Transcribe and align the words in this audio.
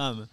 Samen. 0.00 0.30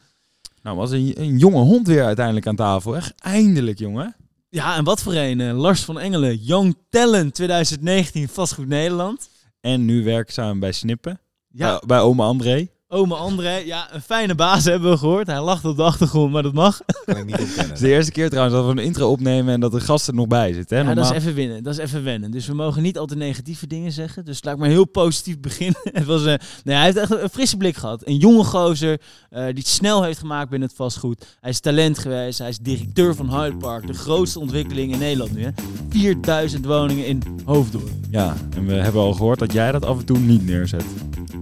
Nou, 0.61 0.77
was 0.77 0.91
een, 0.91 1.13
een 1.21 1.37
jonge 1.37 1.59
hond 1.61 1.87
weer 1.87 2.03
uiteindelijk 2.03 2.47
aan 2.47 2.55
tafel. 2.55 2.95
Echt 2.95 3.13
eindelijk, 3.17 3.79
jongen. 3.79 4.15
Ja, 4.49 4.75
en 4.75 4.83
wat 4.83 5.01
voor 5.01 5.13
een. 5.13 5.41
eh, 5.41 5.57
Lars 5.57 5.83
van 5.83 5.99
Engelen, 5.99 6.35
Young 6.37 6.75
Talent 6.89 7.33
2019, 7.33 8.27
vastgoed 8.27 8.67
Nederland. 8.67 9.29
En 9.61 9.85
nu 9.85 10.03
werkzaam 10.03 10.59
bij 10.59 10.71
Snippen. 10.71 11.19
Ja, 11.47 11.69
Bij, 11.69 11.87
bij 11.87 11.99
oma 11.99 12.25
André. 12.25 12.67
Ome 12.89 13.15
André, 13.15 13.55
ja, 13.55 13.93
een 13.93 14.01
fijne 14.01 14.35
baas 14.35 14.63
hebben 14.63 14.89
we 14.91 14.97
gehoord. 14.97 15.27
Hij 15.27 15.41
lacht 15.41 15.65
op 15.65 15.77
de 15.77 15.83
achtergrond, 15.83 16.31
maar 16.31 16.43
dat 16.43 16.53
mag. 16.53 16.81
Kan 17.05 17.17
ik 17.17 17.25
niet 17.25 17.39
ontkennen. 17.39 17.65
Het 17.73 17.73
is 17.73 17.79
de 17.79 17.89
eerste 17.89 18.11
keer 18.11 18.29
trouwens 18.29 18.55
dat 18.55 18.65
we 18.65 18.71
een 18.71 18.85
intro 18.85 19.11
opnemen 19.11 19.53
en 19.53 19.59
dat 19.59 19.71
de 19.71 19.79
gast 19.79 20.07
er 20.07 20.13
nog 20.13 20.27
bij 20.27 20.53
zit. 20.53 20.69
Hè? 20.69 20.79
Ja, 20.79 20.93
dat 20.93 21.05
is 21.05 21.11
even 21.11 21.33
winnen. 21.33 21.63
Dat 21.63 21.73
is 21.73 21.79
even 21.79 22.03
wennen. 22.03 22.31
Dus 22.31 22.47
we 22.47 22.53
mogen 22.53 22.81
niet 22.81 22.97
altijd 22.97 23.19
negatieve 23.19 23.67
dingen 23.67 23.91
zeggen. 23.91 24.25
Dus 24.25 24.43
laat 24.43 24.53
ik 24.53 24.59
maar 24.59 24.69
heel 24.69 24.85
positief 24.85 25.39
beginnen. 25.39 25.79
het 25.91 26.05
was, 26.05 26.25
een 26.25 26.39
nee, 26.63 26.75
hij 26.75 26.85
heeft 26.85 26.97
echt 26.97 27.11
een 27.11 27.29
frisse 27.29 27.57
blik 27.57 27.75
gehad. 27.75 28.07
Een 28.07 28.17
jonge 28.17 28.43
gozer 28.43 29.01
eh, 29.29 29.45
die 29.45 29.53
het 29.53 29.67
snel 29.67 30.03
heeft 30.03 30.19
gemaakt 30.19 30.49
binnen 30.49 30.67
het 30.67 30.77
vastgoed. 30.77 31.37
Hij 31.41 31.49
is 31.49 31.59
talent 31.59 31.97
geweest. 31.97 32.39
Hij 32.39 32.49
is 32.49 32.57
directeur 32.57 33.15
van 33.15 33.39
Hyde 33.39 33.57
Park. 33.57 33.87
De 33.87 33.93
grootste 33.93 34.39
ontwikkeling 34.39 34.91
in 34.91 34.99
Nederland 34.99 35.35
nu. 35.35 35.43
Hè. 35.43 35.49
4000 35.89 36.65
woningen 36.65 37.05
in 37.05 37.23
Hoofddorp. 37.45 37.89
Ja, 38.09 38.35
en 38.55 38.65
we 38.65 38.73
hebben 38.73 39.01
al 39.01 39.13
gehoord 39.13 39.39
dat 39.39 39.53
jij 39.53 39.71
dat 39.71 39.85
af 39.85 39.99
en 39.99 40.05
toe 40.05 40.19
niet 40.19 40.45
neerzet. 40.45 40.85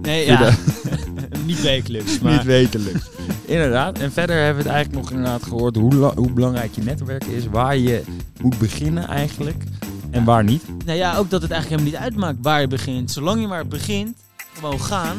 Nee, 0.02 0.26
ja. 0.26 0.54
niet 1.46 1.62
wekelijks. 1.62 2.18
Maar 2.18 2.32
Niet 2.32 2.44
wekelijks. 2.44 3.10
inderdaad. 3.44 3.98
En 3.98 4.12
verder 4.12 4.36
hebben 4.36 4.62
we 4.62 4.68
het 4.68 4.72
eigenlijk 4.72 5.04
nog 5.04 5.12
inderdaad 5.16 5.42
gehoord 5.42 5.76
hoe, 5.76 5.94
hoe 6.14 6.32
belangrijk 6.32 6.74
je 6.74 6.82
netwerk 6.82 7.24
is. 7.24 7.46
Waar 7.46 7.76
je 7.76 8.02
moet 8.40 8.58
beginnen 8.58 9.08
eigenlijk. 9.08 9.64
En 10.10 10.24
waar 10.24 10.44
niet. 10.44 10.62
nou 10.84 10.98
ja, 10.98 11.16
ook 11.16 11.30
dat 11.30 11.42
het 11.42 11.50
eigenlijk 11.50 11.82
helemaal 11.82 12.00
niet 12.00 12.10
uitmaakt 12.10 12.38
waar 12.42 12.60
je 12.60 12.66
begint. 12.68 13.10
Zolang 13.10 13.40
je 13.40 13.46
maar 13.46 13.66
begint, 13.66 14.16
gewoon 14.54 14.80
gaan. 14.80 15.16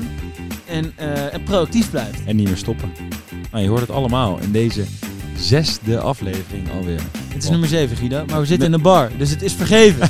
En, 0.65 0.93
eh, 0.95 1.33
en 1.33 1.43
proactief 1.43 1.89
blijft. 1.89 2.23
En 2.25 2.35
niet 2.35 2.47
meer 2.47 2.57
stoppen. 2.57 2.91
Nou, 3.51 3.63
je 3.63 3.69
hoort 3.69 3.81
het 3.81 3.91
allemaal 3.91 4.39
in 4.39 4.51
deze 4.51 4.83
zesde 5.37 5.99
aflevering 5.99 6.71
alweer. 6.71 7.01
Het 7.27 7.43
is 7.43 7.49
nummer 7.49 7.69
7, 7.69 7.97
Guido. 7.97 8.25
Maar 8.25 8.39
we 8.39 8.45
zitten 8.45 8.67
in 8.67 8.73
een 8.73 8.81
bar, 8.81 9.09
dus 9.17 9.29
het 9.29 9.41
is 9.41 9.53
vergeven. 9.53 10.07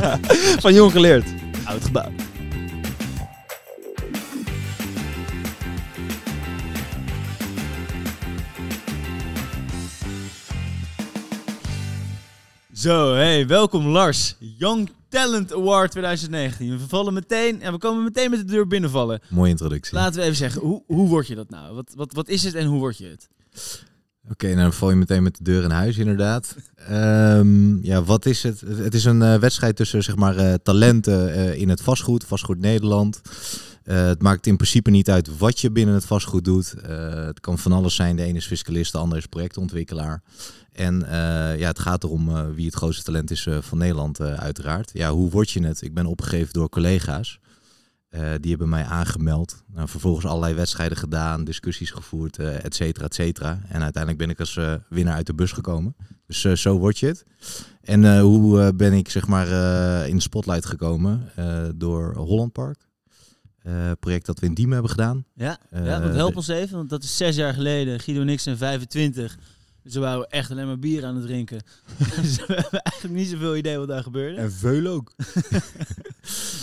Van 0.62 0.74
jong 0.74 0.92
geleerd. 0.92 1.24
Oud 1.64 1.84
gebouw. 1.84 2.10
Zo, 12.82 13.14
hey, 13.14 13.46
welkom 13.46 13.86
Lars. 13.86 14.36
Young 14.38 14.90
Talent 15.08 15.52
Award 15.52 15.90
2019. 15.90 16.78
We 16.78 16.88
vallen 16.88 17.14
meteen, 17.14 17.62
en 17.62 17.72
we 17.72 17.78
komen 17.78 18.04
meteen 18.04 18.30
met 18.30 18.38
de 18.38 18.44
deur 18.44 18.66
binnenvallen. 18.66 19.20
Mooie 19.28 19.50
introductie. 19.50 19.94
Laten 19.94 20.14
we 20.14 20.22
even 20.22 20.36
zeggen, 20.36 20.60
hoe, 20.60 20.82
hoe 20.86 21.08
word 21.08 21.26
je 21.26 21.34
dat 21.34 21.50
nou? 21.50 21.74
Wat, 21.74 21.92
wat, 21.96 22.12
wat 22.12 22.28
is 22.28 22.42
het 22.42 22.54
en 22.54 22.66
hoe 22.66 22.78
word 22.78 22.98
je 22.98 23.06
het? 23.06 23.28
Oké, 24.30 24.46
nou 24.46 24.60
dan 24.60 24.72
val 24.72 24.90
je 24.90 24.96
meteen 24.96 25.22
met 25.22 25.36
de 25.36 25.44
deur 25.44 25.62
in 25.64 25.70
huis, 25.70 25.96
inderdaad. 25.96 26.56
Ehm, 26.88 27.84
ja, 27.84 28.02
wat 28.02 28.26
is 28.26 28.42
het? 28.42 28.60
Het 28.60 28.94
is 28.94 29.04
een 29.04 29.22
eh, 29.22 29.38
wedstrijd 29.38 29.76
tussen 29.76 30.02
zeg 30.02 30.16
maar, 30.16 30.36
eh, 30.36 30.54
talenten 30.62 31.34
eh, 31.34 31.60
in 31.60 31.68
het 31.68 31.82
vastgoed, 31.82 32.24
vastgoed 32.24 32.58
Nederland. 32.58 33.20
Eh, 33.84 34.06
het 34.06 34.22
maakt 34.22 34.46
in 34.46 34.56
principe 34.56 34.90
niet 34.90 35.10
uit 35.10 35.38
wat 35.38 35.60
je 35.60 35.70
binnen 35.70 35.94
het 35.94 36.04
vastgoed 36.04 36.44
doet. 36.44 36.72
Eh, 36.72 37.14
het 37.24 37.40
kan 37.40 37.58
van 37.58 37.72
alles 37.72 37.94
zijn. 37.94 38.16
De 38.16 38.22
ene 38.22 38.38
is 38.38 38.46
fiscalist, 38.46 38.92
de 38.92 38.98
andere 38.98 39.20
is 39.20 39.26
projectontwikkelaar. 39.26 40.22
En 40.72 41.02
eh, 41.06 41.58
ja, 41.58 41.68
het 41.68 41.78
gaat 41.78 42.04
erom 42.04 42.54
wie 42.54 42.66
het 42.66 42.74
grootste 42.74 43.02
talent 43.02 43.30
is 43.30 43.48
van 43.60 43.78
Nederland, 43.78 44.20
uiteraard. 44.20 44.90
Ja, 44.92 45.10
hoe 45.10 45.30
word 45.30 45.50
je 45.50 45.66
het? 45.66 45.82
Ik 45.82 45.94
ben 45.94 46.06
opgegeven 46.06 46.52
door 46.52 46.68
collega's. 46.68 47.40
Die 48.40 48.50
hebben 48.50 48.68
mij 48.68 48.84
aangemeld. 48.84 49.62
Nou, 49.74 49.88
vervolgens 49.88 50.26
allerlei 50.26 50.54
wedstrijden 50.54 50.96
gedaan, 50.96 51.44
discussies 51.44 51.90
gevoerd, 51.90 52.38
et 52.38 52.74
cetera, 52.74 53.04
et 53.06 53.14
cetera. 53.14 53.60
En 53.68 53.82
uiteindelijk 53.82 54.22
ben 54.22 54.30
ik 54.30 54.40
als 54.40 54.58
winnaar 54.88 55.14
uit 55.14 55.26
de 55.26 55.34
bus 55.34 55.52
gekomen. 55.52 55.96
Dus 56.26 56.40
zo 56.40 56.78
word 56.78 56.98
je 56.98 57.06
het. 57.06 57.24
En 57.82 58.20
hoe 58.20 58.72
ben 58.74 58.92
ik 58.92 59.08
zeg 59.08 59.26
maar 59.26 59.46
in 60.06 60.16
de 60.16 60.22
spotlight 60.22 60.66
gekomen? 60.66 61.30
Door 61.74 62.14
Holland 62.14 62.52
Park. 62.52 62.90
Eh, 63.62 63.90
project 64.00 64.26
dat 64.26 64.38
we 64.40 64.46
in 64.46 64.54
Diemen 64.54 64.72
hebben 64.72 64.90
gedaan. 64.90 65.24
Ja, 65.34 65.58
Eh, 65.70 65.86
ja 65.86 66.00
want 66.00 66.14
help 66.14 66.30
de- 66.30 66.36
ons 66.36 66.48
even, 66.48 66.76
want 66.76 66.90
dat 66.90 67.02
is 67.02 67.16
zes 67.16 67.36
jaar 67.36 67.54
geleden. 67.54 68.00
Guido 68.00 68.20
en 68.20 68.28
ik 68.28 68.40
zijn 68.40 68.56
25. 68.56 69.38
Dus 69.82 69.94
we 69.94 70.00
waren 70.00 70.26
echt 70.28 70.50
alleen 70.50 70.66
maar 70.66 70.78
bier 70.78 71.04
aan 71.04 71.14
het 71.16 71.24
drinken. 71.24 71.62
dus 72.22 72.36
we 72.36 72.44
hebben 72.54 72.80
eigenlijk 72.82 73.14
niet 73.20 73.28
zoveel 73.28 73.56
idee 73.56 73.78
wat 73.78 73.88
daar 73.88 74.02
gebeurde. 74.02 74.36
En 74.40 74.52
veul 74.52 74.86
ook. 74.92 75.12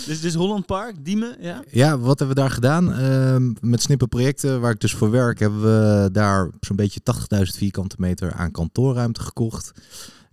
Dus, 0.06 0.20
dus 0.20 0.34
Holland 0.34 0.66
Park, 0.66 1.04
Diemen, 1.04 1.36
ja? 1.40 1.62
Ja, 1.70 1.98
wat 1.98 2.18
hebben 2.18 2.36
we 2.36 2.42
daar 2.42 2.50
gedaan? 2.50 2.92
Ehm, 2.92 3.52
met 3.60 3.82
snippen 3.82 4.08
projecten 4.08 4.60
waar 4.60 4.72
ik 4.72 4.80
dus 4.80 4.94
voor 4.94 5.10
werk, 5.10 5.38
hebben 5.38 5.60
we 5.62 6.08
daar 6.12 6.50
zo'n 6.60 6.76
beetje 6.76 7.00
80.000 7.02 7.56
vierkante 7.58 7.94
meter 7.98 8.32
aan 8.32 8.50
kantoorruimte 8.50 9.20
gekocht. 9.20 9.72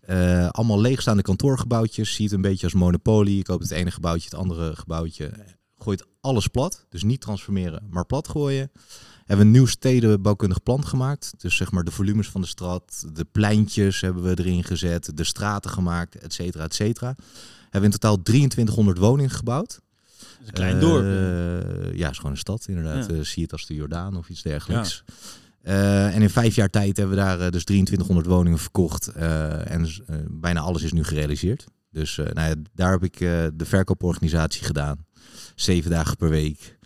Eh, 0.01 0.49
allemaal 0.49 0.81
leegstaande 0.81 1.21
kantoorgebouwtjes. 1.21 2.13
Zie 2.15 2.25
het 2.25 2.33
een 2.33 2.41
beetje 2.41 2.63
als 2.65 2.73
monopolie. 2.73 3.35
Je 3.37 3.43
koopt 3.43 3.61
het 3.63 3.71
ene 3.71 3.91
gebouwtje, 3.91 4.29
het 4.29 4.39
andere 4.39 4.75
gebouwtje. 4.75 5.31
Gooit 5.77 6.05
alles 6.21 6.47
plat. 6.47 6.85
Dus 6.89 7.03
niet 7.03 7.21
transformeren, 7.21 7.87
maar 7.89 8.05
plat 8.05 8.27
gooien. 8.27 8.71
Hebben 9.17 9.37
we 9.37 9.43
een 9.43 9.51
nieuw 9.51 9.65
stedenbouwkundig 9.65 10.63
plan 10.63 10.85
gemaakt. 10.85 11.33
Dus 11.37 11.55
zeg 11.55 11.71
maar 11.71 11.83
de 11.83 11.91
volumes 11.91 12.29
van 12.29 12.41
de 12.41 12.47
stad, 12.47 13.05
de 13.13 13.25
pleintjes 13.25 14.01
hebben 14.01 14.23
we 14.23 14.29
erin 14.29 14.63
gezet, 14.63 15.17
de 15.17 15.23
straten 15.23 15.71
gemaakt, 15.71 16.15
et 16.15 16.33
cetera, 16.33 16.63
et 16.63 16.73
cetera. 16.73 17.15
Hebben 17.61 17.79
we 17.79 17.85
in 17.85 17.91
totaal 17.91 18.21
2300 18.21 18.97
woningen 18.97 19.31
gebouwd. 19.31 19.79
Een 20.45 20.53
klein 20.53 20.79
dorp. 20.79 21.03
ja. 21.03 21.09
Eh, 21.09 21.97
ja, 21.97 22.09
is 22.09 22.17
gewoon 22.17 22.31
een 22.31 22.37
stad 22.37 22.65
inderdaad. 22.67 23.09
Ja. 23.09 23.15
Eh, 23.15 23.21
zie 23.21 23.43
het 23.43 23.51
als 23.51 23.65
de 23.65 23.73
Jordaan 23.73 24.17
of 24.17 24.29
iets 24.29 24.41
dergelijks. 24.41 25.03
Eh, 25.61 26.15
en 26.15 26.21
in 26.21 26.29
vijf 26.29 26.55
jaar 26.55 26.69
tijd 26.69 26.97
hebben 26.97 27.15
we 27.15 27.21
daar 27.21 27.51
dus 27.51 27.63
2300 27.63 28.27
woningen 28.27 28.59
verkocht. 28.59 29.07
en 29.07 29.87
bijna 30.29 30.59
alles 30.59 30.81
is 30.81 30.91
nu 30.91 31.03
gerealiseerd. 31.03 31.65
Dus 31.91 32.15
nou 32.15 32.49
ja, 32.49 32.55
daar 32.73 32.91
heb 32.91 33.03
ik 33.03 33.17
de 33.57 33.65
verkooporganisatie 33.65 34.63
gedaan. 34.63 35.05
Zeven 35.59 35.91
dagen 35.91 36.17
per 36.17 36.29
week. 36.29 36.77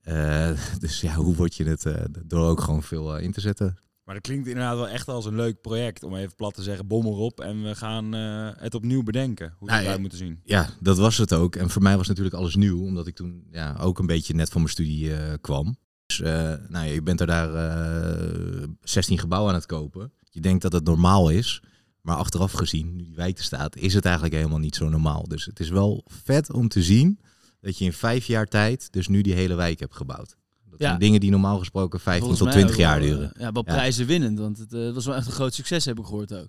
Eh, 0.00 0.50
dus 0.78 1.00
ja, 1.00 1.14
hoe 1.14 1.34
word 1.34 1.54
je 1.54 1.64
het? 1.64 1.86
eh, 1.86 2.04
door 2.24 2.46
ook 2.48 2.60
gewoon 2.60 2.82
veel 2.82 3.16
eh, 3.16 3.22
in 3.22 3.32
te 3.32 3.40
zetten. 3.40 3.78
Maar 4.04 4.14
dat 4.14 4.24
klinkt 4.24 4.46
inderdaad 4.48 4.76
wel 4.76 4.88
echt 4.88 5.08
als 5.08 5.24
een 5.24 5.36
leuk 5.36 5.60
project. 5.60 6.02
Om 6.02 6.14
even 6.16 6.34
plat 6.34 6.54
te 6.54 6.62
zeggen, 6.62 6.86
bom 6.86 7.06
erop. 7.06 7.40
En 7.40 7.62
we 7.62 7.74
gaan 7.74 8.12
het 8.58 8.74
opnieuw 8.74 9.02
bedenken. 9.02 9.54
Hoe 9.58 9.58
we 9.58 9.64
Nou, 9.66 9.76
het 9.76 9.84
ja. 9.84 9.90
uit 9.92 10.00
moeten 10.00 10.18
zien. 10.18 10.40
Ja, 10.44 10.68
dat 10.80 10.98
was 10.98 11.16
het 11.16 11.32
ook. 11.32 11.56
En 11.56 11.70
voor 11.70 11.82
mij 11.82 11.96
was 11.96 12.08
natuurlijk 12.08 12.34
alles 12.36 12.56
nieuw, 12.56 12.82
omdat 12.82 13.06
ik 13.06 13.14
toen 13.14 13.46
ja, 13.50 13.76
ook 13.80 13.98
een 13.98 14.06
beetje 14.06 14.34
net 14.34 14.48
van 14.48 14.60
mijn 14.60 14.72
studie 14.72 15.12
kwam. 15.40 15.76
Dus 16.06 16.20
eh, 16.20 16.32
nou 16.68 16.86
ja, 16.86 16.92
je 16.92 17.02
bent 17.02 17.20
er 17.20 17.26
daar 17.26 17.54
eh 17.54 18.68
16 18.80 19.18
gebouwen 19.18 19.50
aan 19.50 19.58
het 19.58 19.66
kopen. 19.66 20.12
Je 20.30 20.40
denkt 20.40 20.62
dat 20.62 20.72
het 20.72 20.84
normaal 20.84 21.30
is, 21.30 21.62
maar 22.00 22.16
achteraf 22.16 22.52
gezien, 22.52 22.96
nu 22.96 23.04
die 23.04 23.16
wijk 23.16 23.38
er 23.38 23.44
staat, 23.44 23.76
is 23.76 23.94
het 23.94 24.04
eigenlijk 24.04 24.34
helemaal 24.34 24.58
niet 24.58 24.74
zo 24.74 24.88
normaal. 24.88 25.28
Dus 25.28 25.44
het 25.44 25.60
is 25.60 25.68
wel 25.68 26.04
vet 26.24 26.52
om 26.52 26.68
te 26.68 26.82
zien 26.82 27.20
dat 27.64 27.78
je 27.78 27.84
in 27.84 27.92
vijf 27.92 28.26
jaar 28.26 28.46
tijd 28.46 28.92
dus 28.92 29.08
nu 29.08 29.20
die 29.22 29.34
hele 29.34 29.54
wijk 29.54 29.80
hebt 29.80 29.94
gebouwd. 29.96 30.36
Dat 30.70 30.80
Ja. 30.80 30.86
zijn 30.88 30.98
dingen 31.00 31.20
die 31.20 31.30
normaal 31.30 31.58
gesproken 31.58 32.00
15 32.00 32.20
Volgens 32.20 32.38
tot 32.38 32.48
mij 32.48 32.56
20 32.56 32.74
ook 32.74 32.80
jaar 32.80 33.00
wel, 33.00 33.08
duren. 33.08 33.32
eh, 33.34 33.40
Ja, 33.40 33.52
wel 33.52 33.62
Ja. 33.66 33.72
prijzen 33.74 34.06
winnend, 34.06 34.38
want 34.38 34.58
het 34.58 34.72
eh, 34.72 34.92
was 34.92 35.04
wel 35.06 35.14
echt 35.14 35.26
een 35.26 35.32
groot 35.32 35.54
succes, 35.54 35.84
heb 35.84 35.98
ik 35.98 36.04
gehoord 36.04 36.34
ook. 36.34 36.48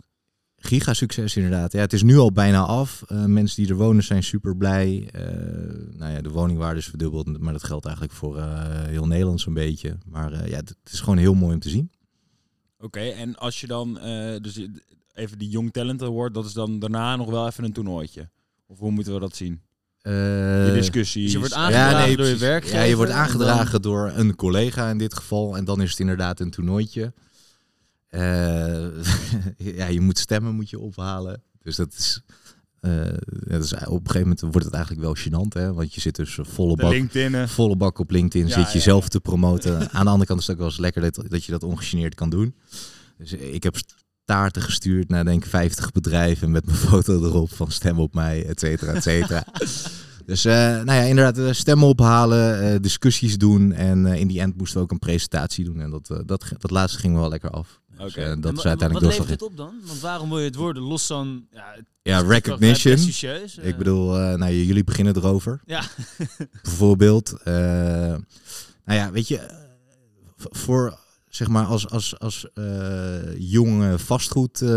Giga 0.58 0.94
succes 0.94 1.36
inderdaad. 1.36 1.72
Ja, 1.72 1.80
het 1.80 1.94
is 1.94 2.04
nu 2.04 2.18
al 2.18 2.32
bijna 2.32 2.60
af. 2.66 3.04
Eh, 3.08 3.26
mensen 3.26 3.62
die 3.64 3.72
er 3.72 3.78
wonen 3.78 4.04
zijn 4.04 4.24
super 4.24 4.56
blij. 4.58 5.10
Eh, 5.12 5.22
nou 5.98 6.12
ja, 6.12 6.22
de 6.22 6.30
woningwaarde 6.30 6.80
is 6.80 6.86
verdubbeld, 6.86 7.40
maar 7.40 7.54
dat 7.54 7.64
geldt 7.64 7.86
eigenlijk 7.86 8.16
voor 8.16 8.38
eh, 8.38 8.84
heel 8.84 9.08
Nederland 9.08 9.42
zo'n 9.42 9.54
beetje. 9.54 9.98
Maar 10.06 10.32
eh, 10.34 10.50
ja, 10.50 10.56
het 10.58 10.76
is 10.92 11.00
gewoon 11.00 11.18
heel 11.18 11.34
mooi 11.34 11.54
om 11.54 11.60
te 11.60 11.70
zien. 11.70 11.92
Oké, 12.80 13.00
en 13.00 13.36
als 13.36 13.62
je 13.62 13.68
dan... 13.68 14.00
eh, 14.00 14.42
dus 14.42 14.60
even 15.14 15.38
die 15.38 15.50
Young 15.50 15.72
Talent 15.72 16.02
Award. 16.04 16.34
Dat 16.34 16.46
is 16.46 16.54
dan 16.54 16.80
daarna 16.80 17.16
nog 17.16 17.30
wel 17.30 17.48
even 17.48 17.64
een 17.64 17.74
toernooitje. 17.74 18.30
Of 18.68 18.80
hoe 18.80 18.92
moeten 18.92 19.14
we 19.14 19.20
dat 19.20 19.36
zien? 19.36 19.62
Eh, 20.06 20.74
discussies. 20.74 21.24
Dus 21.24 21.32
je 21.32 21.40
wordt 21.40 21.54
aangedragen 21.54 22.18
door 22.18 22.26
je 22.26 22.38
werkgever. 22.38 22.78
Ja, 22.78 22.84
je 22.84 22.96
wordt 22.96 23.12
en 23.12 23.18
aangedragen 23.18 23.82
door 23.82 24.12
een 24.16 24.36
collega 24.36 24.90
in 24.90 24.98
dit 24.98 25.14
geval. 25.14 25.58
En 25.58 25.66
dan 25.66 25.82
is 25.82 25.90
het 25.90 26.00
inderdaad 26.00 26.40
een 26.40 26.52
toernooitje. 26.52 27.14
Eh, 28.08 28.20
ja, 29.78 29.86
je 29.86 30.02
moet 30.02 30.18
stemmen 30.18 30.56
moet 30.56 30.70
je 30.70 30.80
ophalen. 30.80 31.44
Dus 31.62 31.76
dat 31.76 31.94
is... 31.98 32.22
eh, 32.80 32.92
dat 33.28 33.64
is 33.64 33.74
op 33.74 33.82
een 33.82 33.90
gegeven 33.92 34.20
moment 34.22 34.42
wordt 34.42 34.66
het 34.66 34.74
eigenlijk 34.74 35.04
wel 35.04 35.16
gênant, 35.16 35.54
hè? 35.54 35.74
Want 35.74 35.94
je 35.94 36.02
zit 36.02 36.16
dus 36.16 36.38
volle 36.42 36.76
bak 36.76 36.92
LinkedIn. 36.92 37.48
volle 37.48 37.76
bak 37.76 38.00
op 38.00 38.12
LinkedIn 38.12 38.48
Ja, 38.48 38.54
zit 38.54 38.72
je 38.72 38.78
ja, 38.78 38.84
zelf 38.84 39.04
ja. 39.04 39.10
te 39.10 39.20
promoten. 39.20 39.76
Aan 39.92 40.06
de 40.06 40.12
andere 40.12 40.26
kant 40.26 40.40
is 40.40 40.48
het 40.48 40.56
ook 40.56 40.62
wel 40.62 40.72
eens 40.72 40.80
lekker 40.80 41.02
dat, 41.02 41.30
dat 41.30 41.44
je 41.44 41.52
dat 41.52 41.64
ongegeneerd 41.64 42.16
kan 42.16 42.30
doen. 42.30 42.56
Dus 43.18 43.34
ik 43.34 43.64
heb 43.64 43.76
taarten 44.26 44.62
gestuurd 44.62 45.10
naar 45.10 45.26
denk 45.26 45.44
ik 45.44 45.50
50 45.50 45.92
bedrijven 45.92 46.52
met 46.52 46.66
mijn 46.66 46.78
foto 46.78 47.24
erop 47.24 47.54
van 47.54 47.72
stem 47.72 48.00
op 48.00 48.14
mij, 48.14 48.46
et 48.46 48.60
cetera, 48.60 48.94
et 48.94 49.04
cetera. 49.04 49.46
dus 50.26 50.46
eh, 50.46 50.54
nou 50.56 50.92
ja, 50.92 51.02
inderdaad 51.02 51.38
eh, 51.38 51.52
stemmen 51.54 51.88
ophalen, 51.88 52.62
eh, 52.74 52.80
discussies 52.82 53.38
doen 53.38 53.72
en 53.72 54.06
in 54.06 54.28
die 54.28 54.40
end 54.40 54.58
moesten 54.58 54.78
we 54.78 54.84
ook 54.84 54.92
een 54.92 55.00
presentatie 55.00 55.66
doen. 55.66 55.80
En 55.82 55.90
dat, 55.90 56.08
dat, 56.26 56.52
dat 56.58 56.72
laatste 56.72 57.00
ging 57.00 57.16
wel 57.16 57.30
lekker 57.30 57.50
af. 57.50 57.80
Dus, 57.98 58.12
Oké. 58.12 58.22
eh, 58.22 58.32
En 58.32 58.42
dat 58.42 58.52
En 58.52 58.58
is 58.58 58.66
uiteindelijk 58.66 59.08
Wat 59.10 59.18
levert 59.18 59.40
het 59.40 59.50
op 59.50 59.58
dan? 59.58 59.74
Want 59.86 60.00
waarom 60.00 60.30
wil 60.30 60.40
je 60.40 60.46
het 60.46 60.56
worden? 60.56 60.84
Los 60.84 61.06
van... 61.06 61.46
Ja, 61.52 61.76
Ja, 62.02 62.22
wel 62.22 62.30
recognition. 62.32 62.98
Ik 63.62 63.78
bedoel, 63.78 64.12
nou, 64.38 64.54
jullie 64.54 64.84
beginnen 64.84 65.16
erover. 65.16 65.62
Ja. 65.66 65.84
Bijvoorbeeld. 66.64 67.34
nou 67.44 68.20
ja, 68.86 69.12
weet 69.12 69.28
je, 69.28 69.40
voor 70.38 70.98
zeg 71.36 71.48
maar 71.48 71.66
als, 71.66 71.90
als, 71.90 72.20
als 72.20 72.48
eh, 72.54 73.38
jonge 73.38 74.00
vastgoed, 74.00 74.62
eh, 74.62 74.70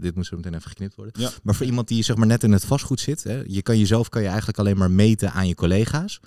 dit 0.00 0.14
moet 0.14 0.26
zo 0.26 0.36
meteen 0.36 0.54
even 0.54 0.70
geknipt 0.70 0.94
worden. 0.94 1.20
Ja. 1.20 1.30
Maar 1.42 1.54
voor 1.54 1.66
iemand 1.66 1.88
die 1.88 2.02
zeg 2.02 2.16
maar 2.16 2.26
net 2.26 2.42
in 2.44 2.52
het 2.52 2.64
vastgoed 2.64 3.00
zit, 3.00 3.22
hè, 3.22 3.42
je 3.46 3.62
kan 3.62 3.78
jezelf 3.78 4.08
kan 4.08 4.22
je 4.22 4.28
eigenlijk 4.28 4.58
alleen 4.58 4.78
maar 4.78 4.90
meten 4.90 5.32
aan 5.32 5.48
je 5.48 5.54
collega's. 5.54 6.20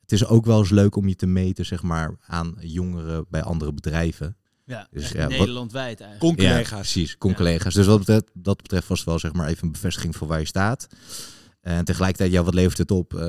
Het 0.00 0.12
is 0.12 0.26
ook 0.26 0.46
wel 0.46 0.58
eens 0.58 0.70
leuk 0.70 0.96
om 0.96 1.08
je 1.08 1.16
te 1.16 1.26
meten 1.26 1.66
zeg 1.66 1.82
maar 1.82 2.14
aan 2.26 2.54
jongeren 2.60 3.26
bij 3.28 3.42
andere 3.42 3.72
bedrijven. 3.72 4.36
Ja, 4.64 4.88
Dus 4.90 5.08
ja, 5.08 5.28
Nederlandwijd 5.28 6.00
eigenlijk. 6.00 6.40
Ja, 6.40 6.44
Con-collega's. 6.44 6.92
precies, 6.92 7.18
con-collega's. 7.18 7.74
Dus 7.74 7.86
wat 7.86 7.98
betreft, 7.98 8.30
dat 8.32 8.56
betreft 8.62 8.88
was 8.88 8.98
het 8.98 9.08
wel 9.08 9.18
zeg 9.18 9.32
maar 9.32 9.48
even 9.48 9.64
een 9.64 9.72
bevestiging 9.72 10.16
voor 10.16 10.28
waar 10.28 10.38
je 10.40 10.46
staat. 10.46 10.88
En 11.66 11.84
tegelijkertijd, 11.84 12.32
ja, 12.32 12.42
wat 12.42 12.54
levert 12.54 12.78
het 12.78 12.90
op? 12.90 13.14
Eh, 13.14 13.22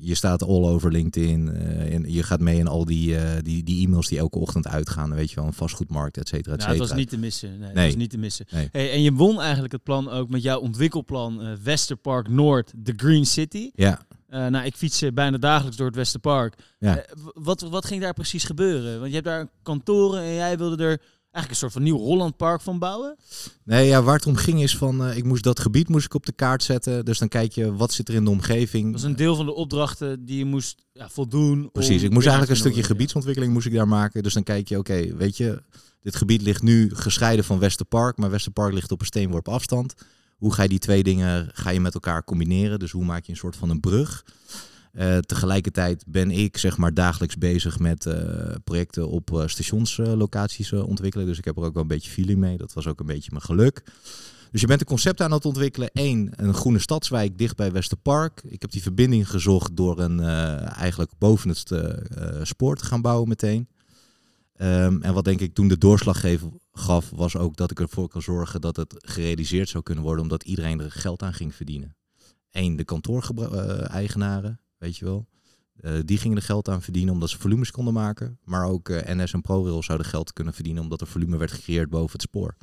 je 0.00 0.14
staat 0.14 0.42
all 0.42 0.64
over 0.64 0.92
LinkedIn. 0.92 1.48
eh, 1.48 1.94
en 1.94 2.12
je 2.12 2.22
gaat 2.22 2.40
mee 2.40 2.58
in 2.58 2.66
al 2.66 2.84
die, 2.84 3.16
eh, 3.16 3.42
die, 3.42 3.62
die 3.62 3.86
e-mails 3.86 4.08
die 4.08 4.18
elke 4.18 4.38
ochtend 4.38 4.66
uitgaan. 4.66 5.14
Weet 5.14 5.30
je 5.30 5.36
wel, 5.36 5.44
een 5.44 5.52
vastgoedmarkt, 5.52 6.16
et 6.16 6.28
cetera, 6.28 6.54
et 6.54 6.58
Nou, 6.60 6.70
het 6.70 6.78
was 6.80 6.92
niet 6.92 7.08
te 7.08 7.18
missen. 7.18 7.58
Nee, 7.58 7.72
Nee. 7.72 7.86
was 7.86 7.96
niet 7.96 8.10
te 8.10 8.18
missen. 8.18 8.46
Nee. 8.50 8.68
Hey, 8.72 8.92
en 8.92 9.02
je 9.02 9.12
won 9.12 9.40
eigenlijk 9.40 9.72
het 9.72 9.82
plan 9.82 10.08
ook 10.10 10.28
met 10.28 10.42
jouw 10.42 10.60
ontwikkelplan 10.60 11.58
Westerpark 11.62 12.28
Noord, 12.28 12.72
de 12.76 12.92
Green 12.96 13.26
City. 13.26 13.70
Ja, 13.74 14.00
nou, 14.28 14.64
ik 14.64 14.74
fiets 14.74 15.04
bijna 15.14 15.38
dagelijks 15.38 15.76
door 15.76 15.86
het 15.86 15.96
Westerpark. 15.96 16.54
Ja. 16.78 17.04
Wat, 17.34 17.60
wat 17.60 17.84
ging 17.84 18.00
daar 18.00 18.14
precies 18.14 18.44
gebeuren? 18.44 18.96
Want 18.98 19.08
je 19.08 19.14
hebt 19.14 19.26
daar 19.26 19.48
kantoren 19.62 20.22
en 20.22 20.34
jij 20.34 20.58
wilde 20.58 20.84
er 20.84 21.00
eigenlijk 21.32 21.50
een 21.50 21.56
soort 21.56 21.72
van 21.72 21.82
nieuw 21.82 21.98
Hollandpark 21.98 22.60
van 22.60 22.78
bouwen. 22.78 23.16
Nee, 23.64 23.86
ja, 23.86 24.02
waar 24.02 24.14
het 24.14 24.26
om 24.26 24.36
ging 24.36 24.62
is 24.62 24.76
van, 24.76 25.04
eh, 25.04 25.16
ik 25.16 25.24
moest 25.24 25.42
dat 25.42 25.60
gebied 25.60 25.88
moest 25.88 26.04
ik 26.04 26.14
op 26.14 26.26
de 26.26 26.32
kaart 26.32 26.62
zetten. 26.62 27.04
Dus 27.04 27.18
dan 27.18 27.28
kijk 27.28 27.52
je, 27.52 27.74
wat 27.74 27.92
zit 27.92 28.08
er 28.08 28.14
in 28.14 28.24
de 28.24 28.30
omgeving? 28.30 28.84
Dat 28.84 29.00
was 29.00 29.10
een 29.10 29.16
deel 29.16 29.36
van 29.36 29.46
de 29.46 29.54
opdrachten 29.54 30.24
die 30.24 30.38
je 30.38 30.44
moest 30.44 30.84
ja, 30.92 31.08
voldoen. 31.08 31.70
Precies, 31.72 32.02
ik 32.02 32.10
moest 32.10 32.26
eigenlijk 32.26 32.50
een 32.50 32.64
stukje 32.64 32.82
gebiedsontwikkeling 32.82 33.52
moest 33.52 33.66
ik 33.66 33.72
daar 33.72 33.88
maken. 33.88 34.22
Dus 34.22 34.34
dan 34.34 34.42
kijk 34.42 34.68
je, 34.68 34.78
oké, 34.78 35.16
weet 35.16 35.36
je, 35.36 35.62
dit 36.00 36.16
gebied 36.16 36.42
ligt 36.42 36.62
nu 36.62 36.90
gescheiden 36.94 37.44
van 37.44 37.58
Westerpark, 37.58 38.16
maar 38.16 38.30
Westerpark 38.30 38.72
ligt 38.72 38.92
op 38.92 39.00
een 39.00 39.06
steenworp 39.06 39.48
afstand. 39.48 39.94
Hoe 40.36 40.54
ga 40.54 40.62
je 40.62 40.68
die 40.68 40.78
twee 40.78 41.02
dingen 41.02 41.50
ga 41.52 41.70
je 41.70 41.80
met 41.80 41.94
elkaar 41.94 42.24
combineren? 42.24 42.78
Dus 42.78 42.90
hoe 42.90 43.04
maak 43.04 43.24
je 43.24 43.32
een 43.32 43.38
soort 43.38 43.56
van 43.56 43.70
een 43.70 43.80
brug? 43.80 44.24
Eh, 44.92 45.18
tegelijkertijd 45.18 46.04
ben 46.06 46.30
ik 46.30 46.56
zeg 46.56 46.76
maar 46.76 46.94
dagelijks 46.94 47.38
bezig 47.38 47.78
met 47.78 48.06
eh, 48.06 48.54
projecten 48.64 49.08
op 49.08 49.32
eh, 49.32 49.46
stationslocaties 49.46 50.72
ontwikkelen. 50.72 51.26
Dus 51.26 51.38
ik 51.38 51.44
heb 51.44 51.56
er 51.56 51.62
ook 51.62 51.72
wel 51.72 51.82
een 51.82 51.88
beetje 51.88 52.10
feeling 52.10 52.38
mee. 52.38 52.56
Dat 52.56 52.72
was 52.72 52.86
ook 52.86 53.00
een 53.00 53.06
beetje 53.06 53.30
mijn 53.30 53.42
geluk. 53.42 53.82
Dus 54.50 54.60
je 54.60 54.66
bent 54.66 54.80
een 54.80 54.86
concept 54.86 55.20
aan 55.20 55.32
het 55.32 55.44
ontwikkelen. 55.44 55.90
Eén, 55.92 56.32
een 56.36 56.54
groene 56.54 56.78
stadswijk 56.78 57.38
dicht 57.38 57.56
bij 57.56 57.72
Westerpark. 57.72 58.42
Ik 58.44 58.62
heb 58.62 58.70
die 58.70 58.82
verbinding 58.82 59.30
gezocht 59.30 59.76
door 59.76 60.00
een 60.00 60.20
eigenlijk 60.20 61.10
boven 61.18 61.48
het 61.48 61.72
spoor 62.42 62.76
te 62.76 62.84
gaan 62.84 63.02
bouwen 63.02 63.28
meteen. 63.28 63.68
Ehm, 64.56 65.02
en 65.02 65.14
wat 65.14 65.24
denk 65.24 65.40
ik 65.40 65.54
toen 65.54 65.68
de 65.68 65.78
doorslag 65.78 66.24
gaf, 66.72 67.10
was 67.10 67.36
ook 67.36 67.56
dat 67.56 67.70
ik 67.70 67.80
ervoor 67.80 68.08
kan 68.08 68.22
zorgen 68.22 68.60
dat 68.60 68.76
het 68.76 68.94
gerealiseerd 68.98 69.68
zou 69.68 69.82
kunnen 69.82 70.04
worden, 70.04 70.22
omdat 70.22 70.42
iedereen 70.42 70.80
er 70.80 70.90
geld 70.90 71.22
aan 71.22 71.34
ging 71.34 71.54
verdienen. 71.54 71.96
Eén, 72.50 72.76
de 72.76 72.84
kantoor-eigenaren, 72.84 74.60
weet 74.80 74.96
je 74.96 75.04
wel. 75.04 75.28
Eh, 75.76 75.92
die 76.04 76.18
gingen 76.18 76.36
er 76.36 76.42
geld 76.42 76.68
aan 76.68 76.82
verdienen 76.82 77.14
omdat 77.14 77.30
ze 77.30 77.38
volumes 77.38 77.70
konden 77.70 77.94
maken. 77.94 78.38
Maar 78.44 78.64
ook 78.64 78.88
eh, 78.88 79.16
NS 79.16 79.32
en 79.32 79.40
ProRail 79.40 79.82
zouden 79.82 80.06
geld 80.06 80.32
kunnen 80.32 80.54
verdienen 80.54 80.82
omdat 80.82 81.00
er 81.00 81.06
volume 81.06 81.36
werd 81.36 81.52
gecreëerd 81.52 81.90
boven 81.90 82.12
het 82.12 82.22
spoor. 82.22 82.56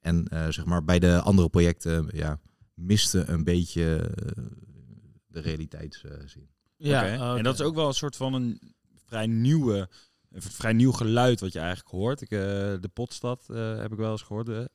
En 0.00 0.28
eh, 0.28 0.48
zeg 0.48 0.64
maar 0.64 0.84
bij 0.84 0.98
de 0.98 1.20
andere 1.20 1.48
projecten 1.48 2.08
ja, 2.12 2.38
miste 2.74 3.24
een 3.26 3.44
beetje 3.44 4.10
de 5.26 5.40
realiteitszin. 5.40 6.48
Ja, 6.76 7.14
oké. 7.14 7.38
En 7.38 7.44
dat 7.44 7.54
is 7.54 7.60
ook 7.60 7.74
wel 7.74 7.86
een 7.86 7.94
soort 7.94 8.16
van 8.16 8.34
een 8.34 8.60
vrij 9.06 9.26
nieuwe, 9.26 9.88
een 10.30 10.42
vrij 10.42 10.72
nieuw 10.72 10.92
geluid 10.92 11.40
wat 11.40 11.52
je 11.52 11.58
eigenlijk 11.58 11.88
hoort. 11.88 12.20
Ik, 12.20 12.30
eh, 12.30 12.38
de 12.80 12.90
Potstad 12.92 13.46
eh, 13.50 13.76
heb 13.78 13.92
ik 13.92 13.98
wel 13.98 14.10
eens 14.10 14.22
gehoord. 14.22 14.68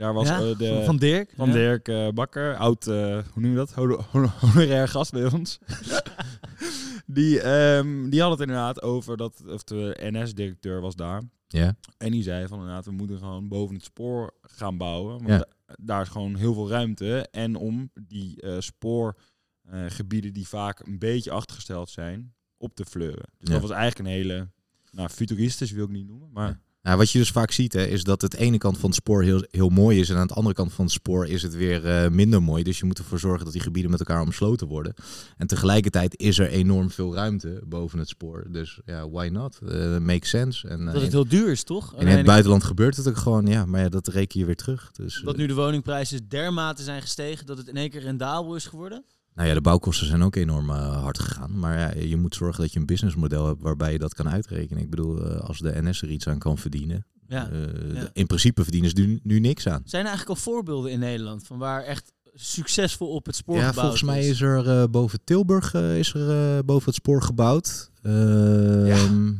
Daar 0.00 0.14
was 0.14 0.28
Ja, 0.28 0.40
eh, 0.40 0.58
de, 0.58 0.82
van, 0.84 0.96
Dirk. 0.96 1.32
van 1.36 1.46
Ja. 1.48 1.52
Dirk 1.54 1.88
eh, 1.88 2.08
Bakker, 2.08 2.56
oud, 2.56 2.86
eh, 2.86 2.94
hoe 3.32 3.42
noem 3.42 3.50
je 3.50 3.56
dat? 3.56 3.72
Hono- 3.72 4.00
hono- 4.10 4.32
Honorair 4.40 4.88
gast 4.88 5.12
bij 5.12 5.32
ons. 5.32 5.58
die, 7.06 7.40
ehm, 7.40 8.08
die 8.10 8.20
had 8.20 8.30
het 8.30 8.40
inderdaad 8.40 8.82
over 8.82 9.16
dat, 9.16 9.42
of 9.46 9.64
de 9.64 9.96
NS-directeur 10.00 10.80
was 10.80 10.94
daar. 10.96 11.22
Ja, 11.48 11.74
En 11.98 12.10
die 12.10 12.22
zei 12.22 12.46
van 12.46 12.58
inderdaad, 12.58 12.84
we 12.84 12.90
moeten 12.92 13.18
gewoon 13.18 13.48
boven 13.48 13.74
het 13.74 13.84
spoor 13.84 14.34
gaan 14.42 14.76
bouwen. 14.76 15.12
Want 15.16 15.28
Ja. 15.28 15.38
da- 15.38 15.74
daar 15.80 16.02
is 16.02 16.08
gewoon 16.08 16.34
heel 16.36 16.54
veel 16.54 16.68
ruimte. 16.68 17.28
En 17.30 17.56
om 17.56 17.90
die 18.06 18.40
eh, 18.42 18.56
spoorgebieden 18.58 20.32
die 20.32 20.48
vaak 20.48 20.86
een 20.86 20.98
beetje 20.98 21.30
achtergesteld 21.30 21.90
zijn, 21.90 22.34
op 22.56 22.74
te 22.74 22.84
fleuren. 22.84 23.28
Dus 23.38 23.48
Ja. 23.48 23.52
dat 23.52 23.62
was 23.62 23.70
eigenlijk 23.70 24.08
een 24.08 24.14
hele, 24.14 24.48
nou 24.90 25.08
futuristisch 25.08 25.70
wil 25.70 25.84
ik 25.84 25.90
niet 25.90 26.06
noemen, 26.06 26.30
maar 26.32 26.48
Ja. 26.48 26.58
Nou, 26.82 26.96
wat 26.96 27.10
je 27.10 27.18
dus 27.18 27.30
vaak 27.30 27.50
ziet, 27.50 27.72
hè, 27.72 27.86
is 27.86 28.04
dat 28.04 28.20
het 28.20 28.34
ene 28.34 28.58
kant 28.58 28.78
van 28.78 28.88
het 28.88 28.98
spoor 28.98 29.22
heel, 29.22 29.44
heel 29.50 29.68
mooi 29.68 30.00
is 30.00 30.10
en 30.10 30.16
aan 30.16 30.26
de 30.26 30.34
andere 30.34 30.54
kant 30.54 30.72
van 30.72 30.84
het 30.84 30.94
spoor 30.94 31.26
is 31.26 31.42
het 31.42 31.54
weer 31.54 31.86
eh, 31.86 32.10
minder 32.10 32.42
mooi. 32.42 32.62
Dus 32.62 32.78
je 32.78 32.84
moet 32.84 32.98
ervoor 32.98 33.18
zorgen 33.18 33.44
dat 33.44 33.52
die 33.52 33.62
gebieden 33.62 33.90
met 33.90 34.00
elkaar 34.00 34.20
omsloten 34.20 34.66
worden. 34.66 34.94
En 35.36 35.46
tegelijkertijd 35.46 36.18
is 36.18 36.38
er 36.38 36.48
enorm 36.48 36.90
veel 36.90 37.14
ruimte 37.14 37.62
boven 37.66 37.98
het 37.98 38.08
spoor. 38.08 38.46
Dus 38.50 38.80
ja, 38.84 39.08
why 39.10 39.28
not? 39.32 39.58
Eh 39.68 39.98
makes 39.98 40.28
sense. 40.28 40.68
En, 40.68 40.78
eh, 40.78 40.84
Dat 40.84 40.94
het 40.94 41.04
in, 41.04 41.10
heel 41.10 41.28
duur 41.28 41.50
is, 41.50 41.62
toch? 41.62 41.94
en 41.94 42.06
in 42.06 42.16
het 42.16 42.26
buitenland 42.26 42.64
gebeurt 42.64 42.96
het 42.96 43.08
ook 43.08 43.16
gewoon, 43.16 43.46
ja, 43.46 43.66
maar 43.66 43.80
ja, 43.80 43.88
dat 43.88 44.08
reken 44.08 44.40
je 44.40 44.46
weer 44.46 44.56
terug. 44.56 44.90
Dus, 44.92 45.22
Dat 45.24 45.36
nu 45.36 45.46
de 45.46 45.54
woningprijzen 45.54 46.28
dermate 46.28 46.82
zijn 46.82 47.00
gestegen 47.00 47.46
dat 47.46 47.58
het 47.58 47.68
in 47.68 47.76
één 47.76 47.90
keer 47.90 48.02
rendabel 48.02 48.54
is 48.54 48.66
geworden? 48.66 49.04
Nou 49.34 49.48
ja, 49.48 49.54
de 49.54 49.60
bouwkosten 49.60 50.06
zijn 50.06 50.22
ook 50.22 50.36
enorm 50.36 50.70
eh, 50.70 51.02
hard 51.02 51.18
gegaan. 51.18 51.58
Maar 51.58 51.78
ja, 51.78 52.02
je 52.02 52.16
moet 52.16 52.34
zorgen 52.34 52.62
dat 52.62 52.72
je 52.72 52.78
een 52.78 52.86
businessmodel 52.86 53.46
hebt 53.46 53.62
waarbij 53.62 53.92
je 53.92 53.98
dat 53.98 54.14
kan 54.14 54.28
uitrekenen. 54.28 54.82
Ik 54.82 54.90
bedoel, 54.90 55.24
eh, 55.26 55.40
als 55.40 55.58
de 55.58 55.82
NS 55.82 56.02
er 56.02 56.10
iets 56.10 56.28
aan 56.28 56.38
kan 56.38 56.58
verdienen. 56.58 57.06
Ja. 57.28 57.50
eh, 57.50 57.94
ja. 57.94 58.10
In 58.12 58.26
principe 58.26 58.62
verdienen 58.62 58.90
ze 58.90 59.00
nu, 59.00 59.20
nu 59.22 59.38
niks 59.40 59.68
aan. 59.68 59.82
Zijn 59.84 60.02
er 60.02 60.08
eigenlijk 60.08 60.38
al 60.38 60.44
voorbeelden 60.44 60.90
in 60.90 60.98
Nederland 60.98 61.46
van 61.46 61.58
waar 61.58 61.82
echt 61.82 62.12
succesvol 62.34 63.08
op 63.08 63.26
het 63.26 63.36
spoor 63.36 63.56
Ja, 63.56 63.68
gebouwd 63.68 63.80
volgens 63.80 64.02
mij 64.02 64.26
is? 64.28 64.40
er 64.40 64.68
eh, 64.68 64.84
boven 64.90 65.20
Tilburg 65.24 65.74
is 65.74 66.14
er, 66.14 66.56
eh, 66.56 66.64
boven 66.64 66.86
het 66.86 66.94
spoor 66.94 67.22
gebouwd. 67.22 67.90
Ehm, 68.02 69.32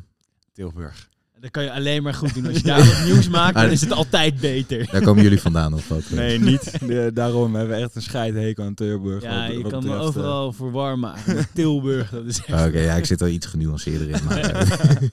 Tilburg. 0.53 1.09
Dat 1.41 1.51
kan 1.51 1.63
je 1.63 1.73
alleen 1.73 2.03
maar 2.03 2.15
goed 2.15 2.35
doen. 2.35 2.47
Als 2.47 2.57
je 2.57 2.63
daar 2.73 2.87
wat 2.87 3.05
nieuws 3.05 3.29
maakt, 3.29 3.55
dan 3.55 3.71
is 3.71 3.81
het 3.81 3.93
altijd 3.93 4.41
beter. 4.41 4.89
Daar 4.91 5.03
komen 5.03 5.23
jullie 5.23 5.41
vandaan 5.41 5.75
of 5.75 5.89
wat? 5.89 6.03
Nee, 6.11 6.39
niet. 6.39 6.79
De- 6.87 7.11
daarom 7.15 7.55
hebben 7.55 7.77
we 7.77 7.83
echt 7.83 7.95
een 7.97 8.03
scheidhekel 8.03 8.65
aan 8.65 8.75
Tilburg. 8.75 9.23
Ja, 9.23 9.47
wat- 9.47 9.57
je 9.57 9.63
wat 9.63 9.73
kan 9.73 9.87
me 9.87 9.95
overal 9.97 10.53
voor 10.53 10.71
warm 10.71 11.01
maken. 11.01 11.47
Tilburg, 11.55 12.11
dat 12.11 12.25
is 12.25 12.45
echt... 12.45 12.67
Oké, 12.67 12.79
ja, 12.81 12.95
ik 12.95 13.05
zit 13.07 13.21
er 13.21 13.29
iets 13.29 13.47
genuanceerder 13.47 14.09
in. 14.09 14.25
Maar, 14.25 14.69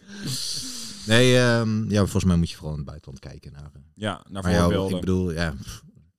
nee, 1.07 1.37
ehm, 1.37 1.89
ja, 1.89 1.99
volgens 1.99 2.23
mij 2.23 2.35
moet 2.35 2.49
je 2.49 2.55
vooral 2.55 2.71
in 2.73 2.79
het 2.79 2.87
buitenland 2.87 3.19
kijken 3.19 3.51
naar. 3.51 3.61
eh, 3.73 3.81
Ja, 3.93 4.21
naar 4.29 4.43
maar 4.43 4.51
ja, 4.51 4.59
voorbeelden. 4.61 4.93
ik 4.95 4.99
bedoel, 4.99 5.31
ja, 5.33 5.53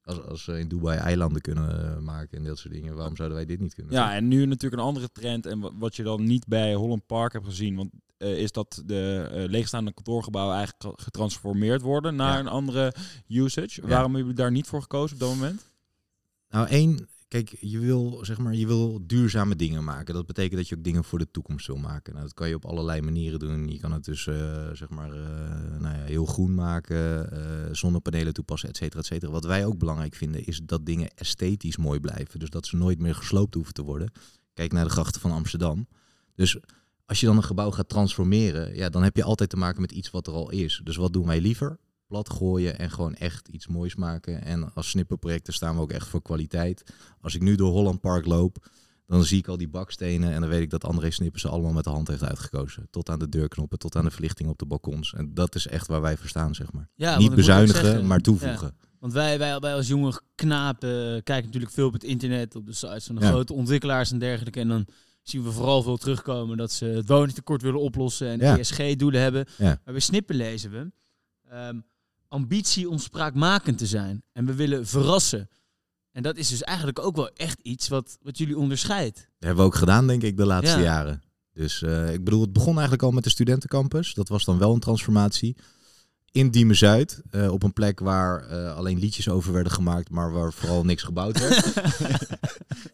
als, 0.09 0.23
als 0.27 0.45
ze 0.45 0.59
in 0.59 0.69
Dubai 0.69 0.99
eilanden 0.99 1.41
kunnen 1.41 1.95
eh, 1.97 1.99
maken 2.03 2.39
en 2.39 2.45
dat 2.45 2.59
soort 2.59 2.75
dingen, 2.75 2.95
waarom 2.95 3.17
zouden 3.17 3.37
wij 3.37 3.47
dit 3.47 3.61
niet 3.61 3.75
kunnen? 3.75 3.93
Ja, 3.93 4.15
en 4.15 4.29
nu 4.29 4.47
natuurlijk 4.47 4.83
een 4.83 4.89
andere 4.89 5.13
trend. 5.13 5.47
En 5.47 5.61
wa- 5.61 5.71
wat 5.79 5.97
je 5.97 6.03
dan 6.03 6.25
niet 6.25 6.47
bij 6.47 6.75
Holland 6.75 7.07
Park 7.07 7.33
hebt 7.33 7.45
gezien. 7.45 7.77
Want 7.77 7.91
eh, 8.17 8.39
is 8.39 8.53
dat 8.53 8.83
de 8.87 9.29
eh, 9.33 9.45
leegstaande 9.51 9.93
kantoorgebouwen 9.93 10.57
eigenlijk 10.57 10.85
ge- 10.99 11.03
getransformeerd 11.05 11.83
worden 11.83 12.17
naar 12.17 12.33
Ja. 12.33 12.39
een 12.39 12.49
andere 12.49 12.95
usage. 13.29 13.81
Waarom 13.81 14.03
hebben 14.15 14.21
jullie 14.21 14.35
daar 14.35 14.51
niet 14.53 14.67
voor 14.67 14.83
gekozen 14.83 15.15
op 15.17 15.21
dat 15.21 15.29
moment? 15.35 15.71
Nou, 16.51 16.67
één, 16.69 17.09
kijk, 17.29 17.57
je 17.61 17.79
wil, 17.79 18.19
zeg 18.23 18.39
maar, 18.39 18.55
je 18.55 18.67
wil 18.67 19.01
duurzame 19.07 19.57
dingen 19.57 19.85
maken. 19.85 20.15
Dat 20.15 20.27
betekent 20.27 20.57
dat 20.57 20.69
je 20.69 20.77
ook 20.77 20.85
dingen 20.85 21.05
voor 21.05 21.19
de 21.19 21.31
toekomst 21.31 21.67
wil 21.67 21.77
maken. 21.77 22.13
Nou, 22.13 22.25
dat 22.25 22.35
kan 22.35 22.49
je 22.49 22.55
op 22.55 22.65
allerlei 22.65 23.01
manieren 23.01 23.39
doen. 23.39 23.69
Je 23.69 23.79
kan 23.79 23.93
het 23.93 24.05
dus, 24.05 24.27
eh, 24.27 24.71
zeg 24.73 24.89
maar, 24.89 25.13
eh, 25.13 25.81
nou 25.81 25.97
ja, 25.97 26.05
heel 26.05 26.25
groen 26.25 26.55
maken, 26.55 27.33
eh, 27.33 27.75
zonnepanelen 27.75 28.33
toepassen, 28.33 28.69
et 28.69 28.77
cetera, 28.77 29.01
et 29.01 29.07
cetera. 29.07 29.33
Wat 29.33 29.45
wij 29.45 29.67
ook 29.67 29.79
belangrijk 29.79 30.15
vinden, 30.15 30.47
is 30.47 30.61
dat 30.65 30.87
dingen 30.87 31.11
esthetisch 31.15 31.77
mooi 31.77 32.01
blijven. 32.01 32.39
Dus 32.39 32.51
dat 32.51 32.67
ze 32.67 32.77
nooit 32.77 32.99
meer 32.99 33.15
gesloopt 33.15 33.55
hoeven 33.55 33.75
te 33.75 33.83
worden. 33.83 34.13
Kijk 34.55 34.73
naar 34.73 34.85
de 34.85 34.91
grachten 34.91 35.21
van 35.21 35.31
Amsterdam. 35.31 35.87
Dus 36.35 36.59
als 37.07 37.21
je 37.21 37.27
dan 37.27 37.37
een 37.37 37.45
gebouw 37.45 37.71
gaat 37.71 37.89
transformeren, 37.89 38.77
ja, 38.77 38.89
dan 38.89 39.03
heb 39.03 39.17
je 39.17 39.23
altijd 39.23 39.51
te 39.51 39.57
maken 39.57 39.81
met 39.81 39.93
iets 39.93 40.11
wat 40.11 40.27
er 40.27 40.33
al 40.33 40.51
is. 40.51 40.81
Dus 40.85 40.97
wat 40.97 41.13
doen 41.13 41.27
wij 41.27 41.41
liever? 41.41 41.79
Plat 42.09 42.31
gooien 42.31 42.79
en 42.79 42.91
gewoon 42.91 43.15
echt 43.15 43.49
iets 43.49 43.67
moois 43.67 43.95
maken. 43.95 44.45
En 44.45 44.75
als 44.75 44.89
snipperprojecten 44.89 45.53
staan 45.53 45.75
we 45.75 45.81
ook 45.81 45.93
echt 45.93 46.07
voor 46.09 46.23
kwaliteit. 46.23 46.83
Als 47.21 47.35
ik 47.35 47.41
nu 47.43 47.55
door 47.55 47.71
Holland 47.71 48.01
Park 48.01 48.27
loop, 48.27 48.67
dan 49.07 49.25
zie 49.25 49.39
ik 49.39 49.49
al 49.49 49.57
die 49.57 49.69
bakstenen 49.69 50.33
en 50.33 50.41
dan 50.41 50.51
weet 50.51 50.63
ik 50.63 50.71
dat 50.71 50.85
André 50.85 51.11
Snipper 51.11 51.41
ze 51.41 51.49
allemaal 51.49 51.73
met 51.73 51.85
de 51.85 51.91
hand 51.91 52.09
heeft 52.09 52.23
uitgekozen. 52.25 52.87
Tot 52.91 53.09
aan 53.09 53.19
de 53.19 53.29
deurknoppen, 53.29 53.79
tot 53.79 53.97
aan 53.97 54.05
de 54.05 54.11
verlichting 54.11 54.49
op 54.49 54.59
de 54.59 54.67
balkons. 54.67 55.15
En 55.15 55.35
dat 55.35 55.55
is 55.55 55.67
echt 55.67 55.87
waar 55.87 56.01
wij 56.01 56.17
voor 56.17 56.29
staan, 56.29 56.55
zeg 56.55 56.73
maar. 56.73 56.89
Ja, 56.95 57.19
Niet 57.19 57.35
bezuinigen, 57.35 57.85
zeggen, 57.85 58.07
maar 58.07 58.21
toevoegen. 58.21 58.77
Want 58.99 59.13
wij, 59.13 59.39
wij, 59.39 59.59
wij 59.59 59.75
als 59.75 59.89
jonge 59.89 60.21
knapen 60.35 61.15
eh, 61.17 61.23
kijken 61.23 61.45
natuurlijk 61.45 61.73
veel 61.73 61.87
op 61.87 61.93
het 61.93 62.05
internet, 62.05 62.57
op 62.57 62.67
de 62.67 62.73
sites 62.73 63.07
van 63.07 63.15
de 63.15 63.21
Ja. 63.21 63.29
grote 63.29 63.53
ontwikkelaars 63.53 64.11
en 64.13 64.19
dergelijke. 64.19 64.61
En 64.61 64.69
dan 64.69 64.87
zien 65.23 65.43
we 65.43 65.51
vooral 65.53 65.83
veel 65.83 65.97
terugkomen 65.97 66.57
dat 66.57 66.73
ze 66.73 66.85
het 66.85 67.09
woningtekort 67.09 67.63
willen 67.63 67.81
oplossen 67.81 68.29
en. 68.29 68.59
ESG-doelen 68.59 69.21
hebben. 69.21 69.47
Maar 69.59 69.81
bij 69.85 69.99
Snippen 70.01 70.37
lezen 70.37 70.71
we 70.71 70.91
ehm, 71.51 71.81
ambitie 72.29 72.89
om 72.89 72.99
spraakmakend 72.99 73.79
te 73.79 73.87
zijn. 73.87 74.23
En 74.33 74.47
we 74.47 74.55
willen 74.55 74.87
verrassen. 74.87 75.49
En 76.13 76.23
dat 76.23 76.37
is 76.37 76.49
dus 76.49 76.63
eigenlijk 76.63 76.99
ook 76.99 77.17
wel 77.17 77.29
echt 77.29 77.61
iets 77.63 77.89
wat, 77.89 78.19
wat 78.23 78.39
jullie 78.39 78.59
onderscheidt. 78.59 79.17
Dat 79.17 79.25
hebben 79.39 79.59
we 79.65 79.71
ook 79.71 79.75
gedaan, 79.75 80.07
denk 80.07 80.23
ik, 80.23 80.37
de 80.37 80.47
laatste 80.47 80.77
Ja. 80.77 80.83
jaren. 80.83 81.23
Dus 81.53 81.83
eh, 81.83 82.13
ik 82.13 82.25
bedoel, 82.25 82.41
het 82.41 82.53
begon 82.53 82.73
eigenlijk 82.73 83.03
al 83.03 83.11
met 83.11 83.25
de 83.25 83.31
studentencampus. 83.31 84.15
Dat 84.15 84.29
was 84.29 84.45
dan 84.45 84.59
wel 84.59 84.75
een 84.75 84.81
transformatie. 84.81 85.57
In 86.33 86.51
Diemen 86.51 86.77
Zuid, 86.77 87.23
eh, 87.31 87.53
op 87.53 87.63
een 87.63 87.73
plek 87.73 88.01
waar 88.01 88.47
eh, 88.47 88.77
alleen 88.77 88.99
liedjes 88.99 89.29
over 89.29 89.53
werden 89.53 89.73
gemaakt, 89.73 90.11
maar 90.11 90.33
waar 90.33 90.53
vooral 90.53 90.85
niks 90.85 91.03
gebouwd 91.03 91.39
werd. 91.39 91.65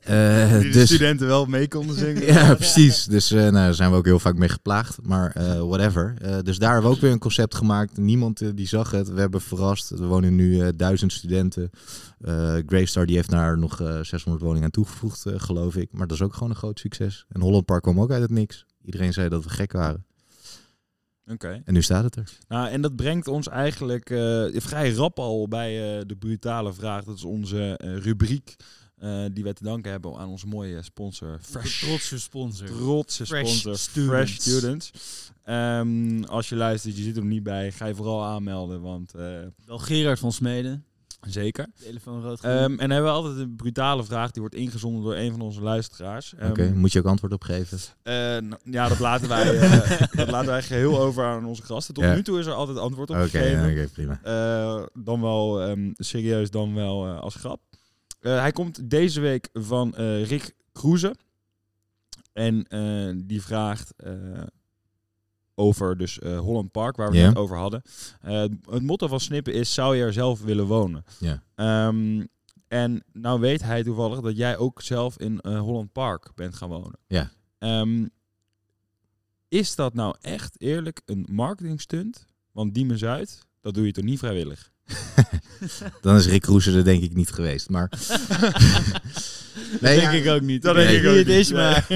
Eh, 0.00 0.50
Die 0.52 0.62
de 0.62 0.68
dus, 0.70 0.88
studenten 0.88 1.26
wel 1.26 1.46
mee 1.46 1.68
konden 1.68 1.96
zingen. 1.96 2.24
ja, 2.34 2.54
precies. 2.54 3.04
Dus 3.04 3.30
eh, 3.30 3.38
nou, 3.40 3.52
daar 3.52 3.74
zijn 3.74 3.90
we 3.90 3.96
ook 3.96 4.04
heel 4.04 4.18
vaak 4.18 4.36
mee 4.36 4.48
geplaagd. 4.48 4.98
Maar 5.02 5.30
eh, 5.30 5.60
whatever. 5.60 6.14
Eh, 6.20 6.38
dus 6.42 6.58
daar 6.58 6.72
hebben 6.72 6.90
we 6.90 6.96
ook 6.96 7.02
weer 7.02 7.12
een 7.12 7.18
concept 7.18 7.54
gemaakt. 7.54 7.96
Niemand 7.96 8.56
die 8.56 8.66
zag 8.68 8.90
het. 8.90 9.08
We 9.08 9.20
hebben 9.20 9.40
verrast. 9.40 9.90
Er 9.90 10.06
wonen 10.06 10.34
nu 10.34 10.60
eh, 10.60 10.68
duizend 10.76 11.12
studenten. 11.12 11.70
Eh 12.20 12.54
Greystar 12.66 13.06
die 13.06 13.16
heeft 13.16 13.30
daar 13.30 13.58
nog 13.58 13.80
eh 13.80 13.98
600 14.02 14.44
woningen 14.44 14.64
aan 14.64 14.70
toegevoegd, 14.70 15.26
eh, 15.26 15.34
geloof 15.36 15.76
ik. 15.76 15.88
Maar 15.92 16.06
dat 16.06 16.16
is 16.16 16.22
ook 16.22 16.34
gewoon 16.34 16.50
een 16.50 16.56
groot 16.56 16.78
succes. 16.78 17.24
En 17.28 17.40
Holland 17.40 17.64
Park 17.64 17.82
kwam 17.82 18.00
ook 18.00 18.10
uit 18.10 18.22
het 18.22 18.30
niks. 18.30 18.64
Iedereen 18.84 19.12
zei 19.12 19.28
dat 19.28 19.44
we 19.44 19.50
gek 19.50 19.72
waren. 19.72 20.04
Oké. 21.26 21.62
En 21.64 21.74
nu 21.74 21.82
staat 21.82 22.04
het 22.04 22.16
er. 22.16 22.38
Nou, 22.48 22.68
en 22.68 22.80
dat 22.80 22.96
brengt 22.96 23.28
ons 23.28 23.48
eigenlijk 23.48 24.10
eh, 24.10 24.46
vrij 24.52 24.92
rap 24.92 25.18
al 25.18 25.48
bij 25.48 25.98
eh, 25.98 26.06
de 26.06 26.16
brutale 26.16 26.72
vraag. 26.72 27.04
Dat 27.04 27.16
is 27.16 27.24
onze 27.24 27.76
eh, 27.76 27.96
rubriek 27.96 28.56
eh, 29.04 29.24
die 29.32 29.44
wij 29.44 29.52
te 29.52 29.64
danken 29.64 29.90
hebben 29.90 30.16
aan 30.16 30.28
onze 30.28 30.46
mooie 30.46 30.82
sponsor 30.82 31.38
Fresh. 31.42 31.84
Trotse 31.84 32.18
sponsor. 32.20 32.66
Trotse 32.66 33.26
Fresh 33.26 33.48
sponsor 33.48 33.78
Students. 33.78 34.12
Fresh 34.12 34.34
Students. 34.34 34.90
Ehm, 35.42 36.22
als 36.22 36.48
je 36.48 36.56
luistert, 36.56 36.96
je 36.96 37.02
zit 37.02 37.16
er 37.16 37.24
niet 37.24 37.42
bij, 37.42 37.72
ga 37.72 37.86
je 37.86 37.94
vooral 37.94 38.24
aanmelden, 38.24 38.80
want 38.80 39.14
eh, 39.14 39.40
Wel 39.64 39.78
Gerard 39.78 40.18
van 40.18 40.32
Smeden. 40.32 40.84
Zeker. 41.28 41.66
Telefoon 41.82 42.22
rood. 42.22 42.40
Ehm, 42.40 42.54
en 42.54 42.76
dan 42.76 42.90
hebben 42.90 43.10
we 43.10 43.16
altijd 43.16 43.36
een 43.38 43.56
brutale 43.56 44.04
vraag, 44.04 44.30
die 44.30 44.40
wordt 44.42 44.54
ingezonden 44.56 45.02
door 45.02 45.14
een 45.16 45.30
van 45.30 45.40
onze 45.40 45.62
luisteraars. 45.62 46.34
Ehm, 46.34 46.50
Oké, 46.50 46.72
moet 46.74 46.92
je 46.92 46.98
ook 46.98 47.04
antwoord 47.06 47.32
op 47.32 47.42
geven? 47.42 47.78
eh, 48.02 48.14
nou, 48.14 48.56
ja, 48.64 48.88
dat 48.88 48.98
laten 48.98 49.28
wij, 49.28 49.58
eh, 49.58 50.00
dat 50.16 50.30
laten 50.30 50.50
wij 50.50 50.62
geheel 50.62 50.98
over 51.00 51.24
aan 51.24 51.44
onze 51.44 51.62
gasten. 51.62 51.94
Tot 51.94 52.04
Ja. 52.04 52.14
nu 52.14 52.22
toe 52.22 52.38
is 52.38 52.46
er 52.46 52.52
altijd 52.52 52.78
antwoord 52.78 53.10
op 53.10 53.16
Oké, 53.16 53.28
gegeven. 53.28 53.70
oké, 53.70 53.88
prima. 53.92 54.20
Eh, 54.22 54.82
dan 55.04 55.20
wel 55.20 55.62
ehm, 55.62 55.90
serieus, 55.94 56.50
dan 56.50 56.74
wel 56.74 57.06
eh, 57.06 57.20
als 57.20 57.34
grap. 57.34 57.60
Eh, 58.20 58.38
hij 58.40 58.52
komt 58.52 58.90
deze 58.90 59.20
week 59.20 59.48
van 59.52 59.94
eh, 59.94 60.24
Rick 60.26 60.54
Kroeze. 60.72 61.14
En 62.32 62.64
eh, 62.68 63.12
die 63.26 63.42
vraagt 63.42 63.92
eh, 63.96 64.12
over 65.54 65.96
dus 65.96 66.18
eh, 66.18 66.38
Holland 66.38 66.70
Park, 66.70 66.96
waar 66.96 67.10
we 67.10 67.18
het 67.18 67.36
over 67.36 67.56
hadden. 67.56 67.82
Eh, 68.20 68.44
het 68.70 68.82
motto 68.82 69.06
van 69.06 69.20
Snippen 69.20 69.54
is, 69.54 69.74
zou 69.74 69.96
je 69.96 70.02
er 70.02 70.12
zelf 70.12 70.42
willen 70.42 70.66
wonen? 70.66 71.04
Ja. 71.18 71.42
Ehm, 71.54 72.24
en 72.68 73.04
nou 73.12 73.40
weet 73.40 73.62
hij 73.62 73.82
toevallig 73.82 74.20
dat 74.20 74.36
jij 74.36 74.56
ook 74.56 74.82
zelf 74.82 75.18
in 75.18 75.40
eh, 75.40 75.58
Holland 75.58 75.92
Park 75.92 76.30
bent 76.34 76.54
gaan 76.54 76.68
wonen. 76.68 76.98
Ja. 77.06 77.30
Ehm, 77.58 78.06
is 79.48 79.74
dat 79.74 79.94
nou 79.94 80.16
echt 80.20 80.60
eerlijk 80.60 81.00
een 81.04 81.26
marketingstunt? 81.30 82.26
Want 82.52 82.74
Diemen 82.74 82.98
Zuid, 82.98 83.46
dat 83.60 83.74
doe 83.74 83.86
je 83.86 83.92
toch 83.92 84.04
niet 84.04 84.18
vrijwillig? 84.18 84.72
Dan 86.00 86.16
is 86.16 86.26
Rick 86.26 86.44
Roeser 86.44 86.76
er 86.76 86.84
denk 86.84 87.02
ik 87.02 87.14
niet 87.14 87.30
geweest. 87.30 87.68
Maar 87.68 87.88
nee, 89.80 90.00
denk 90.00 90.02
ja, 90.02 90.10
ik 90.10 90.28
ook 90.28 90.40
niet. 90.40 90.62
Dat 90.62 90.74
denk 90.74 90.88
weet 90.88 90.96
ik 90.96 91.02
niet 91.02 91.10
ook 91.10 91.16
het 91.18 91.28
is, 91.28 91.52
maar... 91.52 91.86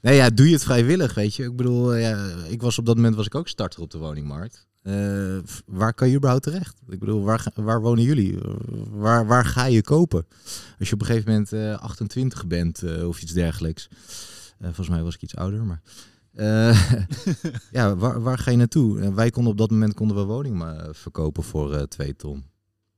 nee, 0.00 0.14
ja, 0.16 0.30
doe 0.30 0.46
je 0.46 0.52
het 0.52 0.62
vrijwillig, 0.64 1.14
weet 1.14 1.34
je. 1.34 1.42
Ik 1.44 1.56
bedoel, 1.56 1.94
eh, 1.94 2.00
ja, 2.02 2.26
ik 2.48 2.62
was 2.62 2.78
op 2.78 2.86
dat 2.86 2.96
moment 2.96 3.14
was 3.14 3.26
ik 3.26 3.34
ook 3.34 3.48
starter 3.48 3.80
op 3.80 3.90
de 3.90 3.98
woningmarkt. 3.98 4.66
Eh, 4.82 5.38
waar 5.66 5.94
kan 5.94 6.08
je 6.08 6.16
überhaupt 6.16 6.44
terecht? 6.44 6.80
Ik 6.88 6.98
bedoel, 6.98 7.22
waar, 7.22 7.46
waar 7.54 7.80
wonen 7.80 8.04
jullie? 8.04 8.40
Eh, 8.40 8.50
Waar, 8.90 9.26
waar 9.26 9.44
ga 9.44 9.64
je 9.64 9.82
kopen? 9.82 10.26
Als 10.78 10.88
je 10.88 10.94
op 10.94 11.00
een 11.00 11.06
gegeven 11.06 11.30
moment 11.30 11.52
eh, 11.52 11.78
28 11.78 12.46
bent 12.46 12.82
eh, 12.82 13.08
of 13.08 13.22
iets 13.22 13.32
dergelijks. 13.32 13.88
Eh, 14.58 14.64
volgens 14.66 14.88
mij 14.88 15.02
was 15.02 15.14
ik 15.14 15.22
iets 15.22 15.36
ouder, 15.36 15.64
maar... 15.64 15.82
eh, 16.34 16.92
ja, 17.78 17.96
waar, 17.96 18.22
waar 18.22 18.38
ga 18.38 18.50
je 18.50 18.56
naartoe? 18.56 19.14
Wij 19.14 19.30
konden 19.30 19.52
op 19.52 19.58
dat 19.58 19.70
moment 19.70 19.94
konden 19.94 20.16
we 20.16 20.22
woningen 20.22 20.80
eh, 20.84 20.88
verkopen 20.92 21.42
voor 21.42 21.74
eh 21.74 21.82
2 21.82 22.16
ton. 22.16 22.44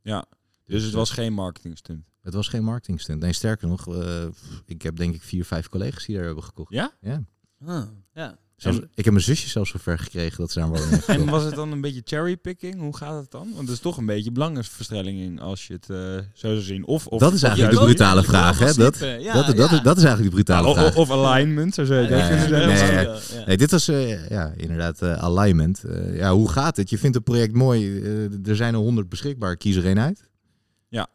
Ja, 0.02 0.24
dus 0.66 0.82
het 0.82 0.92
was 0.92 1.10
geen 1.10 1.32
marketingstunt. 1.32 2.04
Het 2.24 2.34
was 2.34 2.48
geen 2.48 2.64
marketingstunt. 2.64 3.22
Nee, 3.22 3.32
sterker 3.32 3.68
nog, 3.68 3.88
eh, 3.96 4.22
ik 4.66 4.82
heb 4.82 4.96
denk 4.96 5.14
ik 5.14 5.22
vier, 5.22 5.44
vijf 5.44 5.68
collega's 5.68 6.04
die 6.06 6.16
daar 6.16 6.24
hebben 6.24 6.44
gekocht. 6.44 6.72
Ja? 6.72 6.92
Ja. 7.00 7.22
Ah, 7.66 7.82
ja. 8.14 8.36
Zelfs- 8.56 8.78
En- 8.78 8.88
ik 8.94 9.04
heb 9.04 9.12
mijn 9.12 9.24
zusje 9.26 9.48
zelfs 9.48 9.70
zover 9.70 9.98
gekregen 9.98 10.38
dat 10.38 10.50
ze 10.50 10.60
een 10.60 10.68
woning 10.68 10.90
heeft 10.90 11.08
En 11.08 11.24
was 11.30 11.44
het 11.44 11.54
dan 11.54 11.72
een 11.72 11.80
beetje 11.80 12.02
cherrypicking? 12.04 12.80
Hoe 12.80 12.96
gaat 12.96 13.20
het 13.20 13.30
dan? 13.30 13.46
Want 13.54 13.60
het 13.60 13.76
is 13.76 13.78
toch 13.80 13.96
een 13.96 14.06
beetje 14.06 14.32
belangenverstrengeling 14.32 15.40
als 15.40 15.66
je 15.66 15.72
het 15.72 15.90
eh, 15.90 15.96
zo 16.34 16.48
zou 16.48 16.60
zien. 16.60 16.86
Of, 16.86 17.06
of, 17.06 17.20
Dat 17.20 17.32
is 17.32 17.42
eigenlijk 17.42 17.78
de 17.78 17.84
brutale 17.84 18.22
vraag, 18.22 18.58
hè? 18.58 18.72
Dat. 18.74 18.98
Ja, 18.98 19.32
dat, 19.32 19.56
dat, 19.56 19.70
ja. 19.70 19.76
is, 19.76 19.82
dat 19.82 19.96
is 19.96 20.02
eigenlijk 20.04 20.36
de 20.36 20.42
brutale 20.42 20.68
Ja, 20.68 20.74
vraag. 20.74 20.96
of, 20.96 21.10
alignment, 21.10 21.74
zo 21.74 21.84
zou 21.84 22.00
je 22.02 22.08
Ja, 22.08 22.28
ja, 22.28 22.66
nee, 22.66 23.46
ja. 23.46 23.56
Dit 23.56 23.70
was 23.70 23.88
eh, 23.88 24.28
ja, 24.28 24.52
inderdaad 24.56 25.02
eh, 25.02 25.22
alignment. 25.22 25.84
Eh, 25.84 26.16
ja, 26.16 26.32
hoe 26.32 26.48
gaat 26.50 26.76
het? 26.76 26.90
Je 26.90 26.98
vindt 26.98 27.14
het 27.16 27.24
project 27.24 27.52
mooi. 27.54 28.00
eh, 28.02 28.48
er 28.48 28.56
zijn 28.56 28.74
er 28.74 28.80
honderd 28.80 29.08
beschikbaar. 29.08 29.56
Kies 29.56 29.76
er 29.76 29.86
één 29.86 30.00
uit. 30.00 30.28
Ja. 30.88 31.08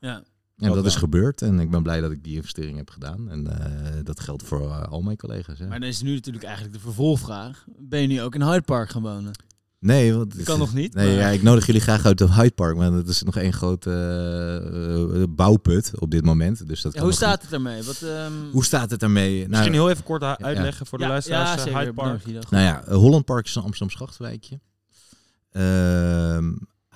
En 0.60 0.66
Dat 0.68 0.76
dat, 0.76 0.86
is 0.86 0.94
wel. 0.94 1.02
gebeurd. 1.04 1.42
En 1.42 1.60
ik 1.60 1.72
ben 1.72 1.84
blij 1.84 2.02
dat 2.02 2.12
ik 2.12 2.24
die 2.24 2.36
investering 2.36 2.78
heb 2.78 2.90
gedaan. 2.90 3.30
En 3.30 3.48
eh, 3.62 3.92
dat 4.04 4.20
geldt 4.20 4.44
voor 4.44 4.62
eh, 4.70 4.84
al 4.84 5.02
mijn 5.02 5.18
collega's. 5.18 5.60
Hè. 5.60 5.68
Maar 5.68 5.80
dan 5.80 5.90
is 5.90 6.02
nu 6.02 6.14
natuurlijk 6.14 6.44
eigenlijk 6.44 6.76
de 6.76 6.80
vervolgvraag. 6.82 7.66
Ben 7.78 8.02
je 8.02 8.08
nu 8.08 8.22
ook 8.22 8.36
in 8.36 8.42
Hyde 8.42 8.62
Park 8.62 8.90
gaan 8.90 9.02
wonen? 9.02 9.32
Nee, 9.80 10.14
want 10.14 10.36
Dat 10.38 10.46
kan 10.46 10.60
nog 10.60 10.74
niet. 10.74 10.94
Nee, 10.94 11.06
maar- 11.08 11.16
ja, 11.16 11.28
ik 11.28 11.42
nodig 11.44 11.66
jullie 11.66 11.82
graag 11.82 12.06
uit 12.06 12.18
de 12.18 12.34
Hyde 12.34 12.52
Park, 12.52 12.76
maar 12.78 12.92
dat 12.92 13.08
is 13.08 13.24
nog 13.24 13.36
één 13.36 13.54
grote 13.54 13.90
eh, 13.92 15.22
eh, 15.22 15.28
bouwput 15.30 15.92
op 16.00 16.12
dit 16.12 16.26
moment. 16.26 16.68
Dus 16.68 16.82
dat 16.82 16.92
Ja, 16.94 16.98
kan 17.00 17.08
hoe 17.08 17.18
staat 17.18 17.42
het 17.42 17.54
ermee? 17.54 17.84
Wat, 17.84 18.02
ehm. 18.02 18.32
Hoe 18.52 18.66
staat 18.66 18.92
het 18.92 19.04
ermee? 19.04 19.34
Misschien 19.48 19.72
Nou, 19.72 19.72
heel 19.84 19.90
even 19.90 20.04
kort 20.04 20.24
uitleggen 20.24 20.86
voor 20.86 20.98
de 20.98 21.04
ja, 21.04 21.10
luisteraars. 21.10 21.50
Ja, 21.50 21.56
eh, 21.58 21.64
zeker. 21.64 21.80
Hyde 21.80 21.94
Park. 21.94 22.26
Nou 22.26 22.64
ja, 22.64 22.84
eh, 22.84 22.96
Holland 22.96 23.26
Park 23.26 23.46
is 23.46 23.56
een 23.56 23.64
Amsterdam 23.64 23.96
grachtwijkje. 23.98 24.60
Ehm 25.52 26.52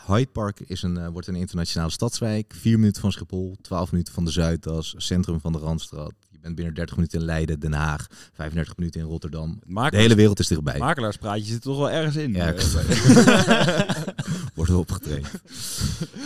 Hyde 0.05 0.31
Park 0.31 0.59
is 0.59 0.81
een, 0.81 0.97
eh, 0.97 1.07
wordt 1.07 1.27
een 1.27 1.35
internationale 1.35 1.91
stadswijk. 1.91 2.53
Vier 2.55 2.79
minuten 2.79 3.01
van 3.01 3.11
Schiphol, 3.11 3.57
12 3.61 3.91
minuten 3.91 4.13
van 4.13 4.25
de 4.25 4.31
Zuidas, 4.31 4.93
centrum 4.97 5.39
van 5.39 5.51
de 5.51 5.57
Randstad. 5.57 6.13
Je 6.43 6.49
bent 6.49 6.61
binnen 6.61 6.75
30 6.75 6.95
minuten 6.95 7.19
in 7.19 7.25
Leiden, 7.25 7.59
Den 7.59 7.73
Haag, 7.73 8.07
35 8.33 8.77
minuten 8.77 9.01
in 9.01 9.07
Rotterdam. 9.07 9.49
Het 9.49 9.59
De 9.59 9.65
makelaars- 9.73 10.03
hele 10.03 10.15
wereld 10.15 10.39
is 10.39 10.47
dichtbij. 10.47 10.77
makelaarspraatje 10.79 11.45
zit 11.45 11.55
er 11.55 11.61
toch 11.61 11.77
wel 11.77 11.89
ergens 11.91 12.15
in. 12.15 12.33
Ja, 12.33 12.53
Eh, 12.53 13.79
Worden 14.55 14.77
opgetraind. 14.77 15.27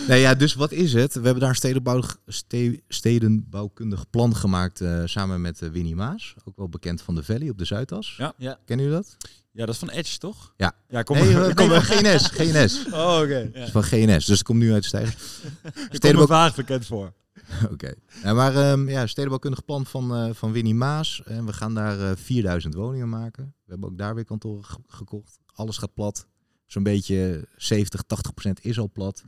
nee, 0.08 0.20
ja, 0.20 0.36
dus 0.36 0.54
wat 0.54 0.72
is 0.72 0.94
het? 0.94 1.14
We 1.14 1.22
hebben 1.22 1.40
daar 1.40 1.50
een 1.50 1.56
stedenbouw, 1.56 2.02
ste- 2.28 2.80
stedenbouwkundig 2.88 4.10
plan 4.10 4.36
gemaakt 4.36 4.82
eh, 4.82 5.02
samen 5.06 5.42
met 5.42 5.62
eh, 5.62 5.70
Winnie 5.70 5.96
Maas. 5.96 6.36
Ook 6.46 6.58
wel 6.58 6.70
bekend 6.70 7.02
van 7.02 7.16
de 7.16 7.24
Valley 7.24 7.50
op 7.50 7.58
de 7.58 7.66
Zuidas. 7.66 8.16
Ja. 8.18 8.34
Ja. 8.38 8.60
Kennen 8.66 8.86
jullie 8.86 9.02
dat? 9.02 9.18
ja, 9.52 9.66
dat 9.66 9.74
is 9.74 9.80
van 9.80 9.90
Edge, 9.90 10.18
toch? 10.18 10.54
Ja. 10.58 10.72
Ja, 10.90 11.02
kom 11.04 11.18
nee, 11.18 11.34
maar. 11.34 11.44
eh, 11.50 11.54
kom 11.56 11.68
nee, 11.70 11.80
van 11.82 11.98
GNS. 11.98 12.28
GNS. 12.28 12.86
Oh, 12.92 13.20
oké. 13.24 13.52
Van 13.72 13.84
GNS, 13.84 14.26
dus 14.26 14.38
het 14.38 14.44
komt 14.44 14.60
nu 14.60 14.74
uit 14.74 14.82
de 14.82 14.88
stijger. 14.88 15.14
Ik 15.64 15.72
kom 15.74 15.82
me 15.90 15.96
Stedenbouw... 15.96 16.28
vaag 16.28 16.56
bekend 16.56 16.86
voor. 16.86 17.14
Oké. 17.74 17.94
Ja, 18.24 18.34
maar 18.34 18.56
ehm 18.56 18.90
ja, 18.90 19.08
stedenbouwkundig 19.08 19.66
plan 19.66 19.86
van, 19.86 20.16
eh, 20.16 20.34
van 20.34 20.52
Winnie 20.52 20.76
Maas. 20.76 21.22
En 21.26 21.46
we 21.46 21.54
gaan 21.54 21.74
daar 21.74 22.00
eh 22.12 22.16
4000 22.16 22.74
woningen 22.74 23.10
maken. 23.10 23.44
We 23.46 23.72
hebben 23.72 23.90
ook 23.90 23.98
daar 23.98 24.16
weer 24.16 24.26
kantoren 24.26 24.64
ge- 24.66 24.80
gekocht. 24.88 25.40
Alles 25.46 25.78
gaat 25.78 25.94
plat. 25.94 26.28
Zo'n 26.66 26.84
beetje 26.84 27.48
70, 27.56 28.02
80 28.02 28.34
procent 28.34 28.66
is 28.66 28.80
al 28.80 28.90
plat. 28.92 29.24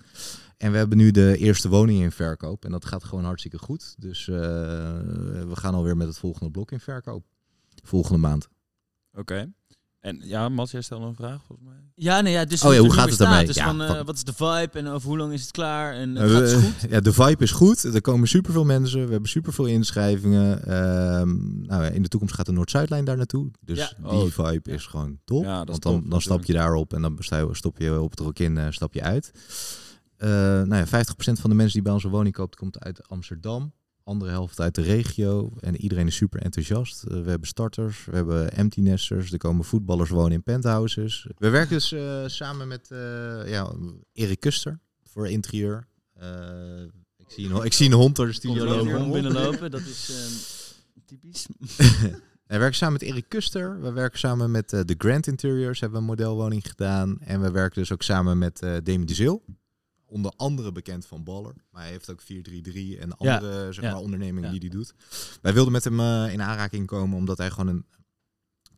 En 0.57 0.71
we 0.71 0.77
hebben 0.77 0.97
nu 0.97 1.11
de 1.11 1.37
eerste 1.37 1.69
woning 1.69 2.01
in 2.01 2.11
verkoop. 2.11 2.65
En 2.65 2.71
dat 2.71 2.85
gaat 2.85 3.03
gewoon 3.03 3.23
hartstikke 3.23 3.57
goed. 3.57 3.95
Dus 3.97 4.27
eh, 4.27 4.35
we 4.35 5.51
gaan 5.55 5.73
alweer 5.73 5.97
met 5.97 6.07
het 6.07 6.17
volgende 6.17 6.51
blok 6.51 6.71
in 6.71 6.79
verkoop. 6.79 7.25
Volgende 7.83 8.19
maand. 8.19 8.47
Oké. 9.13 9.51
En 9.99 10.21
ja, 10.23 10.49
Mats, 10.49 10.71
jij 10.71 10.81
stelde 10.81 11.05
een 11.05 11.15
vraag 11.15 11.41
volgens 11.47 11.67
mij. 11.67 11.77
Ja, 11.95 12.21
nee, 12.21 12.33
ja, 12.33 12.45
dus 12.45 12.63
Oh 12.63 12.71
ja, 12.73 12.77
de 12.77 12.83
hoe 12.83 12.93
gaat 12.93 13.09
het 13.09 13.19
ermee? 13.19 13.35
status 13.37 13.55
Ja, 13.55 13.65
van, 13.65 13.81
eh, 13.81 13.87
van- 13.87 14.05
wat 14.05 14.15
is 14.15 14.23
de 14.23 14.33
vibe 14.33 14.69
en 14.73 14.87
over 14.87 15.07
hoe 15.07 15.17
lang 15.17 15.33
is 15.33 15.41
het 15.41 15.51
klaar? 15.51 15.93
En 15.93 16.17
Eh, 16.17 16.29
gaat 16.31 16.41
het 16.41 16.51
we- 16.51 16.61
goed? 16.61 16.89
Ja, 16.91 16.99
de 16.99 17.13
vibe 17.13 17.43
is 17.43 17.51
goed. 17.51 17.83
Er 17.83 18.01
komen 18.01 18.27
superveel 18.27 18.65
mensen. 18.65 19.05
We 19.05 19.11
hebben 19.11 19.29
superveel 19.29 19.65
inschrijvingen. 19.65 20.63
Ehm, 20.65 21.61
nou, 21.65 21.83
ja, 21.83 21.89
in 21.89 22.01
de 22.01 22.07
toekomst 22.07 22.35
gaat 22.35 22.45
de 22.45 22.51
Noord-Zuidlijn 22.51 23.05
daar 23.05 23.17
naartoe. 23.17 23.51
Dus 23.65 23.77
Ja. 23.77 23.91
die 23.97 24.05
Oh, 24.11 24.31
vibe 24.31 24.69
ja. 24.69 24.73
is 24.73 24.85
gewoon 24.85 25.19
top. 25.25 25.43
Ja, 25.43 25.57
dat 25.57 25.61
is 25.61 25.69
Want 25.71 25.81
dan, 25.83 26.01
top, 26.01 26.11
dan 26.11 26.21
stap 26.21 26.43
je 26.45 26.53
daarop 26.53 26.93
en 26.93 27.01
dan 27.01 27.17
stop 27.51 27.77
je 27.77 28.01
op 28.01 28.09
het 28.11 28.19
Rokin, 28.19 28.57
eh 28.57 28.65
stap 28.69 28.93
je 28.93 29.01
uit. 29.01 29.31
Eh 30.17 30.29
nou 30.29 30.75
ja, 30.75 30.87
50% 30.87 31.39
van 31.39 31.49
de 31.49 31.55
mensen 31.55 31.73
die 31.73 31.81
bij 31.81 31.93
ons 31.93 32.03
een 32.03 32.09
woning 32.09 32.35
koopt, 32.35 32.55
komt 32.55 32.79
uit 32.79 33.07
Amsterdam. 33.07 33.73
Andere 34.09 34.31
helft 34.31 34.59
uit 34.59 34.75
de 34.75 34.81
regio. 34.81 35.51
En 35.59 35.75
iedereen 35.75 36.07
is 36.07 36.15
super 36.15 36.41
enthousiast. 36.41 37.03
Eh, 37.03 37.21
we 37.21 37.29
hebben 37.29 37.47
starters, 37.47 38.05
we 38.05 38.15
hebben 38.15 38.51
empty 38.51 38.79
nesters. 38.81 39.31
Er 39.31 39.37
komen 39.37 39.65
voetballers 39.65 40.09
wonen 40.09 40.31
in 40.31 40.43
penthouses. 40.43 41.27
We 41.37 41.49
werken 41.49 41.69
dus 41.69 41.91
eh, 41.91 42.23
samen 42.25 42.67
met 42.67 42.91
eh, 42.91 43.49
ja, 43.49 43.73
Erik 44.13 44.39
Kuster 44.39 44.79
voor 45.03 45.27
interieur. 45.27 45.87
Ik, 47.17 47.25
zie 47.27 47.49
een, 47.49 47.63
ik 47.63 47.73
zie 47.73 47.85
een 47.85 47.93
hond 47.93 48.15
door 48.15 48.25
de 48.25 48.33
studio 48.33 48.65
lopen. 48.65 49.11
binnenlopen, 49.11 49.71
dat 49.77 49.81
is 49.81 50.11
typisch. 51.05 51.47
We 52.45 52.57
werken 52.57 52.75
samen 52.75 52.93
met 52.93 53.09
Erik 53.09 53.25
Kuster. 53.27 53.81
We 53.81 53.91
werken 53.91 54.19
samen 54.19 54.51
met 54.51 54.69
de 54.69 54.95
Grand 54.97 55.27
Interiors. 55.27 55.79
Hebben 55.79 55.99
we 55.99 56.03
een 56.05 56.09
modelwoning 56.09 56.67
gedaan. 56.67 57.17
En 57.19 57.41
we 57.41 57.51
werken 57.51 57.81
dus 57.81 57.91
ook 57.91 58.03
samen 58.03 58.37
met 58.37 58.59
Demi 58.83 59.05
de 59.05 59.13
Zeel. 59.13 59.43
Onder 60.09 60.33
andere 60.35 60.71
bekend 60.71 61.05
van 61.05 61.23
Baller. 61.23 61.53
Maar 61.71 61.81
hij 61.81 61.91
heeft 61.91 62.09
ook 62.09 62.21
433 62.21 62.99
en 62.99 63.07
Ja, 63.07 63.15
andere 63.35 63.73
zeg 63.73 63.83
ja, 63.83 63.91
maar, 63.91 64.01
ondernemingen 64.01 64.53
ja. 64.53 64.59
die 64.59 64.69
hij 64.69 64.77
doet. 64.77 64.93
Wij 65.41 65.53
wilden 65.53 65.71
met 65.71 65.83
hem 65.83 65.99
eh, 65.99 66.33
in 66.33 66.41
aanraking 66.41 66.87
komen 66.87 67.17
omdat 67.17 67.37
hij 67.37 67.49
gewoon 67.49 67.67
een 67.67 67.85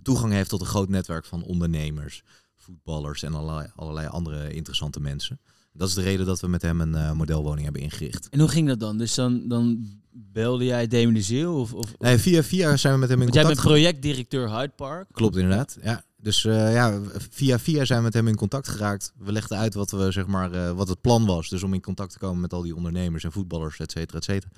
toegang 0.01 0.31
heeft 0.33 0.49
tot 0.49 0.61
een 0.61 0.67
groot 0.67 0.89
netwerk 0.89 1.25
van 1.25 1.43
ondernemers, 1.43 2.23
voetballers 2.55 3.23
en 3.23 3.33
allerlei, 3.33 3.71
allerlei 3.75 4.07
andere 4.07 4.53
interessante 4.53 4.99
mensen. 4.99 5.39
Dat 5.73 5.87
is 5.87 5.93
de 5.93 6.01
reden 6.01 6.25
dat 6.25 6.39
we 6.39 6.47
met 6.47 6.61
hem 6.61 6.81
een 6.81 6.95
eh, 6.95 7.11
modelwoning 7.11 7.63
hebben 7.63 7.81
ingericht. 7.81 8.29
En 8.29 8.39
hoe 8.39 8.49
ging 8.49 8.67
dat 8.67 8.79
dan? 8.79 8.97
Dus 8.97 9.15
dan, 9.15 9.47
dan 9.47 9.85
belde 10.11 10.65
jij 10.65 10.87
de 10.87 11.21
Zeeuw? 11.21 11.53
Of, 11.53 11.73
of, 11.73 11.97
Nee, 11.99 12.17
via 12.17 12.43
via 12.43 12.77
zijn 12.77 12.93
we 12.93 12.99
met 12.99 13.09
hem 13.09 13.17
in 13.17 13.23
want 13.23 13.35
jij 13.35 13.43
contact 13.43 13.63
bent 13.63 13.75
projectdirecteur 13.75 14.49
Hyde 14.49 14.73
Park. 14.75 15.07
Klopt 15.11 15.35
inderdaad. 15.35 15.77
Ja. 15.81 16.03
Dus 16.21 16.45
eh, 16.45 16.73
ja, 16.73 17.01
via 17.29 17.59
via 17.59 17.85
zijn 17.85 17.97
we 17.99 18.03
met 18.05 18.13
hem 18.13 18.27
in 18.27 18.35
contact 18.35 18.67
geraakt. 18.67 19.13
We 19.17 19.31
legden 19.31 19.57
uit 19.57 19.73
wat 19.73 19.91
we 19.91 20.11
zeg 20.11 20.27
maar 20.27 20.51
eh, 20.51 20.71
wat 20.71 20.87
het 20.87 21.01
plan 21.01 21.25
was. 21.25 21.49
Dus 21.49 21.63
om 21.63 21.73
in 21.73 21.81
contact 21.81 22.11
te 22.11 22.19
komen 22.19 22.41
met 22.41 22.53
al 22.53 22.61
die 22.61 22.75
ondernemers 22.75 23.23
en 23.23 23.31
voetballers, 23.31 23.79
et 23.79 23.91
cetera, 23.91 24.17
et 24.17 24.23
cetera. 24.23 24.51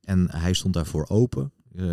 En 0.00 0.30
hij 0.30 0.52
stond 0.52 0.74
daarvoor 0.74 1.06
open. 1.08 1.52
Eh, 1.74 1.84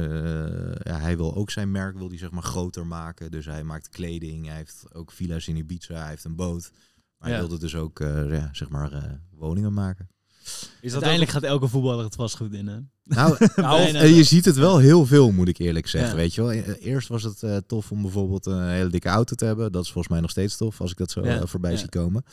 ja, 0.84 1.00
hij 1.00 1.18
wil 1.18 1.36
ook 1.36 1.52
zijn 1.52 1.72
merk 1.72 1.98
wil 1.98 2.08
die 2.08 2.18
zeg 2.20 2.32
maar 2.32 2.44
groter 2.44 2.88
maken. 2.88 3.32
Dus 3.32 3.46
hij 3.46 3.64
maakt 3.64 3.90
kleding. 3.90 4.46
Hij 4.48 4.56
heeft 4.56 4.86
ook 4.94 5.12
villa's 5.12 5.48
in 5.48 5.56
Ibiza. 5.56 5.94
Hij 5.96 6.10
heeft 6.10 6.24
een 6.24 6.36
boot. 6.36 6.72
Maar 7.18 7.30
Ja. 7.30 7.36
hij 7.36 7.48
wilde 7.48 7.60
dus 7.60 7.76
ook 7.76 8.00
eh, 8.00 8.32
ja, 8.32 8.50
zeg 8.52 8.70
maar 8.70 8.92
eh, 8.92 9.04
woningen 9.32 9.74
maken. 9.74 10.10
Is 10.44 10.62
dat 10.82 10.92
Uiteindelijk 10.92 11.32
gaat 11.32 11.44
elke 11.44 11.68
voetballer 11.68 12.04
het 12.06 12.16
vastgoed 12.16 12.54
in, 12.54 12.68
hè? 12.68 12.80
Nou, 13.06 13.38
Bijna. 13.56 14.00
eh, 14.00 14.16
je 14.16 14.24
ziet 14.24 14.46
het 14.46 14.56
wel 14.56 14.78
heel 14.78 15.06
veel, 15.06 15.32
moet 15.32 15.48
ik 15.48 15.58
eerlijk 15.58 15.88
zeggen. 15.88 16.10
Ja. 16.10 16.16
Weet 16.16 16.34
je 16.36 16.42
wel. 16.42 16.52
Eh, 16.52 16.86
Eerst 16.86 17.08
was 17.08 17.24
het 17.24 17.44
eh, 17.44 17.58
tof 17.68 17.92
om 17.92 18.02
bijvoorbeeld 18.02 18.46
een 18.46 18.70
hele 18.70 18.90
dikke 18.90 19.10
auto 19.10 19.36
te 19.36 19.46
hebben. 19.46 19.72
Dat 19.72 19.84
is 19.84 19.92
volgens 19.92 20.14
mij 20.14 20.22
nog 20.22 20.32
steeds 20.32 20.58
tof 20.58 20.82
als 20.82 20.92
ik 20.92 20.98
dat 20.98 21.12
zo 21.12 21.26
Ja, 21.26 21.40
eh, 21.40 21.42
voorbij 21.46 21.72
ja. 21.72 21.78
zie 21.78 21.90
komen. 21.90 22.24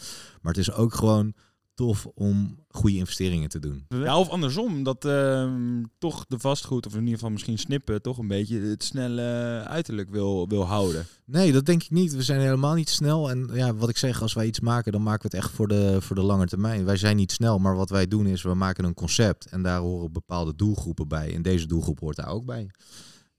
Maar 0.41 0.53
het 0.53 0.61
is 0.61 0.73
ook 0.73 0.95
gewoon 0.95 1.33
tof 1.75 2.07
om 2.15 2.59
goede 2.69 2.97
investeringen 2.97 3.49
te 3.49 3.59
doen. 3.59 3.85
Ja, 3.89 4.19
of 4.19 4.29
andersom, 4.29 4.83
dat 4.83 5.05
ehm, 5.05 5.83
toch 5.99 6.25
de 6.29 6.39
vastgoed, 6.39 6.87
of 6.87 6.93
in 6.93 6.99
ieder 6.99 7.15
geval 7.15 7.31
misschien 7.31 7.59
snippen, 7.59 8.03
toch 8.03 8.19
een 8.19 8.29
beetje 8.29 8.61
het 8.61 8.85
snelle 8.85 9.23
uiterlijk 9.67 10.11
wil, 10.11 10.49
wil 10.49 10.65
houden. 10.65 11.07
Nee, 11.25 11.53
dat 11.53 11.67
denk 11.67 11.83
ik 11.83 11.91
niet. 11.91 12.15
We 12.15 12.23
zijn 12.23 12.41
helemaal 12.41 12.75
niet 12.75 12.89
snel. 12.89 13.31
En 13.31 13.51
ja, 13.53 13.75
wat 13.75 13.89
ik 13.89 13.97
zeg, 13.97 14.23
als 14.23 14.33
wij 14.33 14.47
iets 14.47 14.61
maken, 14.61 14.93
dan 14.93 15.03
maken 15.03 15.31
we 15.31 15.37
het 15.37 15.45
echt 15.45 15.55
voor 15.55 15.69
de, 15.69 15.97
voor 16.01 16.17
de 16.17 16.23
lange 16.23 16.47
termijn. 16.47 16.85
Wij 16.85 16.97
zijn 16.97 17.17
niet 17.17 17.33
snel, 17.33 17.59
maar 17.59 17.77
wat 17.77 17.91
wij 17.91 18.09
doen 18.09 18.27
is, 18.27 18.43
we 18.43 18.55
maken 18.55 18.85
een 18.85 18.95
concept. 18.95 19.47
En 19.47 19.63
daar 19.63 19.81
horen 19.81 20.13
bepaalde 20.13 20.55
doelgroepen 20.57 21.09
bij. 21.09 21.35
En 21.35 21.43
deze 21.43 21.67
doelgroep 21.67 22.01
hoort 22.01 22.17
daar 22.17 22.29
ook 22.29 22.45
bij. 22.45 22.71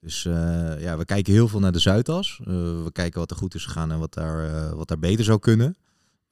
Dus 0.04 0.26
eh, 0.26 0.82
ja, 0.82 0.98
we 0.98 1.06
kijken 1.06 1.34
heel 1.34 1.48
veel 1.48 1.60
naar 1.60 1.72
de 1.72 1.80
Zuidas. 1.80 2.40
Eh, 2.40 2.46
we 2.84 2.90
kijken 2.92 3.20
wat 3.20 3.32
er 3.32 3.38
goed 3.38 3.56
is 3.56 3.66
gegaan 3.66 3.92
en 3.92 4.00
wat 4.00 4.14
daar, 4.14 4.46
eh, 4.46 4.74
wat 4.74 4.88
daar 4.88 5.00
beter 5.00 5.26
zou 5.26 5.40
kunnen. 5.40 5.76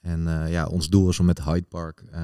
En 0.02 0.28
eh, 0.28 0.52
ja, 0.52 0.68
ons 0.68 0.90
doel 0.90 1.10
is 1.10 1.20
om 1.20 1.26
met 1.26 1.44
Hyde 1.44 1.68
Park 1.68 2.04
eh, 2.12 2.22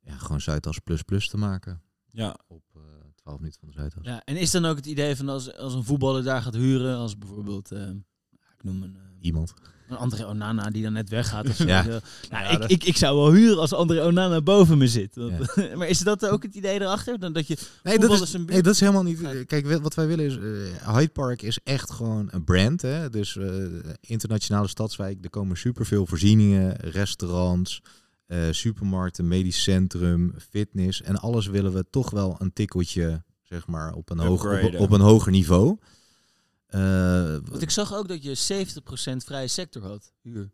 ja, 0.00 0.16
gewoon 0.16 0.40
Zuidas 0.40 0.78
plus 0.78 1.02
plus 1.02 1.28
te 1.28 1.36
maken. 1.36 1.82
Ja, 2.10 2.36
Op 2.46 2.62
eh 2.74 2.82
12 3.14 3.38
minuten 3.38 3.60
van 3.60 3.68
de 3.68 3.74
Zuidas. 3.74 4.04
Ja, 4.04 4.22
en 4.24 4.36
is 4.36 4.50
dan 4.50 4.64
ook 4.64 4.76
het 4.76 4.86
idee 4.86 5.16
van 5.16 5.28
als, 5.28 5.56
als 5.56 5.74
een 5.74 5.84
voetballer 5.84 6.22
daar 6.24 6.42
gaat 6.42 6.54
huren, 6.54 6.96
als 6.96 7.18
bijvoorbeeld, 7.18 7.70
ik 7.70 8.62
noem 8.62 8.82
een, 8.82 8.96
eh, 8.96 9.02
Iemand. 9.20 9.54
Een 9.90 9.96
André 9.96 10.26
Onana 10.26 10.70
die 10.70 10.82
dan 10.82 10.92
net 10.92 11.08
weggaat. 11.08 11.48
Of 11.48 11.56
zo. 11.56 11.64
Ja. 11.66 11.82
Nou, 11.82 12.00
Ja, 12.30 12.48
ik, 12.48 12.60
dat- 12.60 12.70
ik, 12.70 12.84
ik 12.84 12.96
zou 12.96 13.16
wel 13.16 13.32
huren 13.32 13.58
als 13.58 13.72
André 13.72 14.04
Onana 14.04 14.40
boven 14.40 14.78
me 14.78 14.88
zit. 14.88 15.16
Maar 15.76 15.88
is 15.88 15.98
dat 15.98 16.28
ook 16.28 16.42
het 16.42 16.54
idee 16.54 16.80
erachter? 16.80 17.18
Dan 17.18 17.32
dat 17.32 17.46
je 17.46 17.56
Nee, 17.82 17.98
dat 17.98 18.20
is, 18.20 18.32
een 18.32 18.44
nee, 18.44 18.62
dat 18.62 18.74
is 18.74 18.80
helemaal 18.80 19.02
niet. 19.02 19.20
Kijk, 19.46 19.66
we- 19.66 19.80
wat 19.80 19.94
wij 19.94 20.06
willen 20.06 20.24
is. 20.24 20.36
eh 20.36 20.94
Hyde 20.94 21.08
Park 21.12 21.42
is 21.42 21.58
echt 21.64 21.90
gewoon 21.90 22.28
een 22.30 22.44
brand. 22.44 22.82
Hè? 22.82 23.10
Dus 23.10 23.36
eh, 23.36 23.46
internationale 24.00 24.68
stadswijk. 24.68 25.18
Er 25.24 25.30
komen 25.30 25.56
superveel 25.56 26.06
voorzieningen, 26.06 26.76
restaurants, 26.76 27.82
eh, 28.26 28.38
supermarkten, 28.50 29.28
medisch 29.28 29.62
centrum, 29.62 30.34
fitness. 30.50 31.02
En 31.02 31.16
alles 31.16 31.46
willen 31.46 31.72
we 31.72 31.84
toch 31.90 32.10
wel 32.10 32.36
een 32.38 32.52
tikkeltje, 32.52 33.22
zeg 33.42 33.66
maar, 33.66 33.92
op 33.92 34.10
een, 34.10 34.18
hoger, 34.18 34.78
op 34.78 34.90
een 34.90 35.00
hoger 35.00 35.32
niveau. 35.32 35.76
Eh, 36.68 37.36
Want 37.44 37.62
ik 37.62 37.70
zag 37.70 37.94
ook 37.94 38.08
dat 38.08 38.22
je 38.22 38.34
70% 38.34 39.24
vrije 39.24 39.48
sector 39.48 39.82
had. 39.82 40.12
Huur. 40.22 40.50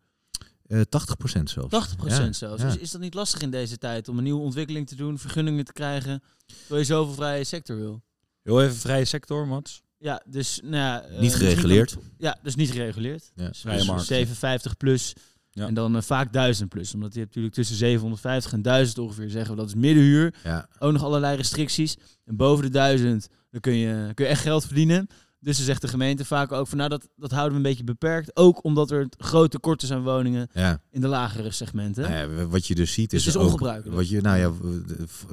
80% 0.88 1.50
zelfs. 1.50 1.71
80% 1.71 2.06
Ja, 2.06 2.33
zelfs. 2.33 2.62
ja. 2.62 2.68
Is, 2.68 2.76
is 2.76 2.90
dat 2.90 3.00
niet 3.00 3.14
lastig 3.14 3.40
in 3.40 3.50
deze 3.50 3.78
tijd 3.78 4.09
om 4.09 4.16
een 4.18 4.25
nieuwe 4.25 4.40
ontwikkeling 4.42 4.87
te 4.87 4.94
doen, 4.94 5.18
vergunningen 5.18 5.64
te 5.64 5.73
krijgen, 5.73 6.23
terwijl 6.47 6.80
je 6.80 6.86
zoveel 6.86 7.15
vrije 7.15 7.45
sector 7.45 7.76
wil? 7.76 8.02
heel 8.43 8.62
even 8.62 8.76
vrije 8.76 9.04
sector, 9.04 9.47
Mats. 9.49 9.82
Ja, 9.99 10.23
dus 10.26 10.60
nou 10.62 10.75
ja, 10.76 11.02
eh, 11.02 11.21
Niet 11.21 11.34
gereguleerd. 11.34 11.97
ja, 12.19 12.38
dus 12.43 12.54
niet 12.54 12.71
gereguleerd. 12.71 13.32
Ja. 13.34 13.49
Dus, 13.49 13.60
Vrije 13.60 13.76
dus 13.78 13.86
markt. 13.86 14.04
750 14.04 14.76
plus 14.76 15.12
Ja. 15.50 15.67
en 15.67 15.75
dan 15.75 15.97
eh, 15.97 16.02
vaak 16.02 16.32
1000 16.32 16.69
plus. 16.69 16.95
Omdat 16.95 17.12
je 17.12 17.19
hebt 17.19 17.28
natuurlijk 17.28 17.54
tussen 17.54 17.76
750 17.76 18.52
en 18.52 18.62
1000 18.62 18.99
ongeveer 18.99 19.30
zeggen 19.30 19.50
we 19.50 19.56
dat 19.56 19.69
is 19.69 19.75
middenhuur. 19.75 20.34
Ja. 20.45 20.69
Ook 20.78 20.93
nog 20.93 21.02
allerlei 21.02 21.36
restricties. 21.36 21.97
En 22.25 22.36
boven 22.36 22.65
de 22.65 22.71
1000 22.71 23.28
dan 23.50 23.60
kun 23.60 23.75
je, 23.75 24.10
kun 24.15 24.25
je 24.25 24.30
echt 24.30 24.43
geld 24.43 24.65
verdienen. 24.65 25.06
Dus 25.45 25.57
dan 25.57 25.67
zegt 25.67 25.80
de 25.80 25.89
gemeente 25.89 26.25
vaak 26.25 26.52
ook 26.52 26.67
van 26.67 26.78
nou 26.78 26.91
dat, 26.91 27.09
dat 27.17 27.30
houden 27.30 27.50
we 27.50 27.57
een 27.57 27.71
beetje 27.71 27.85
beperkt. 27.85 28.37
Ook 28.37 28.65
omdat 28.65 28.91
er 28.91 29.09
groot 29.19 29.50
tekort 29.50 29.83
is 29.83 29.93
aan 29.93 30.02
woningen 30.02 30.49
ja. 30.52 30.80
in 30.91 31.00
de 31.00 31.07
lagere 31.07 31.50
segmenten. 31.50 32.11
Nou 32.11 32.15
ja, 32.15 32.47
wat 32.47 32.67
je 32.67 32.75
dus 32.75 32.93
ziet 32.93 33.11
Dus 33.11 33.21
is, 33.21 33.26
het 33.26 33.35
is 33.35 33.41
ook 33.41 33.47
ongebruikelijk. 33.47 33.97
Wat 33.97 34.09
je, 34.09 34.21
nou 34.21 34.39
ja, 34.39 34.52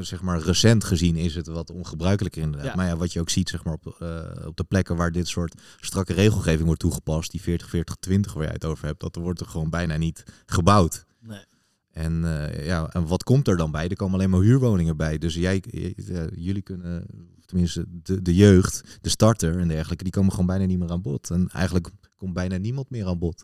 zeg 0.03 0.21
maar 0.21 0.39
recent 0.39 0.83
gezien 0.83 1.15
is 1.15 1.35
het 1.35 1.47
wat 1.47 1.71
ongebruikelijker 1.71 2.41
inderdaad. 2.41 2.69
Ja. 2.69 2.75
Maar 2.75 2.87
ja, 2.87 2.95
wat 2.95 3.13
je 3.13 3.19
ook 3.19 3.29
ziet, 3.29 3.49
zeg 3.49 3.63
maar 3.63 3.73
op, 3.73 3.95
eh, 3.99 4.47
op 4.47 4.57
de 4.57 4.63
plekken 4.63 4.95
waar 4.95 5.11
dit 5.11 5.27
soort 5.27 5.61
strakke 5.79 6.13
regelgeving 6.13 6.65
wordt 6.65 6.81
toegepast, 6.81 7.31
die 7.31 7.41
40, 7.41 7.69
40, 7.69 7.95
20 7.95 8.33
waar 8.33 8.43
jij 8.43 8.53
het 8.53 8.65
over 8.65 8.85
hebt, 8.85 8.99
dat 8.99 9.15
er 9.15 9.21
wordt 9.21 9.39
er 9.39 9.47
gewoon 9.47 9.69
bijna 9.69 9.97
niet 9.97 10.23
gebouwd. 10.45 11.05
Nee. 11.19 11.45
En, 11.91 12.23
eh, 12.23 12.65
ja, 12.65 12.89
en 12.89 13.07
wat 13.07 13.23
komt 13.23 13.47
er 13.47 13.57
dan 13.57 13.71
bij? 13.71 13.87
Er 13.87 13.95
komen 13.95 14.13
alleen 14.13 14.29
maar 14.29 14.41
huurwoningen 14.41 14.97
bij. 14.97 15.17
Dus 15.17 15.35
jij, 15.35 15.63
eh, 15.63 16.27
jullie 16.35 16.61
kunnen, 16.61 17.05
tenminste 17.51 17.85
de, 18.03 18.21
de 18.21 18.35
jeugd, 18.35 18.81
de 19.01 19.09
starter 19.09 19.59
en 19.59 19.67
dergelijke, 19.67 20.03
die 20.03 20.13
komen 20.13 20.31
gewoon 20.31 20.45
bijna 20.45 20.65
niet 20.65 20.79
meer 20.79 20.91
aan 20.91 21.01
bod. 21.01 21.29
En 21.29 21.49
eigenlijk 21.53 21.89
komt 22.17 22.33
bijna 22.33 22.57
niemand 22.57 22.89
meer 22.89 23.05
aan 23.05 23.19
bod. 23.19 23.43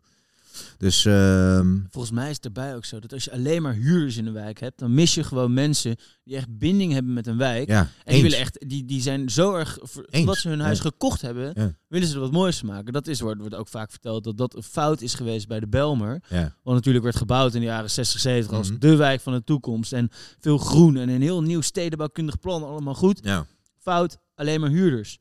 Dus 0.77 1.05
ehm, 1.05 1.77
Volgens 1.89 2.13
mij 2.13 2.29
is 2.29 2.35
het 2.35 2.45
erbij 2.45 2.75
ook 2.75 2.85
zo 2.85 2.99
dat 2.99 3.13
als 3.13 3.23
je 3.23 3.31
alleen 3.31 3.61
maar 3.61 3.73
huurders 3.73 4.17
in 4.17 4.25
een 4.25 4.33
wijk 4.33 4.59
hebt, 4.59 4.79
dan 4.79 4.93
mis 4.93 5.13
je 5.15 5.23
gewoon 5.23 5.53
mensen 5.53 5.95
die 6.23 6.35
echt 6.35 6.57
binding 6.57 6.93
hebben 6.93 7.13
met 7.13 7.27
een 7.27 7.37
wijk. 7.37 7.67
ja, 7.67 7.79
En 7.79 7.87
die, 8.05 8.13
eens. 8.13 8.21
willen 8.21 8.37
echt, 8.39 8.69
die, 8.69 8.85
die 8.85 9.01
zijn 9.01 9.29
zo 9.29 9.55
erg, 9.55 9.77
Eens, 9.79 10.19
omdat 10.19 10.37
ze 10.37 10.49
hun 10.49 10.59
huis 10.59 10.77
ja. 10.77 10.83
gekocht 10.83 11.21
hebben, 11.21 11.51
Ja. 11.55 11.71
willen 11.87 12.07
ze 12.07 12.13
er 12.13 12.19
wat 12.19 12.31
moois 12.31 12.57
van 12.57 12.67
maken. 12.67 12.93
Dat 12.93 13.07
is, 13.07 13.19
wordt, 13.19 13.39
wordt 13.39 13.55
ook 13.55 13.67
vaak 13.67 13.89
verteld 13.91 14.23
dat 14.23 14.37
dat 14.37 14.55
een 14.55 14.63
fout 14.63 15.01
is 15.01 15.13
geweest 15.13 15.47
bij 15.47 15.59
de 15.59 15.67
Belmer. 15.67 16.21
Want 16.63 16.75
natuurlijk 16.75 17.03
werd 17.03 17.15
gebouwd 17.17 17.53
in 17.53 17.59
de 17.59 17.65
jaren 17.65 17.89
60, 17.91 18.19
70 18.19 18.57
als 18.57 18.69
Mhm. 18.69 18.79
de 18.79 18.95
wijk 18.95 19.21
van 19.21 19.33
de 19.33 19.43
toekomst. 19.43 19.93
En 19.93 20.09
veel 20.39 20.57
groen 20.57 20.97
en 20.97 21.09
een 21.09 21.21
heel 21.21 21.41
nieuw 21.41 21.61
stedenbouwkundig 21.61 22.39
plan, 22.39 22.63
allemaal 22.63 22.95
goed. 22.95 23.19
Ja. 23.23 23.45
Fout, 23.91 24.17
alleen 24.35 24.59
maar 24.61 24.69
huurders. 24.69 25.17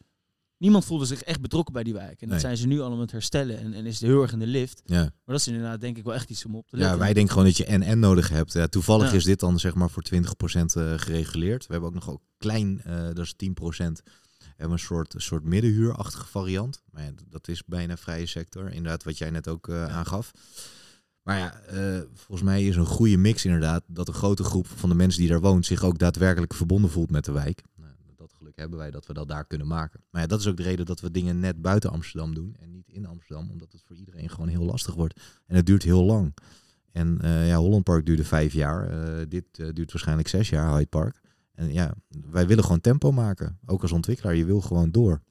Niemand 0.58 0.84
voelde 0.84 1.04
zich 1.04 1.22
echt 1.22 1.40
betrokken 1.40 1.72
bij 1.72 1.82
die 1.82 1.92
wijk. 1.92 2.10
En 2.10 2.16
dat 2.20 2.28
Nee. 2.30 2.38
zijn 2.40 2.56
ze 2.56 2.66
nu 2.66 2.78
allemaal 2.78 2.96
aan 2.96 3.02
het 3.02 3.12
herstellen. 3.12 3.58
En, 3.58 3.72
en 3.74 3.86
is 3.86 4.00
het 4.00 4.08
heel 4.08 4.22
erg 4.22 4.32
in 4.32 4.38
de 4.38 4.46
lift. 4.46 4.82
ja. 4.84 5.00
Maar 5.00 5.12
dat 5.24 5.40
is 5.40 5.46
inderdaad 5.46 5.80
denk 5.80 5.96
ik 5.96 6.04
wel 6.04 6.14
echt 6.14 6.30
iets 6.30 6.44
om 6.44 6.54
op 6.54 6.68
te 6.68 6.76
Ja, 6.76 6.82
letten. 6.82 6.98
wij 7.00 7.12
denken 7.12 7.32
gewoon 7.32 7.46
dat 7.48 7.56
je 7.56 7.64
en-en 7.64 7.98
nodig 7.98 8.28
hebt. 8.28 8.52
Ja, 8.52 8.66
toevallig 8.66 9.10
Ja. 9.10 9.16
is 9.16 9.24
dit 9.24 9.40
dan 9.40 9.58
zeg 9.58 9.74
maar 9.74 9.90
voor 9.90 10.02
20% 10.02 10.76
eh, 10.76 10.92
gereguleerd. 10.96 11.66
We 11.66 11.72
hebben 11.72 11.88
ook 11.90 11.94
nog 11.94 12.10
ook 12.10 12.22
klein, 12.38 12.80
eh, 12.84 13.04
dat 13.06 13.18
is 13.18 13.34
10%. 13.36 14.00
We 14.38 14.44
hebben 14.56 14.72
een 14.78 14.84
soort, 14.84 15.14
soort 15.16 15.44
middenhuurachtige 15.44 16.26
variant. 16.26 16.82
Maar 16.90 17.04
ja, 17.04 17.10
dat 17.28 17.48
is 17.48 17.64
bijna 17.64 17.96
vrije 17.96 18.26
sector. 18.26 18.70
Inderdaad, 18.72 19.04
wat 19.04 19.18
jij 19.18 19.30
net 19.30 19.48
ook 19.48 19.68
eh, 19.68 19.96
aangaf. 19.96 20.30
Maar 21.22 21.38
ja, 21.38 21.60
volgens 22.14 22.42
mij 22.48 22.66
is 22.66 22.76
een 22.76 22.86
goede 22.86 23.16
mix 23.16 23.44
inderdaad 23.44 23.82
dat 23.86 24.08
een 24.08 24.14
grote 24.14 24.44
groep 24.44 24.66
van 24.66 24.88
de 24.88 24.94
mensen 24.94 25.20
die 25.20 25.30
daar 25.30 25.40
woont 25.40 25.66
zich 25.66 25.82
ook 25.84 25.98
daadwerkelijk 25.98 26.54
verbonden 26.54 26.90
voelt 26.90 27.10
met 27.10 27.24
de 27.24 27.32
wijk. 27.32 27.62
Geluk 28.46 28.60
hebben 28.60 28.78
wij 28.78 28.90
dat 28.90 29.06
we 29.06 29.12
dat 29.12 29.28
daar 29.28 29.44
kunnen 29.44 29.66
maken. 29.66 30.00
Maar 30.10 30.20
ja, 30.20 30.26
dat 30.26 30.40
is 30.40 30.46
ook 30.46 30.56
de 30.56 30.62
reden 30.62 30.86
dat 30.86 31.00
we 31.00 31.10
dingen 31.10 31.40
net 31.40 31.62
buiten 31.62 31.90
Amsterdam 31.90 32.34
doen 32.34 32.56
en 32.60 32.70
niet 32.70 32.88
in 32.88 33.06
Amsterdam, 33.06 33.50
omdat 33.50 33.72
het 33.72 33.82
voor 33.82 33.96
iedereen 33.96 34.28
gewoon 34.28 34.48
heel 34.48 34.64
lastig 34.64 34.94
wordt. 34.94 35.20
En 35.46 35.56
het 35.56 35.66
duurt 35.66 35.82
heel 35.82 36.04
lang. 36.04 36.34
En 36.92 37.20
eh, 37.20 37.48
ja, 37.48 37.56
Holland 37.56 37.84
Park 37.84 38.06
duurde 38.06 38.24
vijf 38.24 38.52
jaar. 38.52 38.88
Eh, 38.88 39.26
dit 39.28 39.58
eh, 39.58 39.68
duurt 39.72 39.92
waarschijnlijk 39.92 40.28
zes 40.28 40.48
jaar, 40.48 40.72
Hyde 40.72 40.86
Park. 40.86 41.20
En 41.54 41.72
ja, 41.72 41.94
wij 42.30 42.46
willen 42.46 42.64
gewoon 42.64 42.80
tempo 42.80 43.12
maken. 43.12 43.58
Ook 43.64 43.82
als 43.82 43.92
ontwikkelaar, 43.92 44.34
je 44.34 44.44
wil 44.44 44.60
gewoon 44.60 44.90
door. 44.90 45.22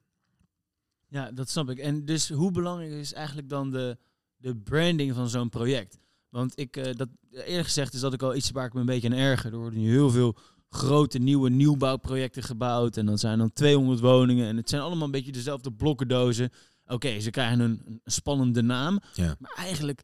Ja, 1.07 1.31
dat 1.31 1.49
snap 1.49 1.69
ik. 1.69 1.77
En 1.77 2.05
dus 2.05 2.29
hoe 2.29 2.51
belangrijk 2.51 2.91
is 2.91 3.13
eigenlijk 3.13 3.49
dan 3.49 3.71
de, 3.71 3.97
de 4.37 4.55
branding 4.55 5.13
van 5.13 5.29
zo'n 5.29 5.49
project? 5.49 5.99
Want 6.29 6.59
ik, 6.59 6.97
dat, 6.97 7.09
eerlijk 7.31 7.65
gezegd 7.65 7.93
is 7.93 7.99
dat 7.99 8.13
ik 8.13 8.21
al 8.21 8.35
iets 8.35 8.51
waar 8.51 8.65
ik 8.65 8.73
me 8.73 8.79
een 8.79 8.85
beetje 8.85 9.09
aan 9.09 9.15
erger. 9.15 9.53
Er 9.53 9.59
worden 9.59 9.79
nu 9.79 9.89
heel 9.89 10.09
veel 10.09 10.37
grote 10.75 11.17
nieuwe 11.19 11.49
nieuwbouwprojecten 11.49 12.43
gebouwd. 12.43 12.97
En 12.97 13.05
dan 13.05 13.17
zijn 13.17 13.37
dan 13.37 13.53
200 13.53 13.99
woningen. 13.99 14.47
En 14.47 14.57
het 14.57 14.69
zijn 14.69 14.81
allemaal 14.81 15.05
een 15.05 15.11
beetje 15.11 15.31
dezelfde 15.31 15.71
blokkendozen. 15.71 16.49
Oké, 16.87 17.19
ze 17.19 17.29
krijgen 17.29 17.59
een, 17.59 17.81
een 17.85 18.01
spannende 18.05 18.61
naam. 18.61 18.99
Ja. 19.13 19.35
Maar 19.39 19.53
eigenlijk, 19.57 20.01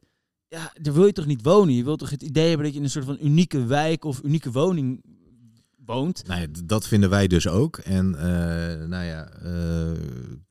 ja, 0.48 0.72
daar 0.80 0.94
wil 0.94 1.06
je 1.06 1.12
toch 1.12 1.26
niet 1.26 1.42
wonen? 1.42 1.74
Je 1.74 1.84
wilt 1.84 1.98
toch 1.98 2.10
het 2.10 2.22
idee 2.22 2.46
hebben 2.48 2.64
dat 2.64 2.72
je 2.72 2.78
in 2.78 2.84
een 2.84 2.90
soort 2.90 3.04
van 3.04 3.18
unieke 3.20 3.64
wijk 3.64 4.04
of 4.04 4.20
unieke 4.22 4.50
woning 4.52 5.04
woont? 5.84 6.26
Nou 6.26 6.40
ja, 6.40 6.46
dat 6.64 6.86
vinden 6.88 7.10
wij 7.10 7.26
dus 7.26 7.48
ook. 7.48 7.76
En 7.78 8.14
eh, 8.14 8.86
nou 8.88 9.04
ja, 9.04 9.28
eh, 9.28 9.92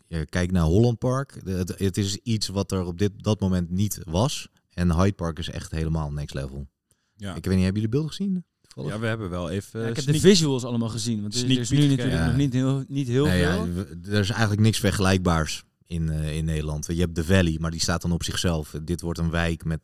ja, 0.07 0.23
kijk 0.23 0.51
naar 0.51 0.63
Holland 0.63 0.97
Park. 0.97 1.45
De- 1.45 1.51
Het, 1.51 1.79
het 1.79 1.97
is 1.97 2.17
iets 2.17 2.47
wat 2.47 2.71
er 2.71 2.85
op 2.85 2.97
dit, 2.97 3.11
dat 3.23 3.39
moment 3.39 3.69
niet 3.69 3.99
was. 4.03 4.47
En 4.69 4.91
Hyde 4.95 5.13
Park 5.13 5.39
is 5.39 5.49
echt 5.49 5.71
helemaal 5.71 6.11
next 6.11 6.33
level. 6.33 6.67
Ja. 7.15 7.35
Ik 7.35 7.45
weet 7.45 7.55
niet, 7.55 7.63
hebben 7.63 7.81
jullie 7.81 7.81
de 7.81 7.89
beelden 7.89 8.09
gezien? 8.09 8.45
Toevallig? 8.73 8.93
ja, 8.93 8.99
we 9.01 9.07
hebben 9.07 9.29
wel 9.29 9.49
even... 9.49 9.81
Ja, 9.81 9.87
ik 9.87 9.95
heb 9.95 10.03
sneak- 10.03 10.21
de 10.21 10.27
visuals 10.27 10.63
allemaal 10.65 10.89
gezien. 10.89 11.21
Want 11.21 11.35
er, 11.35 11.43
er 11.43 11.49
is 11.59 11.69
nu 11.69 11.77
natuurlijk 11.77 12.01
gekeken. 12.01 12.25
nog 12.25 12.35
niet 12.35 12.53
heel, 12.53 12.83
niet 12.87 13.07
heel 13.07 13.25
Nee, 13.25 13.43
veel. 13.45 13.65
ja, 13.65 13.85
er 14.11 14.19
is 14.19 14.29
eigenlijk 14.29 14.61
niks 14.61 14.79
vergelijkbaars 14.79 15.63
in, 15.85 16.09
eh, 16.09 16.37
in 16.37 16.45
Nederland. 16.45 16.85
Je 16.85 16.93
hebt 16.99 17.15
de 17.15 17.23
Valley, 17.23 17.57
maar 17.59 17.71
die 17.71 17.79
staat 17.79 18.01
dan 18.01 18.11
op 18.11 18.23
zichzelf. 18.23 18.75
Dit 18.83 19.01
wordt 19.01 19.19
een 19.19 19.29
wijk 19.29 19.63
met 19.65 19.79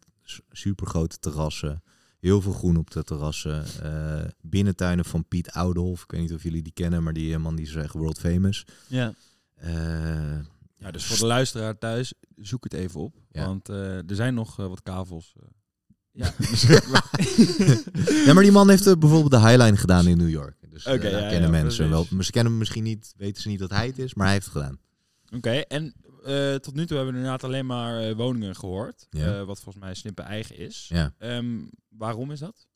supergrote 0.52 1.20
terrassen. 1.20 1.84
Heel 2.20 2.42
veel 2.42 2.54
groen 2.54 2.78
op 2.78 2.92
de 2.92 3.04
terrassen. 3.04 3.66
Eh, 3.84 4.24
binnentuinen 4.42 5.06
van 5.06 5.28
Piet 5.28 5.52
Oudolf. 5.52 6.04
Ik 6.04 6.12
weet 6.12 6.22
niet 6.22 6.34
of 6.34 6.44
jullie 6.44 6.62
die 6.64 6.74
kennen, 6.74 7.04
maar 7.04 7.14
die 7.14 7.34
eh, 7.34 7.40
man 7.40 7.56
die 7.56 7.66
is 7.66 7.76
echt 7.76 7.94
world 7.94 8.20
famous. 8.20 8.66
Ja. 8.88 9.14
Eh, 9.56 9.72
Ja, 10.80 10.92
dus 10.92 11.06
voor 11.06 11.18
de 11.18 11.26
luisteraar 11.26 11.78
thuis, 11.78 12.14
zoek 12.36 12.64
het 12.64 12.74
even 12.74 13.00
op. 13.00 13.16
Ja. 13.32 13.46
Want 13.46 13.70
eh, 13.70 13.96
er 13.98 14.16
zijn 14.16 14.34
nog 14.34 14.60
eh, 14.60 14.68
wat 14.68 14.84
kavels. 14.84 15.34
Ja. 16.18 16.34
ja, 18.26 18.34
maar 18.34 18.44
die 18.44 18.52
man 18.52 18.70
heeft 18.70 18.88
eh, 18.88 18.94
bijvoorbeeld 19.00 19.32
de 19.44 19.48
Highline 19.50 19.78
gedaan 19.78 20.08
in 20.08 20.18
New 20.18 20.30
York. 20.30 20.56
Dus 20.70 20.86
eh, 20.86 21.02
daar 21.02 21.12
ja, 21.12 21.20
kennen 21.20 21.42
ja, 21.42 21.50
mensen 21.62 21.88
precies. 21.90 22.10
wel. 22.10 22.24
Ze 22.24 22.32
kennen 22.32 22.52
hem 22.52 22.60
misschien 22.62 22.84
niet, 22.84 23.14
weten 23.18 23.42
ze 23.42 23.48
niet 23.48 23.60
dat 23.60 23.70
hij 23.70 23.88
het 23.88 24.00
is, 24.00 24.14
maar 24.14 24.26
hij 24.26 24.36
heeft 24.36 24.46
het 24.48 24.56
gedaan. 24.56 24.80
Oké, 25.36 25.50
en 25.50 25.94
eh, 26.24 26.56
tot 26.56 26.74
nu 26.76 26.86
toe 26.86 26.96
hebben 26.98 27.14
we 27.14 27.20
inderdaad 27.20 27.44
alleen 27.44 27.66
maar 27.66 28.00
eh, 28.02 28.16
woningen 28.16 28.56
gehoord. 28.56 29.08
Ja. 29.10 29.40
eh, 29.40 29.44
wat 29.46 29.60
volgens 29.62 29.84
mij 29.84 29.94
Snippen 29.94 30.26
eigen 30.26 30.58
is. 30.58 30.86
Ja. 30.94 31.14
Ehm, 31.18 31.58
waarom 31.90 32.32
is 32.32 32.40
dat? 32.40 32.68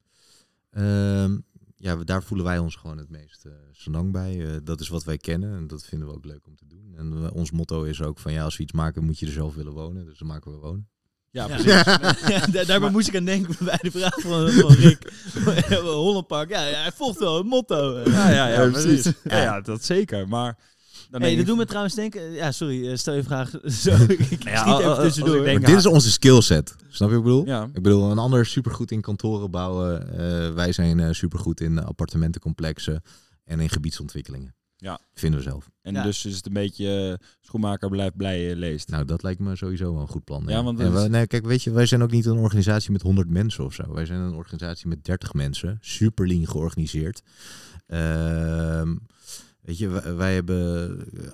Ehm, 0.71 1.37
ja, 1.75 1.97
we- 1.97 2.05
daar 2.05 2.23
voelen 2.23 2.45
wij 2.45 2.57
ons 2.59 2.75
gewoon 2.75 2.97
het 2.97 3.09
meest 3.09 3.45
eh 3.45 3.51
senang 3.71 4.11
bij. 4.11 4.45
Eh, 4.47 4.55
dat 4.63 4.79
is 4.81 4.87
wat 4.89 5.03
wij 5.03 5.17
kennen 5.17 5.55
en 5.57 5.67
dat 5.67 5.85
vinden 5.85 6.07
we 6.07 6.13
ook 6.13 6.25
leuk 6.25 6.47
om 6.47 6.55
te 6.55 6.67
doen. 6.67 6.93
En 6.97 7.31
ons 7.31 7.51
motto 7.51 7.83
is 7.83 8.01
ook 8.01 8.19
van 8.19 8.31
ja, 8.33 8.43
als 8.43 8.57
we 8.57 8.63
iets 8.63 8.71
maken 8.71 9.03
moet 9.03 9.19
je 9.19 9.25
er 9.25 9.31
zelf 9.31 9.55
willen 9.55 9.73
wonen. 9.73 10.05
Dus 10.05 10.17
dan 10.19 10.27
maken 10.27 10.51
we 10.51 10.57
wonen. 10.57 10.89
Ja, 11.31 11.47
precies. 11.47 11.65
Ja, 12.33 12.45
daar, 12.53 12.65
daarbij 12.65 12.89
moest 12.89 13.07
ik 13.07 13.15
aan 13.15 13.25
denken 13.25 13.65
bij 13.65 13.79
de 13.81 13.91
vraag 13.91 14.19
van, 14.21 14.49
van 14.49 14.71
Rick. 14.73 15.11
Hollandpark, 15.83 16.49
ja, 16.49 16.65
ja, 16.67 16.81
hij 16.81 16.91
volgt 16.91 17.19
wel 17.19 17.37
het 17.37 17.45
motto. 17.45 17.99
Ja, 17.99 18.29
ja, 18.29 18.47
ja, 18.47 18.61
Ja, 18.63 18.69
precies. 18.69 19.11
Ja, 19.23 19.41
ja, 19.41 19.61
dat 19.61 19.83
zeker. 19.85 20.27
Maar 20.27 20.57
dan 21.09 21.21
Hey, 21.21 21.29
dat 21.31 21.39
ik- 21.39 21.45
doet 21.45 21.57
me 21.57 21.65
trouwens 21.65 21.95
denken... 21.95 22.31
Ja, 22.31 22.51
sorry, 22.51 22.89
eh, 22.89 22.95
stel 22.97 23.13
je 23.13 23.23
vraag 23.23 23.49
zo. 23.49 23.91
ik 24.07 24.21
schiet 24.23 24.43
Ja, 24.43 24.79
even 24.79 24.91
ik 24.93 24.99
tussendoor. 24.99 25.43
denk- 25.43 25.65
dit 25.65 25.77
is 25.77 25.85
onze 25.85 26.11
skillset. 26.11 26.75
Snap 26.89 27.09
je 27.09 27.15
wat 27.15 27.23
ik 27.25 27.29
bedoel? 27.29 27.45
Ja. 27.45 27.69
Ik 27.73 27.83
bedoel, 27.83 28.11
een 28.11 28.17
ander 28.17 28.39
is 28.41 28.51
supergoed 28.51 28.91
in 28.91 29.01
kantoren 29.01 29.51
bouwen. 29.51 30.17
Eh, 30.19 30.53
wij 30.53 30.71
zijn 30.71 30.99
eh, 30.99 31.07
supergoed 31.11 31.61
in 31.61 31.83
appartementencomplexen 31.85 33.01
en 33.45 33.59
in 33.59 33.69
gebiedsontwikkelingen. 33.69 34.55
Ja. 34.81 34.99
Vinden 35.13 35.39
we 35.39 35.45
zelf. 35.45 35.69
En 35.81 35.93
Ja. 35.93 36.03
dus 36.03 36.25
is 36.25 36.35
het 36.35 36.45
een 36.45 36.53
beetje 36.53 37.17
eh, 37.19 37.27
schoenmaker 37.39 37.89
blijft 37.89 38.15
blij 38.17 38.51
eh, 38.51 38.57
leest. 38.57 38.89
Nou, 38.89 39.05
dat 39.05 39.23
lijkt 39.23 39.39
me 39.39 39.55
sowieso 39.55 39.93
wel 39.93 40.01
een 40.01 40.07
goed 40.07 40.23
plan. 40.23 40.43
Ja, 40.47 40.63
want 40.63 40.79
en 40.79 40.93
we- 40.93 41.07
nee, 41.09 41.27
kijk, 41.27 41.45
weet 41.45 41.63
je, 41.63 41.71
wij 41.71 41.85
zijn 41.85 42.01
ook 42.03 42.11
niet 42.11 42.25
een 42.25 42.37
organisatie 42.37 42.91
met 42.91 43.01
100 43.01 43.29
mensen 43.29 43.65
of 43.65 43.73
zo. 43.73 43.93
Wij 43.93 44.05
zijn 44.05 44.19
een 44.19 44.33
organisatie 44.33 44.87
met 44.87 45.03
30 45.03 45.33
mensen, 45.33 45.77
super 45.81 46.27
lean 46.27 46.47
georganiseerd. 46.47 47.21
Ehm, 47.87 48.95
weet 49.61 49.77
je, 49.77 49.87
wij, 49.87 50.15
wij 50.15 50.33
hebben 50.33 50.99
eh, 51.13 51.27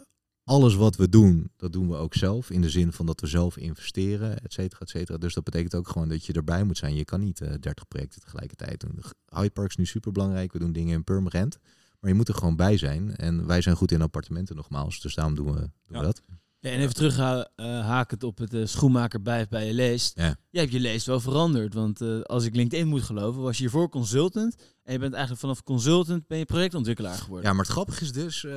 alles 0.44 0.76
wat 0.76 0.96
we 0.96 1.10
doen, 1.10 1.52
dat 1.58 1.74
doen 1.74 1.88
we 1.90 1.96
ook 1.96 2.14
zelf. 2.14 2.50
In 2.50 2.62
de 2.62 2.70
zin 2.70 2.92
van 2.92 3.06
dat 3.06 3.22
we 3.22 3.28
zelf 3.28 3.58
investeren, 3.58 4.40
et 4.40 4.54
cetera, 4.54 4.80
et 4.82 4.90
cetera. 4.90 5.18
Dus 5.18 5.34
dat 5.34 5.44
betekent 5.44 5.76
ook 5.76 5.90
gewoon 5.90 6.10
dat 6.10 6.26
je 6.26 6.34
erbij 6.34 6.64
moet 6.64 6.78
zijn. 6.78 6.96
Je 6.96 7.06
kan 7.06 7.20
niet 7.20 7.42
eh 7.42 7.54
30 7.60 7.88
projecten 7.88 8.22
tegelijkertijd 8.22 8.80
doen. 8.80 9.00
Hyde 9.30 9.50
Park 9.50 9.70
is 9.70 9.76
nu 9.76 9.86
super 9.86 10.12
belangrijk. 10.12 10.54
We 10.54 10.60
doen 10.60 10.72
dingen 10.72 10.94
in 10.94 11.04
Purmerend. 11.04 11.58
Maar 12.00 12.10
je 12.10 12.16
moet 12.16 12.28
er 12.28 12.34
gewoon 12.36 12.56
bij 12.56 12.78
zijn. 12.78 13.16
En 13.16 13.46
wij 13.48 13.62
zijn 13.62 13.76
goed 13.76 13.92
in 13.92 14.02
appartementen 14.02 14.56
nogmaals. 14.56 15.02
Dus 15.02 15.16
daarom 15.16 15.36
doen 15.36 15.46
we, 15.54 15.60
doen 15.60 15.70
Ja. 15.90 16.00
we 16.00 16.06
dat. 16.06 16.22
Ja, 16.60 16.70
en 16.72 16.80
even 16.80 16.94
terug 16.94 17.18
uh, 17.20 17.42
hakend 17.86 18.24
op 18.24 18.38
het 18.38 18.54
eh, 18.54 18.66
schoenmaker 18.66 19.22
blijft 19.22 19.50
bij 19.50 19.66
je 19.68 19.74
leest. 19.74 20.18
Ja. 20.18 20.36
Jij 20.50 20.62
hebt 20.62 20.74
je 20.74 20.80
leest 20.80 21.06
wel 21.06 21.20
veranderd. 21.20 21.74
Want 21.74 22.02
eh, 22.02 22.22
als 22.22 22.46
ik 22.46 22.56
LinkedIn 22.56 22.88
moet 22.88 23.04
geloven, 23.04 23.42
was 23.42 23.56
je 23.58 23.62
hiervoor 23.62 23.90
consultant. 23.90 24.56
En 24.84 24.94
je 24.94 25.00
bent 25.00 25.12
eigenlijk 25.14 25.42
vanaf 25.42 25.64
consultant 25.64 26.28
ben 26.28 26.38
je 26.38 26.46
projectontwikkelaar 26.46 27.18
geworden. 27.18 27.46
Ja, 27.46 27.54
maar 27.54 27.64
het 27.64 27.72
grappige 27.74 28.04
is 28.04 28.12
dus... 28.12 28.44
eh, 28.44 28.52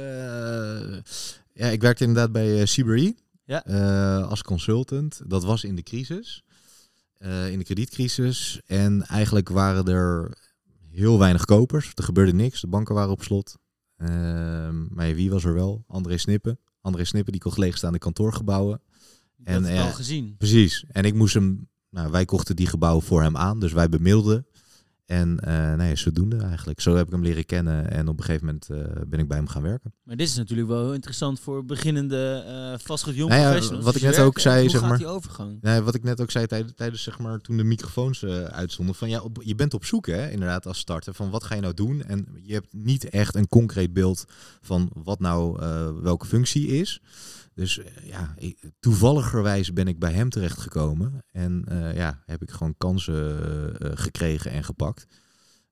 ja, 1.53 1.67
ik 1.67 1.81
werkte 1.83 2.05
inderdaad 2.05 2.33
bij 2.33 2.59
uh, 2.61 2.63
CBRE 2.65 3.15
Ja. 3.45 3.65
eh, 3.65 4.29
als 4.29 4.43
consultant. 4.43 5.21
Dat 5.27 5.45
was 5.45 5.65
in 5.65 5.75
de 5.77 5.83
crisis. 5.83 6.43
eh, 7.19 7.51
in 7.53 7.59
de 7.59 7.65
kredietcrisis. 7.65 8.61
En 8.67 9.03
eigenlijk 9.07 9.49
waren 9.49 9.85
er 9.87 10.37
heel 10.91 11.19
weinig 11.19 11.45
kopers. 11.45 11.93
Er 11.95 12.05
gebeurde 12.05 12.33
niks. 12.33 12.61
De 12.61 12.67
banken 12.67 12.95
waren 12.95 13.11
op 13.11 13.23
slot. 13.23 13.59
Ehm, 13.97 14.95
maar 14.95 15.15
wie 15.15 15.31
was 15.31 15.45
er 15.45 15.55
wel? 15.55 15.85
André 15.87 16.19
Snippen. 16.19 16.59
André 16.81 17.05
Snippen 17.05 17.33
die 17.33 17.41
kocht 17.41 17.59
leegstaande 17.59 17.99
kantoorgebouwen. 17.99 18.81
en, 19.45 19.55
en, 19.55 19.63
dat 19.63 19.71
heb 19.71 19.73
je 19.73 19.83
eh, 19.83 19.87
al 19.87 19.95
gezien. 19.95 20.35
Precies. 20.37 20.85
En 20.89 21.05
ik 21.05 21.15
moest 21.15 21.35
hem... 21.35 21.69
Nou, 21.91 22.11
wij 22.11 22.25
kochten 22.25 22.57
die 22.57 22.67
gebouwen 22.67 23.03
voor 23.03 23.23
hem 23.23 23.37
aan. 23.37 23.61
Dus 23.61 23.73
wij 23.73 23.89
bemiddelden. 23.89 24.47
En 25.11 25.39
uh, 25.49 25.75
nee, 25.75 25.97
zodoende 25.97 26.37
eigenlijk. 26.37 26.81
Zo 26.81 26.95
heb 26.97 27.07
ik 27.07 27.13
hem 27.13 27.23
leren 27.23 27.47
kennen. 27.47 27.91
En 27.91 28.09
op 28.09 28.19
een 28.19 28.25
gegeven 28.25 28.47
moment 28.47 28.69
uh, 28.71 29.03
ben 29.07 29.19
ik 29.21 29.29
bij 29.29 29.37
hem 29.37 29.49
gaan 29.49 29.63
werken. 29.63 29.95
Maar 30.03 30.17
dit 30.17 30.29
is 30.29 30.37
natuurlijk 30.37 30.69
wel 30.69 30.83
heel 30.83 30.95
interessant 30.95 31.41
voor 31.41 31.65
beginnende 31.65 32.45
uh, 32.47 32.79
vastgoed 32.87 33.15
jong 33.15 33.31
nou 33.31 33.43
ja, 33.43 33.49
professionals. 33.49 33.85
Wat 33.85 33.95
ik 33.95 34.03
net 34.03 34.19
ook 34.19 34.39
zei, 34.39 34.69
zeg 34.69 34.81
maar. 34.81 34.99
die 34.99 35.07
overgang? 35.07 35.59
Wat 35.85 35.95
ik 35.95 36.03
net 36.03 36.21
ook 36.21 36.31
zei 36.31 36.47
tijdens, 36.47 36.73
tijdens 36.77 37.03
zeg 37.03 37.19
maar, 37.19 37.41
toen 37.41 37.57
de 37.57 37.65
microfoons 37.65 38.25
uitstonden. 38.25 38.95
Van 38.95 39.09
ja, 39.09 39.21
op, 39.21 39.43
je 39.45 39.55
bent 39.55 39.75
op 39.75 39.85
zoek, 39.85 40.07
hè, 40.07 40.31
inderdaad, 40.31 40.67
als 40.67 40.79
starter. 40.79 41.15
Van 41.15 41.31
wat 41.31 41.45
ga 41.45 41.55
je 41.55 41.61
nou 41.61 41.75
doen? 41.75 42.03
En 42.03 42.27
je 42.43 42.53
hebt 42.53 42.73
niet 42.73 43.09
echt 43.09 43.35
een 43.35 43.49
concreet 43.49 43.93
beeld 43.93 44.25
van 44.61 44.91
wat 44.95 45.21
nou 45.21 45.59
welke 46.03 46.27
functie 46.27 46.67
is. 46.67 47.01
Dus 47.61 47.79
uh, 47.79 47.85
ja, 48.03 48.35
toevalligerwijs 48.79 49.73
ben 49.73 49.89
ik 49.89 49.99
bij 49.99 50.13
hem 50.13 50.31
terechtgekomen. 50.31 51.25
En 51.33 51.65
uh, 51.69 51.95
ja, 51.95 52.23
heb 52.27 52.43
ik 52.43 52.51
gewoon 52.51 52.75
kansen 52.79 53.43
uh, 53.83 53.91
gekregen 53.95 54.51
en 54.51 54.65
gepakt. 54.65 55.07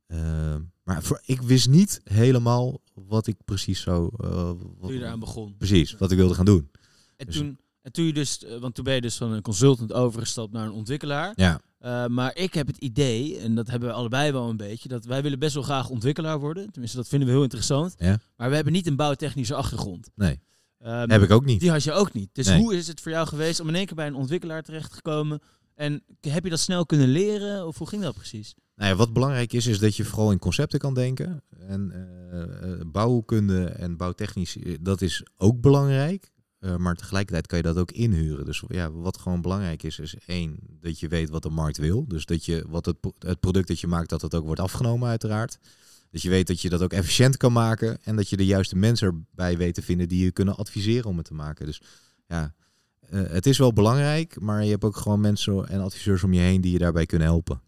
Uh, 0.07 0.55
maar 0.83 1.03
voor, 1.03 1.21
ik 1.25 1.43
wist 1.43 1.69
niet 1.69 2.01
helemaal 2.05 2.81
wat 2.95 3.27
ik 3.27 3.37
precies 3.45 3.81
zou. 3.81 4.11
Uh, 4.25 4.51
toen 4.81 4.93
je 4.93 4.99
eraan 4.99 5.21
begon. 5.21 5.57
Precies, 5.57 5.97
wat 5.97 6.11
ik 6.11 6.17
wilde 6.17 6.35
gaan 6.35 6.45
doen. 6.45 6.71
En 7.17 7.27
dus 7.27 7.37
toen, 7.37 7.59
en 7.83 7.93
toen 7.93 8.05
je 8.05 8.13
dus, 8.13 8.45
want 8.61 8.75
toen 8.75 8.85
ben 8.85 8.95
je 8.95 9.01
dus 9.01 9.17
van 9.17 9.33
een 9.33 9.43
consultant 9.43 9.93
overgestapt 9.93 10.53
naar 10.53 10.67
een 10.67 10.73
ontwikkelaar. 10.73 11.33
Ja. 11.37 11.61
Uh, 11.81 12.07
maar 12.07 12.37
ik 12.37 12.55
heb 12.55 12.67
het 12.67 12.77
idee, 12.77 13.39
en 13.39 13.55
dat 13.55 13.67
hebben 13.67 13.89
we 13.89 13.95
allebei 13.95 14.33
wel 14.33 14.49
een 14.49 14.57
beetje, 14.57 14.89
dat 14.89 15.05
wij 15.05 15.23
willen 15.23 15.39
best 15.39 15.55
wel 15.55 15.63
graag 15.63 15.89
ontwikkelaar 15.89 16.41
worden. 16.41 16.71
Tenminste, 16.71 16.97
dat 16.97 17.09
vinden 17.09 17.29
we 17.29 17.35
heel 17.35 17.43
interessant. 17.43 17.95
Ja. 17.99 18.21
Maar 18.37 18.49
we 18.49 18.55
hebben 18.55 18.73
niet 18.73 18.87
een 18.87 18.97
bouwtechnische 18.97 19.55
achtergrond. 19.55 20.11
Nee. 20.15 20.41
Um, 20.85 21.11
heb 21.11 21.23
ik 21.23 21.31
ook 21.31 21.45
niet. 21.45 21.61
Die 21.61 21.71
had 21.71 21.85
je 21.85 21.93
ook 21.93 22.13
niet. 22.13 22.29
Dus 22.33 22.47
nee. 22.47 22.59
hoe 22.59 22.77
is 22.77 22.87
het 22.87 23.01
voor 23.01 23.13
jou 23.13 23.27
geweest 23.27 23.61
om 23.61 23.69
in 23.69 23.75
één 23.75 23.87
keer 23.87 23.97
bij 23.97 24.07
een 24.07 24.15
ontwikkelaar 24.15 24.63
terecht 24.63 24.93
te 24.93 25.03
komen? 25.03 25.41
En 25.75 26.03
heb 26.21 26.45
je 26.45 26.51
dat 26.51 26.59
snel 26.59 26.87
kunnen 26.87 27.09
leren? 27.09 27.67
Of 27.67 27.79
hoe 27.79 27.89
ging 27.89 28.03
dat 28.03 28.15
precies? 28.15 28.55
Nou 28.75 28.91
ja, 28.91 28.97
wat 28.97 29.13
belangrijk 29.13 29.53
is, 29.53 29.67
is 29.67 29.79
dat 29.79 29.97
je 29.97 30.05
vooral 30.05 30.33
in 30.33 30.39
concepten 30.39 30.79
kan 30.79 30.95
denken. 30.95 31.43
En 31.59 31.93
uh, 32.33 32.71
uh, 32.71 32.81
bouwkunde 32.87 33.65
en 33.65 33.97
bouwtechnisch, 33.97 34.57
dat 34.81 35.03
is 35.03 35.27
ook 35.37 35.61
belangrijk. 35.61 36.33
Uh, 36.61 36.77
maar 36.77 36.95
tegelijkertijd 36.95 37.47
kan 37.47 37.59
je 37.59 37.65
dat 37.65 37.77
ook 37.77 37.91
inhuren. 37.91 38.45
Dus 38.45 38.63
ja, 38.69 38.91
wat 38.91 39.19
gewoon 39.19 39.43
belangrijk 39.43 39.83
is, 39.83 39.99
is 39.99 40.17
één, 40.27 40.59
dat 40.81 41.01
je 41.01 41.09
weet 41.09 41.31
wat 41.31 41.43
de 41.43 41.51
markt 41.51 41.77
wil. 41.77 42.05
Dus 42.09 42.25
dat 42.25 42.45
je 42.45 42.65
wat 42.69 42.87
het, 42.87 42.97
het 43.19 43.41
product 43.41 43.69
dat 43.69 43.81
je 43.81 43.87
maakt, 43.87 44.09
dat 44.09 44.23
het 44.23 44.35
ook 44.35 44.45
wordt 44.45 44.61
afgenomen 44.61 45.09
uiteraard. 45.09 45.59
Dat 46.11 46.23
je 46.23 46.29
weet 46.29 46.47
dat 46.47 46.61
je 46.61 46.69
dat 46.69 46.83
ook 46.83 46.93
efficiënt 46.93 47.37
kan 47.37 47.53
maken. 47.53 47.99
En 48.03 48.17
dat 48.17 48.29
je 48.29 48.37
de 48.37 48.47
juiste 48.47 48.77
mensen 48.77 49.07
erbij 49.07 49.57
weet 49.57 49.75
te 49.75 49.83
vinden 49.83 50.09
die 50.09 50.25
je 50.25 50.33
kunnen 50.33 50.57
adviseren 50.57 51.11
om 51.11 51.17
het 51.17 51.27
te 51.27 51.35
maken. 51.35 51.67
Dus 51.67 51.81
ja, 52.27 52.55
uh, 53.11 53.23
het 53.31 53.47
is 53.47 53.59
wel 53.59 53.73
belangrijk, 53.73 54.41
maar 54.41 54.65
je 54.65 54.71
hebt 54.71 54.85
ook 54.85 54.97
gewoon 54.97 55.21
mensen 55.21 55.69
en 55.69 55.81
adviseurs 55.81 56.23
om 56.23 56.33
je 56.33 56.41
heen 56.41 56.61
die 56.61 56.73
je 56.73 56.79
daarbij 56.79 57.07
kunnen 57.07 57.29
helpen. 57.29 57.61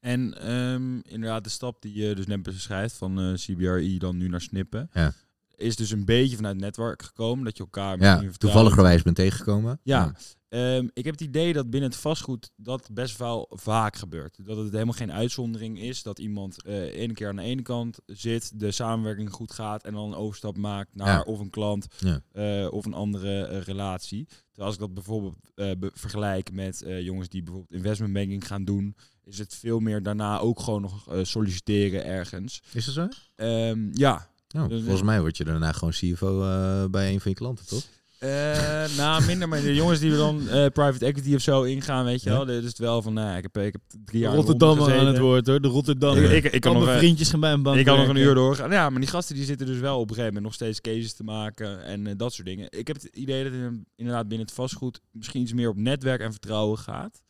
En 0.00 0.52
um, 0.52 1.02
inderdaad, 1.02 1.44
de 1.44 1.50
stap 1.50 1.82
die 1.82 1.94
je 1.94 2.14
dus 2.14 2.26
net 2.26 2.42
beschrijft 2.42 2.96
van 2.96 3.20
uh, 3.20 3.34
CBRE 3.34 3.98
dan 3.98 4.16
nu 4.16 4.28
naar 4.28 4.40
Snippen. 4.40 4.90
Ja. 4.92 5.14
Is 5.58 5.76
dus 5.76 5.90
een 5.90 6.04
beetje 6.04 6.36
vanuit 6.36 6.54
het 6.54 6.64
netwerk 6.64 7.02
gekomen, 7.02 7.44
dat 7.44 7.56
je 7.56 7.62
elkaar 7.62 8.00
ja, 8.00 8.22
toevalligerwijs 8.36 9.02
bent 9.02 9.16
tegengekomen. 9.16 9.80
Ja, 9.82 10.04
ja. 10.04 10.14
Um, 10.50 10.90
ik 10.92 11.04
heb 11.04 11.14
het 11.14 11.22
idee 11.22 11.52
dat 11.52 11.70
binnen 11.70 11.90
het 11.90 11.98
vastgoed 11.98 12.50
dat 12.56 12.88
best 12.92 13.18
wel 13.18 13.46
vaak 13.50 13.96
gebeurt. 13.96 14.38
Dat 14.46 14.56
het 14.56 14.72
helemaal 14.72 14.94
geen 14.94 15.12
uitzondering 15.12 15.80
is 15.80 16.02
dat 16.02 16.18
iemand 16.18 16.56
uh, 16.66 16.74
één 16.74 17.14
keer 17.14 17.28
aan 17.28 17.36
de 17.36 17.42
ene 17.42 17.62
kant 17.62 17.98
zit, 18.06 18.60
de 18.60 18.70
samenwerking 18.70 19.30
goed 19.30 19.52
gaat 19.52 19.84
en 19.84 19.92
dan 19.92 20.08
een 20.08 20.18
overstap 20.18 20.56
maakt 20.56 20.94
naar 20.94 21.06
Ja. 21.08 21.20
of 21.20 21.40
een 21.40 21.50
klant 21.50 21.86
uh, 22.32 22.66
of 22.70 22.84
een 22.84 22.94
andere 22.94 23.48
uh, 23.50 23.60
relatie. 23.60 24.24
Terwijl 24.26 24.66
als 24.66 24.74
ik 24.74 24.80
dat 24.80 24.94
bijvoorbeeld 24.94 25.36
be 25.54 25.90
vergelijk 25.94 26.52
met 26.52 26.84
jongens 27.00 27.28
die 27.28 27.42
bijvoorbeeld 27.42 27.74
investment 27.74 28.12
banking 28.12 28.46
gaan 28.46 28.64
doen, 28.64 28.96
is 29.24 29.38
het 29.38 29.54
veel 29.54 29.78
meer 29.80 30.02
daarna 30.02 30.38
ook 30.38 30.60
gewoon 30.60 30.82
nog 30.82 31.08
solliciteren 31.22 32.04
ergens. 32.04 32.62
Is 32.72 32.84
dat 32.84 32.94
zo? 32.94 33.08
Um, 33.44 33.90
ja. 33.92 34.30
Oh, 34.56 34.68
Dus, 34.68 34.80
volgens 34.80 35.02
mij 35.02 35.20
word 35.20 35.36
je 35.36 35.44
daarna 35.44 35.72
gewoon 35.72 35.92
CFO 35.92 36.42
uh, 36.42 36.84
bij 36.90 37.12
een 37.12 37.20
van 37.20 37.30
je 37.30 37.36
klanten, 37.36 37.66
toch? 37.66 37.82
Uh, 38.24 38.96
nou, 38.96 39.24
minder, 39.24 39.48
maar 39.48 39.60
de 39.60 39.74
jongens 39.74 40.00
die 40.00 40.10
we 40.10 40.16
dan 40.16 40.40
uh, 40.40 40.50
private 40.50 41.04
equity 41.04 41.34
of 41.34 41.40
zo 41.40 41.62
ingaan, 41.62 42.04
weet 42.04 42.22
je 42.22 42.30
Ja. 42.30 42.36
wel. 42.36 42.44
Dit 42.44 42.62
is 42.62 42.68
het 42.68 42.78
wel 42.78 43.02
van, 43.02 43.12
nou, 43.12 43.36
ik 43.36 43.42
heb, 43.42 43.58
ik 43.58 43.72
heb 43.72 44.00
drie 44.04 44.20
jaar 44.20 44.34
Rotterdam 44.34 44.82
aan 44.82 45.06
het 45.06 45.18
woord 45.18 45.46
hoor, 45.46 45.60
de 45.60 45.68
Rotterdam. 45.68 46.16
Ik, 46.16 46.44
ik, 46.44 46.52
ik 46.52 46.60
kan 46.60 46.72
nog, 46.72 46.82
mijn 46.82 46.94
eh, 46.94 47.02
vriendjes 47.02 47.30
gaan 47.30 47.40
bij 47.40 47.52
een 47.52 47.62
bank 47.62 47.78
ik 47.78 47.84
kan 47.84 47.98
nog 47.98 48.08
een 48.08 48.16
uur 48.16 48.34
doorgaan. 48.34 48.70
Ja, 48.70 48.90
maar 48.90 49.00
die 49.00 49.08
gasten 49.08 49.34
die 49.34 49.44
zitten 49.44 49.66
dus 49.66 49.78
wel 49.78 49.94
op 49.94 50.08
een 50.08 50.14
gegeven 50.14 50.26
moment 50.26 50.44
nog 50.44 50.54
steeds 50.54 50.80
cases 50.80 51.12
te 51.12 51.24
maken 51.24 51.84
en 51.84 52.06
uh, 52.06 52.12
dat 52.16 52.32
soort 52.32 52.46
dingen. 52.46 52.66
Ik 52.70 52.86
heb 52.86 52.96
het 52.96 53.04
idee 53.04 53.44
dat 53.44 53.52
het 53.52 53.72
inderdaad 53.96 54.28
binnen 54.28 54.46
het 54.46 54.56
vastgoed 54.56 55.00
misschien 55.12 55.40
iets 55.42 55.52
meer 55.52 55.68
op 55.68 55.76
netwerk 55.76 56.20
en 56.20 56.30
vertrouwen 56.30 56.78
gaat. 56.78 57.22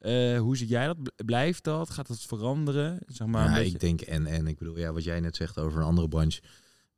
Uh, 0.00 0.38
hoe 0.38 0.56
zie 0.56 0.66
jij 0.66 0.86
dat? 0.86 0.96
Blijft 1.26 1.64
dat? 1.64 1.90
Gaat 1.90 2.08
dat 2.08 2.20
veranderen? 2.20 2.98
Zeg 3.06 3.26
maar 3.26 3.42
ja, 3.42 3.48
een 3.48 3.54
beetje... 3.54 3.74
ik 3.74 3.80
denk 3.80 4.00
en 4.00 4.26
en. 4.26 4.46
Ik 4.46 4.58
bedoel, 4.58 4.78
ja, 4.78 4.92
wat 4.92 5.04
jij 5.04 5.20
net 5.20 5.36
zegt 5.36 5.58
over 5.58 5.78
een 5.78 5.86
andere 5.86 6.08
branche. 6.08 6.40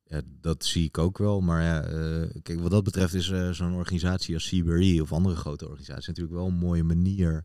Ja, 0.06 0.20
dat 0.40 0.64
zie 0.64 0.84
ik 0.84 0.98
ook 0.98 1.18
wel. 1.18 1.40
Maar 1.40 1.62
ja, 1.62 1.82
eh, 1.82 2.28
kijk, 2.42 2.60
wat 2.60 2.70
dat 2.70 2.84
betreft 2.84 3.14
is 3.14 3.30
eh, 3.30 3.50
zo'n 3.50 3.74
organisatie 3.74 4.34
als 4.34 4.48
CBRE 4.48 4.98
of 5.02 5.12
andere 5.12 5.36
grote 5.36 5.68
organisaties 5.68 6.06
natuurlijk 6.06 6.36
wel 6.36 6.46
een 6.46 6.54
mooie 6.54 6.82
manier 6.84 7.44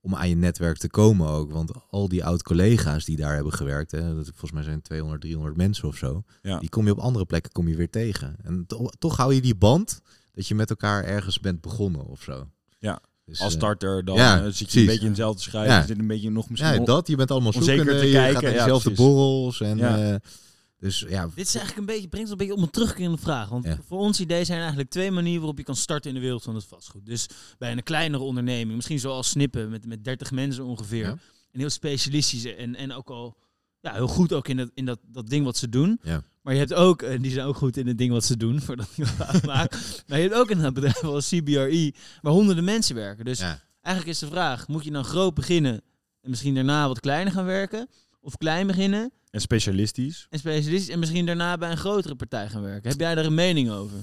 om 0.00 0.14
aan 0.14 0.28
je 0.28 0.36
netwerk 0.36 0.76
te 0.76 0.88
komen 0.90 1.28
ook. 1.28 1.50
Want 1.50 1.70
al 1.90 2.08
die 2.08 2.24
oud-collega's 2.24 3.04
die 3.04 3.16
daar 3.16 3.34
hebben 3.34 3.52
gewerkt, 3.52 3.90
hè, 3.90 4.14
dat, 4.14 4.24
volgens 4.26 4.52
mij 4.52 4.62
zijn 4.62 4.82
200, 4.82 5.20
300 5.20 5.56
mensen 5.56 5.88
of 5.88 5.96
zo, 5.96 6.22
Ja. 6.42 6.58
die 6.58 6.68
kom 6.68 6.84
je 6.86 6.92
op 6.92 6.98
andere 6.98 7.24
plekken 7.26 7.52
kom 7.52 7.68
je 7.68 7.76
weer 7.76 7.90
tegen. 7.90 8.36
En 8.42 8.64
to- 8.66 8.90
toch 8.98 9.16
hou 9.16 9.34
je 9.34 9.40
die 9.40 9.54
band 9.56 10.00
dat 10.32 10.46
je 10.46 10.54
met 10.54 10.70
elkaar 10.70 11.04
ergens 11.04 11.40
bent 11.40 11.60
begonnen 11.60 12.06
of 12.06 12.22
zo. 12.22 12.48
Ja. 12.78 13.00
Dus, 13.24 13.40
Als 13.40 13.52
eh, 13.52 13.58
starter 13.58 14.04
dan 14.04 14.16
ja, 14.16 14.44
zit 14.44 14.58
je 14.58 14.64
precies. 14.64 14.80
een 14.80 14.86
beetje 14.86 15.00
in 15.00 15.06
hetzelfde 15.08 15.42
schrijven. 15.42 15.72
Ja. 15.72 15.80
Je 15.80 15.86
zit 15.86 15.98
een 15.98 16.06
beetje 16.06 16.30
nog 16.30 16.50
misschien... 16.50 16.72
ja, 16.74 16.84
dat. 16.84 17.06
Je 17.06 17.16
bent 17.16 17.30
allemaal 17.30 17.52
zoekende, 17.52 17.98
te 17.98 18.06
je 18.06 18.12
kijken, 18.12 18.32
gaat 18.34 18.42
naar 18.42 18.52
ja, 18.52 18.58
dezelfde 18.58 18.90
borrels. 18.90 19.60
En, 19.60 19.76
Ja. 19.78 20.18
Dus 20.84 21.04
ja, 21.08 21.28
Dit 21.34 21.46
is 21.46 21.54
eigenlijk 21.54 21.76
een 21.88 21.94
beetje, 21.94 22.08
brengt 22.08 22.30
een 22.30 22.36
beetje 22.36 22.52
op 22.52 22.58
een 22.62 22.70
terugkerende 22.70 23.18
vraag. 23.18 23.48
Want 23.48 23.64
Ja. 23.64 23.78
voor 23.86 23.98
ons 23.98 24.20
idee 24.20 24.44
zijn 24.44 24.58
eigenlijk 24.58 24.90
twee 24.90 25.10
manieren 25.10 25.38
waarop 25.38 25.58
je 25.58 25.64
kan 25.64 25.76
starten 25.76 26.08
in 26.10 26.16
de 26.16 26.22
wereld 26.22 26.42
van 26.42 26.54
het 26.54 26.64
vastgoed. 26.64 27.06
Dus 27.06 27.26
bij 27.58 27.72
een 27.72 27.82
kleinere 27.82 28.22
onderneming, 28.22 28.74
misschien 28.76 28.98
zoals 28.98 29.28
Snippen 29.28 29.70
met, 29.70 29.86
met 29.86 30.04
30 30.04 30.30
mensen 30.30 30.64
ongeveer. 30.64 31.04
Ja. 31.04 31.16
En 31.50 31.60
heel 31.60 31.70
specialistisch 31.70 32.44
en, 32.44 32.74
en 32.74 32.92
ook 32.92 33.10
al 33.10 33.36
ja, 33.80 33.92
heel 33.92 34.08
goed 34.08 34.32
ook 34.32 34.48
in, 34.48 34.56
dat, 34.56 34.70
in 34.74 34.84
dat, 34.84 34.98
dat 35.06 35.28
ding 35.28 35.44
wat 35.44 35.56
ze 35.56 35.68
doen. 35.68 35.98
Ja. 36.02 36.22
Maar 36.42 36.52
je 36.52 36.58
hebt 36.58 36.74
ook, 36.74 37.02
en 37.02 37.22
die 37.22 37.32
zijn 37.32 37.46
ook 37.46 37.56
goed 37.56 37.76
in 37.76 37.86
het 37.86 37.98
ding 37.98 38.12
wat 38.12 38.24
ze 38.24 38.36
doen, 38.36 38.60
voordat 38.60 38.88
ik 38.96 39.06
het. 39.06 39.42
Maar 40.06 40.18
je 40.18 40.28
hebt 40.28 40.34
ook 40.34 40.50
een 40.50 40.72
bedrijf 40.74 41.04
als 41.04 41.28
CBRE, 41.28 41.94
waar 42.22 42.32
honderden 42.32 42.64
mensen 42.64 42.94
werken. 42.94 43.24
Dus 43.24 43.40
eigenlijk 43.80 44.06
is 44.06 44.18
de 44.18 44.26
vraag, 44.26 44.68
moet 44.68 44.84
je 44.84 44.90
dan 44.90 45.04
groot 45.04 45.34
beginnen 45.34 45.82
en 46.20 46.30
misschien 46.30 46.54
daarna 46.54 46.88
wat 46.88 47.00
kleiner 47.00 47.32
gaan 47.32 47.44
werken? 47.44 47.88
Of 48.24 48.36
klein 48.36 48.66
beginnen 48.66 49.12
En 49.30 49.40
specialistisch. 49.40 50.26
en 50.30 50.38
specialistisch 50.38 50.88
en 50.88 50.98
misschien 50.98 51.26
daarna 51.26 51.58
bij 51.58 51.70
een 51.70 51.76
grotere 51.76 52.14
partij 52.14 52.48
gaan 52.48 52.62
werken. 52.62 52.90
Heb 52.90 53.00
jij 53.00 53.14
daar 53.14 53.24
een 53.24 53.34
mening 53.34 53.70
over? 53.70 53.98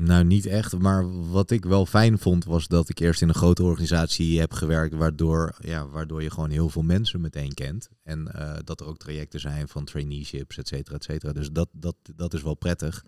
Nou, 0.00 0.24
niet 0.24 0.46
echt. 0.46 0.78
Maar 0.78 1.28
wat 1.30 1.50
ik 1.50 1.64
wel 1.64 1.86
fijn 1.86 2.18
vond, 2.18 2.44
was 2.44 2.66
dat 2.68 2.88
ik 2.88 2.98
eerst 2.98 3.22
in 3.22 3.28
een 3.28 3.34
grote 3.34 3.62
organisatie 3.62 4.40
heb 4.40 4.52
gewerkt, 4.52 4.94
waardoor, 4.94 5.56
ja, 5.60 5.88
waardoor 5.88 6.22
je 6.22 6.30
gewoon 6.30 6.50
heel 6.50 6.68
veel 6.68 6.82
mensen 6.82 7.20
meteen 7.20 7.54
kent. 7.54 7.88
En 8.02 8.32
eh, 8.32 8.52
dat 8.64 8.80
er 8.80 8.86
ook 8.86 8.98
trajecten 8.98 9.40
zijn 9.40 9.68
van 9.68 9.84
traineeships, 9.84 10.58
et 10.58 10.68
cetera, 10.68 10.96
et 10.96 11.04
cetera. 11.04 11.32
Dus 11.32 11.50
dat, 11.52 11.68
dat, 11.72 11.94
dat 12.16 12.34
is 12.34 12.42
wel 12.42 12.54
prettig. 12.54 13.04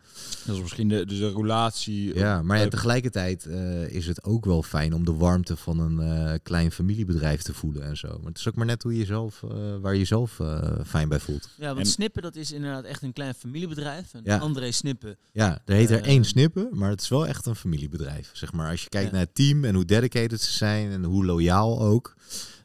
Dat 0.46 0.54
is 0.56 0.62
misschien 0.62 0.88
de, 0.88 1.06
dus 1.06 1.18
de 1.18 1.32
relatie. 1.32 2.14
Ja, 2.14 2.42
maar 2.42 2.58
ja, 2.58 2.64
eh, 2.64 2.70
tegelijkertijd 2.70 3.46
eh, 3.46 3.88
is 3.88 4.06
het 4.06 4.24
ook 4.24 4.44
wel 4.44 4.62
fijn 4.62 4.92
om 4.94 5.04
de 5.04 5.12
warmte 5.14 5.56
van 5.56 5.78
een 5.78 6.00
eh, 6.00 6.34
klein 6.42 6.72
familiebedrijf 6.72 7.42
te 7.42 7.54
voelen 7.54 7.82
en 7.82 7.96
zo. 7.96 8.08
Maar 8.18 8.28
het 8.28 8.38
is 8.38 8.48
ook 8.48 8.54
maar 8.54 8.66
net 8.66 8.82
hoe 8.82 8.96
je 8.96 9.04
zelf, 9.04 9.42
eh, 9.42 9.76
waar 9.80 9.92
je 9.92 9.98
jezelf 9.98 10.40
eh, 10.40 10.72
fijn 10.86 11.08
bij 11.08 11.20
voelt. 11.20 11.48
Ja, 11.56 11.66
want 11.66 11.78
En- 11.78 11.86
Snippen 11.86 12.22
dat 12.22 12.36
is 12.36 12.52
inderdaad 12.52 12.84
echt 12.84 13.02
een 13.02 13.12
klein 13.12 13.34
familiebedrijf. 13.34 14.14
En 14.14 14.20
Ja. 14.24 14.38
André 14.38 14.70
Snippen, 14.72 15.16
Ja, 15.32 15.62
er 15.64 15.74
heet 15.74 15.90
er 15.90 16.00
Eh, 16.02 16.06
één 16.08 16.24
snippen, 16.24 16.68
maar 16.78 16.90
het 16.90 17.00
is 17.00 17.08
wel 17.08 17.26
echt 17.26 17.46
een 17.46 17.56
familiebedrijf. 17.56 18.30
Zeg 18.32 18.52
maar, 18.52 18.70
als 18.70 18.82
je 18.82 18.88
kijkt 18.88 19.06
Ja. 19.06 19.12
naar 19.12 19.24
het 19.24 19.34
team 19.34 19.64
en 19.64 19.74
hoe 19.74 19.84
dedicated 19.84 20.40
ze 20.40 20.52
zijn 20.52 20.90
en 20.90 21.04
hoe 21.04 21.24
loyaal 21.24 21.80
ook, 21.80 22.14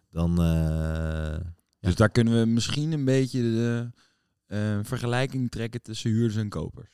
dan 0.09 0.41
eh, 0.41 1.37
Dus 1.79 1.95
daar 1.95 2.09
kunnen 2.09 2.39
we 2.39 2.45
misschien 2.45 2.91
een 2.91 3.05
beetje 3.05 3.41
de 3.41 3.89
eh, 4.45 4.79
vergelijking 4.83 5.51
trekken 5.51 5.81
tussen 5.81 6.09
huurders 6.11 6.35
en 6.35 6.49
kopers. 6.49 6.91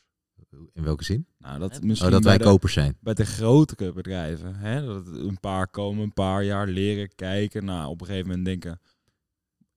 in 0.74 0.84
welke 0.84 1.04
zin? 1.04 1.28
Nou, 1.38 1.60
dat 1.60 1.76
Oh, 1.78 1.82
misschien 1.82 2.08
Oh, 2.08 2.14
dat 2.14 2.22
bij 2.24 2.32
wij 2.32 2.38
de, 2.46 2.52
kopers 2.52 2.74
zijn. 2.74 2.98
bij 3.02 3.14
de 3.14 3.26
grotere 3.26 3.94
bedrijven. 3.94 4.56
Hè? 4.56 4.86
Dat 4.86 5.06
het 5.06 5.16
een 5.16 5.40
paar 5.40 5.68
komen, 5.68 6.04
een 6.04 6.14
paar 6.14 6.44
jaar 6.44 6.68
leren, 6.68 7.16
kijken. 7.16 7.66
Nou, 7.66 7.90
op 7.90 8.02
een 8.02 8.08
gegeven 8.08 8.28
moment 8.28 8.46
denken, 8.46 8.82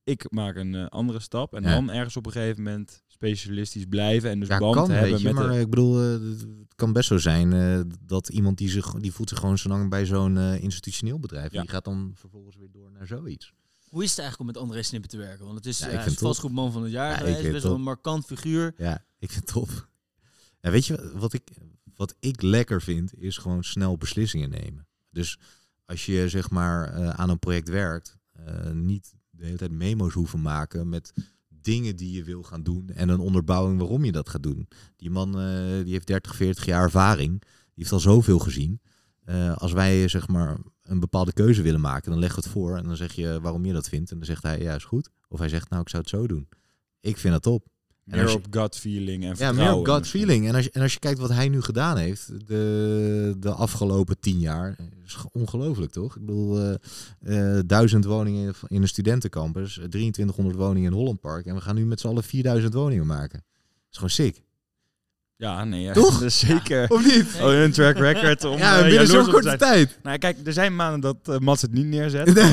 ik 0.04 0.30
maak 0.30 0.56
een 0.56 0.74
eh, 0.74 0.86
andere 0.86 1.20
stap. 1.20 1.54
En 1.54 1.62
Ja. 1.62 1.70
dan 1.70 1.90
ergens 1.90 2.16
op 2.16 2.26
een 2.26 2.32
gegeven 2.32 2.62
moment 2.62 3.02
specialistisch 3.26 3.84
blijven. 3.88 4.30
En 4.30 4.40
dus 4.40 4.48
Ja, 4.48 4.58
band 4.58 4.74
kan, 4.74 4.90
hebben 4.90 5.10
weet 5.10 5.20
je, 5.20 5.26
met 5.26 5.34
maar 5.34 5.52
de... 5.52 5.60
ik 5.60 5.70
bedoel, 5.70 6.00
eh, 6.02 6.10
het 6.12 6.74
kan 6.74 6.92
best 6.92 7.08
zo 7.08 7.18
zijn 7.18 7.52
eh, 7.52 7.80
dat 8.06 8.28
iemand 8.28 8.58
die, 8.58 8.68
zich, 8.70 8.92
die 8.92 9.12
voelt 9.12 9.28
zich 9.28 9.38
gewoon 9.38 9.58
zo 9.58 9.68
lang 9.68 9.90
bij 9.90 10.06
zo'n 10.06 10.36
eh, 10.38 10.62
institutioneel 10.62 11.18
bedrijf. 11.18 11.48
En 11.50 11.54
Ja. 11.56 11.60
die 11.60 11.70
gaat 11.70 11.84
dan 11.84 12.12
vervolgens 12.14 12.56
weer 12.56 12.70
door 12.72 12.90
naar 12.90 13.06
zoiets. 13.06 13.52
hoe 13.88 14.02
is 14.02 14.10
het 14.10 14.18
eigenlijk 14.18 14.48
om 14.50 14.54
met 14.54 14.64
André 14.64 14.82
Snippen 14.82 15.10
te 15.10 15.16
werken? 15.16 15.44
Want 15.44 15.56
het 15.56 15.66
is, 15.66 15.78
Ja, 15.78 15.86
ik 15.86 15.92
vind 16.00 16.04
het 16.04 16.18
vastgoedman 16.18 16.72
van 16.72 16.82
het 16.82 16.92
jaar 16.92 17.16
geweest, 17.16 17.50
best 17.52 17.62
wel 17.62 17.74
een 17.74 17.82
markant 17.82 18.24
figuur. 18.24 18.74
Ja, 18.76 19.04
ik 19.18 19.30
vind 19.30 19.44
het 19.44 19.54
tof. 19.54 19.88
Ja, 20.60 20.70
weet 20.70 20.86
je 20.86 21.12
wat 21.14 21.32
ik, 21.32 21.42
wat 21.94 22.14
ik 22.20 22.42
lekker 22.42 22.82
vind, 22.82 23.18
is 23.18 23.36
gewoon 23.36 23.64
snel 23.64 23.96
beslissingen 23.96 24.50
nemen. 24.50 24.86
Dus 25.10 25.38
als 25.84 26.06
je 26.06 26.28
zeg 26.28 26.50
maar 26.50 26.92
eh, 26.94 27.08
aan 27.08 27.30
een 27.30 27.38
project 27.38 27.68
werkt, 27.68 28.18
eh, 28.32 28.70
niet 28.70 29.14
de 29.30 29.44
hele 29.44 29.56
tijd 29.56 29.70
memo's 29.70 30.12
hoeven 30.12 30.42
maken 30.42 30.88
met 30.88 31.12
dingen 31.64 31.96
die 31.96 32.12
je 32.12 32.24
wil 32.24 32.42
gaan 32.42 32.62
doen 32.62 32.88
en 32.88 33.08
een 33.08 33.20
onderbouwing 33.20 33.78
waarom 33.78 34.04
je 34.04 34.12
dat 34.12 34.28
gaat 34.28 34.42
doen. 34.42 34.68
Die 34.96 35.10
man 35.10 35.40
eh, 35.40 35.84
die 35.84 35.92
heeft 35.92 36.06
30, 36.06 36.36
40 36.36 36.64
jaar 36.64 36.82
ervaring, 36.82 37.40
die 37.40 37.50
heeft 37.74 37.92
al 37.92 38.00
zoveel 38.00 38.38
gezien. 38.38 38.80
Eh, 39.24 39.56
als 39.56 39.72
wij 39.72 40.08
zeg 40.08 40.28
maar 40.28 40.58
een 40.82 41.00
bepaalde 41.00 41.32
keuze 41.32 41.62
willen 41.62 41.80
maken, 41.80 42.10
dan 42.10 42.20
leg 42.20 42.36
het 42.36 42.48
voor 42.48 42.76
en 42.76 42.84
dan 42.84 42.96
zeg 42.96 43.12
je 43.12 43.40
waarom 43.40 43.64
je 43.64 43.72
dat 43.72 43.88
vindt 43.88 44.10
en 44.10 44.16
dan 44.16 44.26
zegt 44.26 44.42
hij 44.42 44.60
ja 44.60 44.74
is 44.74 44.84
goed. 44.84 45.10
Of 45.28 45.38
hij 45.38 45.48
zegt 45.48 45.70
nou 45.70 45.82
ik 45.82 45.88
zou 45.88 46.02
het 46.02 46.10
zo 46.10 46.26
doen. 46.26 46.48
Ik 47.00 47.18
vind 47.18 47.32
dat 47.32 47.42
top. 47.42 47.71
En 48.06 48.18
Meer 48.18 48.28
je- 48.28 48.34
op 48.34 48.46
gut 48.50 48.76
feeling 48.76 49.22
en 49.22 49.28
Ja, 49.28 49.34
vertrouwen. 49.36 49.64
meer 49.64 49.78
op 49.78 49.86
gut 49.86 50.08
feeling. 50.08 50.48
En 50.48 50.54
als, 50.54 50.64
je, 50.64 50.70
en 50.70 50.82
als 50.82 50.92
je 50.92 50.98
kijkt 50.98 51.18
wat 51.18 51.30
hij 51.30 51.48
nu 51.48 51.62
gedaan 51.62 51.96
heeft, 51.96 52.30
de, 52.46 53.34
de 53.38 53.50
afgelopen 53.50 54.20
tien 54.20 54.38
jaar, 54.38 54.76
is 55.04 55.14
ge- 55.14 55.28
ongelooflijk 55.32 55.92
toch? 55.92 56.16
Ik 56.16 56.26
bedoel, 56.26 56.58
eh, 57.22 57.56
eh, 57.58 57.62
duizend 57.66 58.04
woningen 58.04 58.54
in 58.68 58.82
een 58.82 58.88
studentencampus, 58.88 59.78
eh, 59.78 59.84
2300 59.84 60.56
woningen 60.56 60.90
in 60.90 60.96
Holland 60.96 61.20
Park. 61.20 61.46
En 61.46 61.54
we 61.54 61.60
gaan 61.60 61.74
nu 61.74 61.86
met 61.86 62.00
z'n 62.00 62.06
allen 62.06 62.22
4000 62.24 62.74
woningen 62.74 63.06
maken. 63.06 63.38
Dat 63.38 63.90
is 63.90 63.96
gewoon 63.96 64.10
sick. 64.10 64.42
Ja, 65.36 65.64
nee. 65.64 65.82
Ja. 65.82 65.92
Toch? 65.92 66.22
Is 66.22 66.38
zeker. 66.48 66.88
Of 66.90 67.04
niet? 67.04 67.26
Oh, 67.42 67.52
een 67.52 67.72
track 67.72 67.96
record 67.98 68.44
om 68.44 68.58
Ja, 68.58 68.78
eh, 68.78 68.84
binnen 68.84 69.06
zo'n 69.06 69.24
korte 69.30 69.42
zijn. 69.46 69.58
tijd. 69.58 69.98
Nou, 70.02 70.18
kijk, 70.18 70.46
er 70.46 70.52
zijn 70.52 70.76
maanden 70.76 71.00
dat 71.00 71.34
eh, 71.34 71.38
Mats 71.38 71.62
het 71.62 71.72
niet 71.72 71.86
neerzet. 71.86 72.34
Nee. 72.34 72.52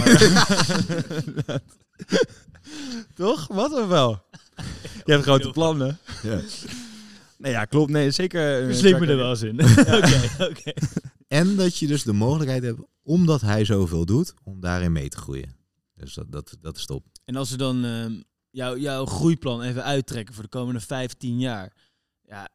maar- 1.46 1.60
Toch? 3.16 3.48
Wat 3.48 3.74
of 3.74 3.88
wel? 3.88 4.22
Je 5.06 5.12
hebt 5.12 5.24
grote 5.24 5.50
plannen. 5.50 5.98
Ja. 6.24 6.42
Nee, 7.38 7.52
ja, 7.52 7.66
klopt. 7.66 7.92
Nee, 7.92 8.12
zeker. 8.12 8.76
Slim 8.76 8.90
track 8.90 9.02
me 9.02 9.08
er 9.08 9.18
wel 9.18 9.30
eens 9.30 9.42
in. 9.42 9.62
Oké, 9.80 10.30
oké. 10.50 10.72
En 11.28 11.56
dat 11.56 11.78
je 11.78 11.88
dus 11.88 12.04
de 12.04 12.14
mogelijkheid 12.14 12.64
hebt, 12.64 12.80
omdat 13.04 13.42
hij 13.42 13.66
zoveel 13.66 14.06
doet, 14.06 14.34
om 14.44 14.60
daarin 14.60 14.92
mee 14.92 15.10
te 15.10 15.18
groeien. 15.18 15.56
Dus 15.96 16.14
dat, 16.14 16.32
dat, 16.32 16.58
dat 16.62 16.78
is 16.78 16.86
top. 16.86 17.06
En 17.26 17.36
als 17.36 17.52
we 17.52 17.58
dan 17.58 17.86
ehm, 17.86 18.22
jouw 18.50 18.78
jouw 18.78 19.06
groeiplan 19.06 19.62
even 19.62 19.84
uittrekken 19.84 20.34
voor 20.34 20.44
de 20.44 20.50
komende 20.50 20.80
15 20.80 21.40
jaar. 21.40 21.74
Ja, 22.22 22.50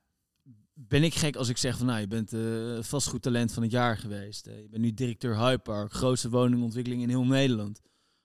ben 0.74 1.02
ik 1.02 1.14
gek 1.14 1.36
als 1.36 1.48
ik 1.48 1.56
zeg 1.56 1.76
van 1.76 1.86
nou, 1.86 2.00
je 2.00 2.06
bent 2.06 2.32
eh 2.32 2.78
vastgoedtalent 2.80 3.52
van 3.52 3.62
het 3.62 3.72
jaar 3.72 3.96
geweest. 3.96 4.46
Eh, 4.46 4.60
je 4.60 4.68
bent 4.68 4.82
nu 4.82 4.94
directeur 4.94 5.38
Hypark, 5.38 5.92
grootste 5.92 6.30
woningontwikkeling 6.30 7.02
in 7.02 7.08
heel 7.08 7.24
Nederland. 7.24 7.80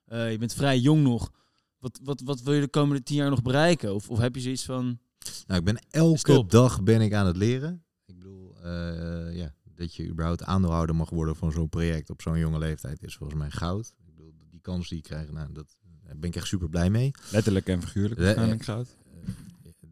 Eh, 0.06 0.32
je 0.32 0.38
bent 0.38 0.54
vrij 0.54 0.80
jong 0.80 1.04
nog. 1.04 1.32
Wat, 1.80 2.00
wat, 2.04 2.22
wat 2.22 2.42
wil 2.42 2.54
je 2.54 2.62
de 2.62 2.68
komende 2.68 3.04
10 3.04 3.16
jaar 3.16 3.30
nog 3.30 3.42
bereiken? 3.42 3.94
Of, 3.96 4.10
of 4.10 4.18
heb 4.20 4.36
je 4.36 4.42
zoiets 4.42 4.66
van... 4.66 5.00
Nou, 5.48 5.60
ik 5.60 5.66
ben 5.66 5.80
elke 5.90 6.18
Stop. 6.18 6.52
dag 6.52 6.84
ben 6.84 7.02
ik 7.02 7.14
aan 7.14 7.26
het 7.26 7.38
leren. 7.38 7.84
Ik 8.06 8.16
bedoel, 8.16 8.56
eh, 8.64 9.36
ja, 9.36 9.54
dat 9.76 9.96
je 9.96 10.08
überhaupt 10.08 10.44
aandeelhouder 10.44 10.96
mag 10.96 11.10
worden 11.10 11.36
van 11.36 11.52
zo'n 11.52 11.70
project 11.70 12.10
op 12.10 12.22
zo'n 12.22 12.40
jonge 12.40 12.58
leeftijd 12.60 13.04
is 13.04 13.16
volgens 13.16 13.40
mij 13.40 13.50
goud. 13.50 13.94
Ik 13.98 14.06
bedoel, 14.16 14.34
die 14.50 14.60
kans 14.62 14.90
die 14.90 14.98
ik 14.98 15.04
krijg, 15.04 15.32
nou, 15.32 15.52
dat, 15.52 15.78
daar 16.06 16.18
ben 16.18 16.30
ik 16.30 16.36
echt 16.36 16.48
super 16.48 16.70
blij 16.70 16.90
mee. 16.90 17.12
Letterlijk 17.32 17.68
en 17.68 17.82
figuurlijk 17.82 18.20
Eh, 18.20 18.26
waarschijnlijk 18.26 18.64
goud. 18.64 18.88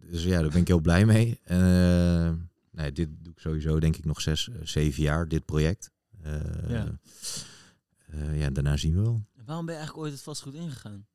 Dus 0.10 0.24
ja, 0.24 0.42
daar 0.42 0.50
ben 0.50 0.62
ik 0.62 0.68
heel 0.68 0.80
blij 0.82 1.06
mee. 1.06 1.40
Eh, 1.44 2.32
nee, 2.72 2.92
dit 2.92 3.10
doe 3.22 3.34
ik 3.34 3.40
sowieso 3.40 3.80
denk 3.80 3.96
ik 3.98 4.06
nog 4.06 4.22
zes, 4.22 4.50
eh, 4.50 4.56
zeven 4.64 5.04
jaar, 5.04 5.28
dit 5.28 5.46
project. 5.46 5.92
Eh, 6.22 6.34
Ja. 6.70 7.00
eh, 8.08 8.40
ja, 8.40 8.50
daarna 8.50 8.78
zien 8.78 8.96
we 8.96 9.02
wel. 9.02 9.26
Waarom 9.46 9.66
ben 9.66 9.74
je 9.76 9.80
eigenlijk 9.80 9.98
ooit 10.08 10.14
het 10.18 10.24
vastgoed 10.24 10.54
ingegaan? 10.54 11.06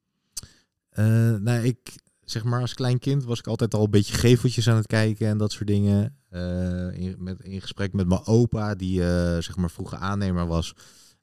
Eh, 0.92 1.34
nou, 1.34 1.64
ik 1.64 1.94
zeg 2.24 2.44
maar 2.44 2.60
als 2.60 2.74
klein 2.74 2.98
kind 2.98 3.24
was 3.24 3.38
ik 3.38 3.46
altijd 3.46 3.74
al 3.74 3.84
een 3.84 3.90
beetje 3.90 4.14
geveltjes 4.14 4.68
aan 4.68 4.76
het 4.76 4.86
kijken 4.86 5.28
en 5.28 5.38
dat 5.38 5.52
soort 5.52 5.66
dingen. 5.66 6.16
Eh, 6.28 6.98
in, 6.98 7.16
met, 7.18 7.40
in 7.40 7.60
gesprek 7.60 7.92
met 7.92 8.06
mijn 8.06 8.26
opa, 8.26 8.74
die 8.74 9.02
eh, 9.02 9.42
zeg 9.42 9.56
maar 9.56 9.70
vroeger 9.70 9.98
aannemer 9.98 10.46
was, 10.46 10.74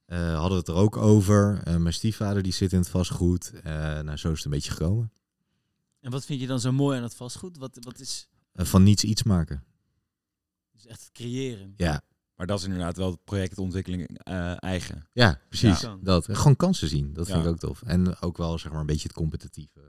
hadden 0.08 0.50
we 0.50 0.56
het 0.56 0.68
er 0.68 0.74
ook 0.74 0.98
over. 0.98 1.62
Mijn 1.80 1.94
stiefvader 1.94 2.44
die 2.44 2.54
zit 2.54 2.74
in 2.74 2.80
het 2.80 2.90
vastgoed. 2.90 3.52
Nou, 3.64 4.18
zo 4.18 4.32
is 4.32 4.36
het 4.36 4.46
een 4.46 4.52
beetje 4.52 4.72
gekomen. 4.72 5.12
En 6.00 6.12
wat 6.12 6.26
vind 6.26 6.40
je 6.40 6.48
dan 6.48 6.60
zo 6.60 6.72
mooi 6.72 6.98
aan 6.98 7.04
het 7.04 7.16
vastgoed? 7.16 7.58
Wat, 7.58 7.78
wat 7.82 8.00
is 8.00 8.30
van 8.54 8.84
niets 8.84 9.04
iets 9.04 9.24
maken. 9.24 9.64
dus 10.72 10.86
echt 10.86 11.10
creëren? 11.14 11.74
Ja, 11.78 12.02
Maar 12.40 12.48
dat 12.48 12.60
is 12.60 12.66
inderdaad 12.66 12.98
wel 12.98 13.12
het 13.12 13.24
projectontwikkeling 13.24 14.20
eh, 14.24 14.64
eigen. 14.64 15.08
ja 15.14 15.40
precies. 15.48 15.82
Ja. 15.82 15.98
Dat. 16.02 16.28
Gewoon 16.32 16.56
kansen 16.56 16.88
zien. 16.88 17.14
Dat 17.14 17.28
vind 17.28 17.44
ik 17.44 17.50
ook 17.50 17.58
tof. 17.58 17.82
En 17.82 18.22
ook 18.22 18.38
wel 18.38 18.60
zeg 18.60 18.72
maar 18.72 18.80
een 18.82 18.86
beetje 18.86 19.08
het 19.08 19.18
competitieve. 19.18 19.80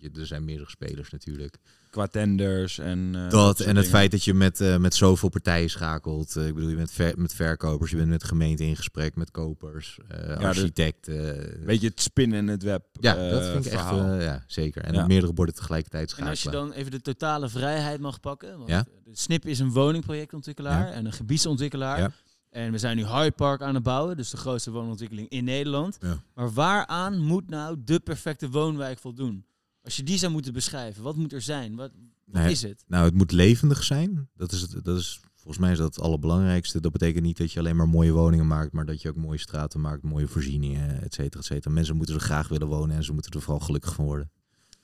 Je, 0.00 0.10
er 0.20 0.26
zijn 0.26 0.44
meerdere 0.44 0.70
spelers 0.70 1.10
natuurlijk. 1.10 1.56
Qua 1.90 2.06
tenders 2.06 2.78
en... 2.78 3.10
eh, 3.14 3.30
dat 3.30 3.60
en 3.60 3.66
het 3.66 3.74
dingen. 3.76 3.90
feit 3.90 4.10
dat 4.10 4.24
je 4.24 4.34
met, 4.34 4.60
eh, 4.60 4.76
met 4.76 4.94
zoveel 4.94 5.28
partijen 5.28 5.70
schakelt. 5.70 6.36
Eh, 6.36 6.46
ik 6.46 6.54
bedoel, 6.54 6.68
je 6.70 6.76
bent 6.76 6.90
ver- 6.90 7.18
met 7.20 7.34
verkopers, 7.34 7.90
je 7.90 7.96
bent 7.96 8.08
met 8.08 8.24
gemeenten 8.24 8.66
in 8.66 8.76
gesprek, 8.76 9.16
met 9.16 9.30
kopers, 9.30 9.98
eh 10.08 10.36
architecten. 10.36 11.64
Weet 11.64 11.80
je, 11.80 11.88
het 11.88 12.00
spinnen 12.00 12.38
in 12.38 12.48
het 12.48 12.62
web 12.62 12.84
ja, 13.00 13.14
dat 13.30 13.44
vind 13.44 13.66
ik 13.66 13.72
echt, 13.72 13.82
verhaal. 13.86 14.14
ja, 14.20 14.44
zeker. 14.46 14.82
En 14.82 14.94
Ja. 14.94 15.06
meerdere 15.06 15.32
borden 15.32 15.54
tegelijkertijd 15.54 16.02
En 16.02 16.08
schakelen. 16.08 16.30
als 16.30 16.42
je 16.42 16.50
dan 16.50 16.72
even 16.72 16.90
de 16.90 17.00
totale 17.00 17.48
vrijheid 17.48 18.00
mag 18.00 18.20
pakken. 18.20 18.56
Want 18.58 18.70
Ja. 18.70 18.84
de 19.04 19.10
SNIP 19.12 19.46
is 19.46 19.58
een 19.58 19.70
woningprojectontwikkelaar 19.72 20.86
Ja. 20.86 20.92
en 20.92 21.06
een 21.06 21.12
gebiedsontwikkelaar. 21.12 21.98
Ja. 21.98 22.10
En 22.50 22.72
we 22.72 22.78
zijn 22.78 22.96
nu 22.96 23.04
Hyde 23.06 23.30
Park 23.30 23.62
aan 23.62 23.74
het 23.74 23.82
bouwen, 23.82 24.16
dus 24.16 24.30
de 24.30 24.36
grootste 24.36 24.70
woonontwikkeling 24.70 25.28
in 25.28 25.44
Nederland. 25.44 25.98
Ja. 26.00 26.22
Maar 26.34 26.52
waaraan 26.52 27.18
moet 27.18 27.48
nou 27.48 27.76
de 27.84 28.00
perfecte 28.00 28.50
woonwijk 28.50 28.98
voldoen? 28.98 29.44
Als 29.88 29.96
je 29.96 30.02
die 30.02 30.18
zou 30.18 30.32
moeten 30.32 30.52
beschrijven, 30.52 31.02
wat 31.02 31.16
moet 31.16 31.32
er 31.32 31.40
zijn? 31.42 31.74
Wat, 31.76 31.90
wat 32.24 32.42
Nee, 32.42 32.50
is 32.50 32.62
het? 32.62 32.84
Nou, 32.86 33.04
het 33.04 33.14
moet 33.14 33.32
levendig 33.32 33.82
zijn. 33.84 34.28
Dat 34.36 34.52
is, 34.52 34.60
het, 34.60 34.84
dat 34.84 34.98
is, 34.98 35.20
volgens 35.34 35.58
mij 35.58 35.72
is 35.72 35.78
dat 35.78 35.94
het 35.94 36.04
allerbelangrijkste. 36.04 36.80
Dat 36.80 36.92
betekent 36.92 37.24
niet 37.24 37.36
dat 37.36 37.52
je 37.52 37.58
alleen 37.58 37.76
maar 37.76 37.88
mooie 37.88 38.12
woningen 38.12 38.46
maakt, 38.46 38.72
maar 38.72 38.86
dat 38.86 39.02
je 39.02 39.08
ook 39.08 39.16
mooie 39.16 39.38
straten 39.38 39.80
maakt, 39.80 40.02
mooie 40.02 40.26
voorzieningen, 40.28 41.02
et 41.02 41.14
cetera, 41.14 41.40
et 41.40 41.46
cetera. 41.46 41.74
Mensen 41.74 41.96
moeten 41.96 42.14
er 42.14 42.20
graag 42.20 42.48
willen 42.48 42.66
wonen 42.68 42.96
en 42.96 43.04
ze 43.04 43.12
moeten 43.12 43.30
er 43.32 43.40
vooral 43.42 43.60
gelukkig 43.60 43.94
van 43.94 44.04
worden. 44.04 44.30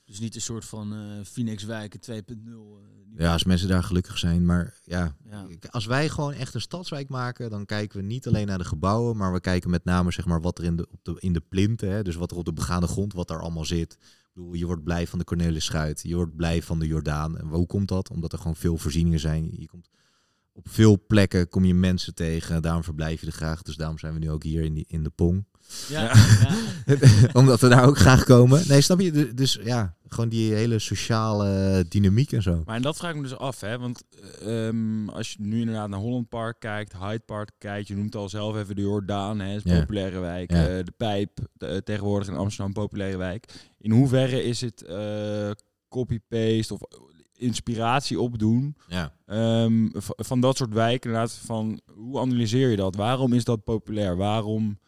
Dus 0.05 0.21
niet 0.21 0.35
een 0.35 0.41
soort 0.41 0.65
van 0.65 0.95
eh 0.95 1.25
Phoenix-wijken 1.25 2.01
2.0. 2.01 2.79
eh, 2.79 3.21
Ja, 3.23 3.33
als 3.33 3.45
mensen 3.45 3.69
daar 3.69 3.83
gelukkig 3.83 4.19
zijn. 4.19 4.45
Maar 4.47 4.79
ja, 4.85 5.17
Ja. 5.31 5.47
als 5.71 5.87
wij 5.87 6.09
gewoon 6.09 6.33
echt 6.33 6.55
een 6.55 6.61
stadswijk 6.61 7.09
maken, 7.09 7.51
dan 7.51 7.67
kijken 7.67 7.99
we 7.99 8.05
niet 8.07 8.27
alleen 8.27 8.47
naar 8.47 8.59
de 8.59 8.65
gebouwen, 8.65 9.17
maar 9.17 9.33
we 9.33 9.41
kijken 9.41 9.71
met 9.71 9.85
name 9.85 10.13
zeg 10.13 10.25
maar, 10.25 10.41
wat 10.41 10.59
er 10.59 10.65
in 10.65 10.77
de, 10.77 10.87
op 10.91 10.99
de, 11.05 11.17
in 11.19 11.33
de 11.33 11.43
plinten, 11.49 11.91
hè, 11.91 12.03
dus 12.03 12.15
wat 12.17 12.31
er 12.31 12.37
op 12.37 12.45
de 12.45 12.53
begaande 12.53 12.87
grond, 12.87 13.13
wat 13.13 13.29
daar 13.29 13.41
allemaal 13.41 13.65
zit. 13.65 13.99
Bedoel, 14.35 14.55
je 14.55 14.67
wordt 14.67 14.85
blij 14.85 15.07
van 15.07 15.19
de 15.19 15.25
Cornelis 15.25 15.65
Schuit, 15.65 16.03
je 16.03 16.15
wordt 16.15 16.37
blij 16.37 16.63
van 16.63 16.79
de 16.79 16.87
Jordaan. 16.87 17.39
En 17.39 17.47
hoe 17.47 17.67
komt 17.67 17.89
dat? 17.89 18.11
Omdat 18.11 18.33
er 18.33 18.39
gewoon 18.39 18.57
veel 18.57 18.77
voorzieningen 18.77 19.21
zijn. 19.21 19.51
Je 19.59 19.67
komt 19.67 19.89
op 20.57 20.67
veel 20.69 20.99
plekken 21.07 21.49
kom 21.49 21.65
je 21.65 21.75
mensen 21.75 22.15
tegen, 22.15 22.63
daarom 22.63 22.85
verblijf 22.85 23.21
je 23.21 23.27
er 23.27 23.33
graag. 23.33 23.63
Dus 23.63 23.77
daarom 23.77 23.99
zijn 23.99 24.13
we 24.13 24.19
nu 24.19 24.31
ook 24.31 24.43
hier 24.43 24.63
in, 24.63 24.75
die, 24.75 24.85
in 24.89 25.03
de 25.03 25.11
Pong. 25.11 25.45
Ja. 25.89 26.13
Omdat 27.33 27.61
we 27.61 27.69
daar 27.69 27.87
ook 27.87 27.99
graag 27.99 28.25
komen. 28.25 28.63
Nee, 28.69 28.81
snap 28.81 29.01
je? 29.01 29.13
Du- 29.13 29.35
Dus 29.35 29.59
ja, 29.65 29.95
gewoon 30.09 30.29
die 30.29 30.55
hele 30.55 30.79
sociale 30.79 31.85
dynamiek 31.89 32.33
en 32.33 32.43
zo. 32.43 32.63
Maar 32.65 32.77
en 32.77 32.83
dat 32.83 32.97
vraag 32.97 33.11
ik 33.11 33.17
me 33.17 33.23
dus 33.23 33.37
af, 33.37 33.61
hè? 33.61 33.79
Want 33.79 34.03
eh, 34.41 34.67
ehm, 34.69 35.09
als 35.09 35.33
je 35.33 35.37
nu 35.41 35.59
inderdaad 35.61 35.89
naar 35.89 35.99
Holland 35.99 36.29
Park 36.29 36.61
kijkt, 36.61 36.93
Hyde 36.99 37.19
Park 37.27 37.51
kijkt, 37.59 37.89
je 37.89 37.97
noemt 37.97 38.15
al 38.17 38.29
zelf 38.29 38.57
even 38.57 38.75
de 38.77 38.83
Jordaan, 38.83 39.41
hè, 39.41 39.57
is 39.57 39.65
een 39.65 39.73
Ja. 39.75 39.81
populaire 39.81 40.19
wijk, 40.21 40.51
Ja. 40.51 40.67
eh, 40.69 40.85
de 40.85 40.93
Pijp, 40.97 41.39
de- 41.53 41.67
eh, 41.67 41.77
tegenwoordig 41.77 42.29
in 42.29 42.35
Amsterdam 42.37 42.67
een 42.67 42.83
populaire 42.83 43.17
wijk. 43.17 43.47
In 43.79 43.91
hoeverre 43.91 44.43
is 44.45 44.61
het 44.61 44.83
eh, 44.83 45.51
copy-paste 45.89 46.75
of 46.75 46.81
inspiratie 47.37 48.21
opdoen 48.21 48.77
Ja. 48.89 49.13
ehm, 49.27 49.89
van 50.17 50.41
dat 50.41 50.57
soort 50.57 50.73
wijken? 50.73 51.11
Inderdaad, 51.11 51.33
van 51.45 51.81
hoe 51.95 52.19
analyseer 52.21 52.71
je 52.71 52.77
dat? 52.77 52.95
Waarom 52.97 53.33
is 53.33 53.45
dat 53.45 53.65
populair? 53.65 54.17
Waarom 54.17 54.79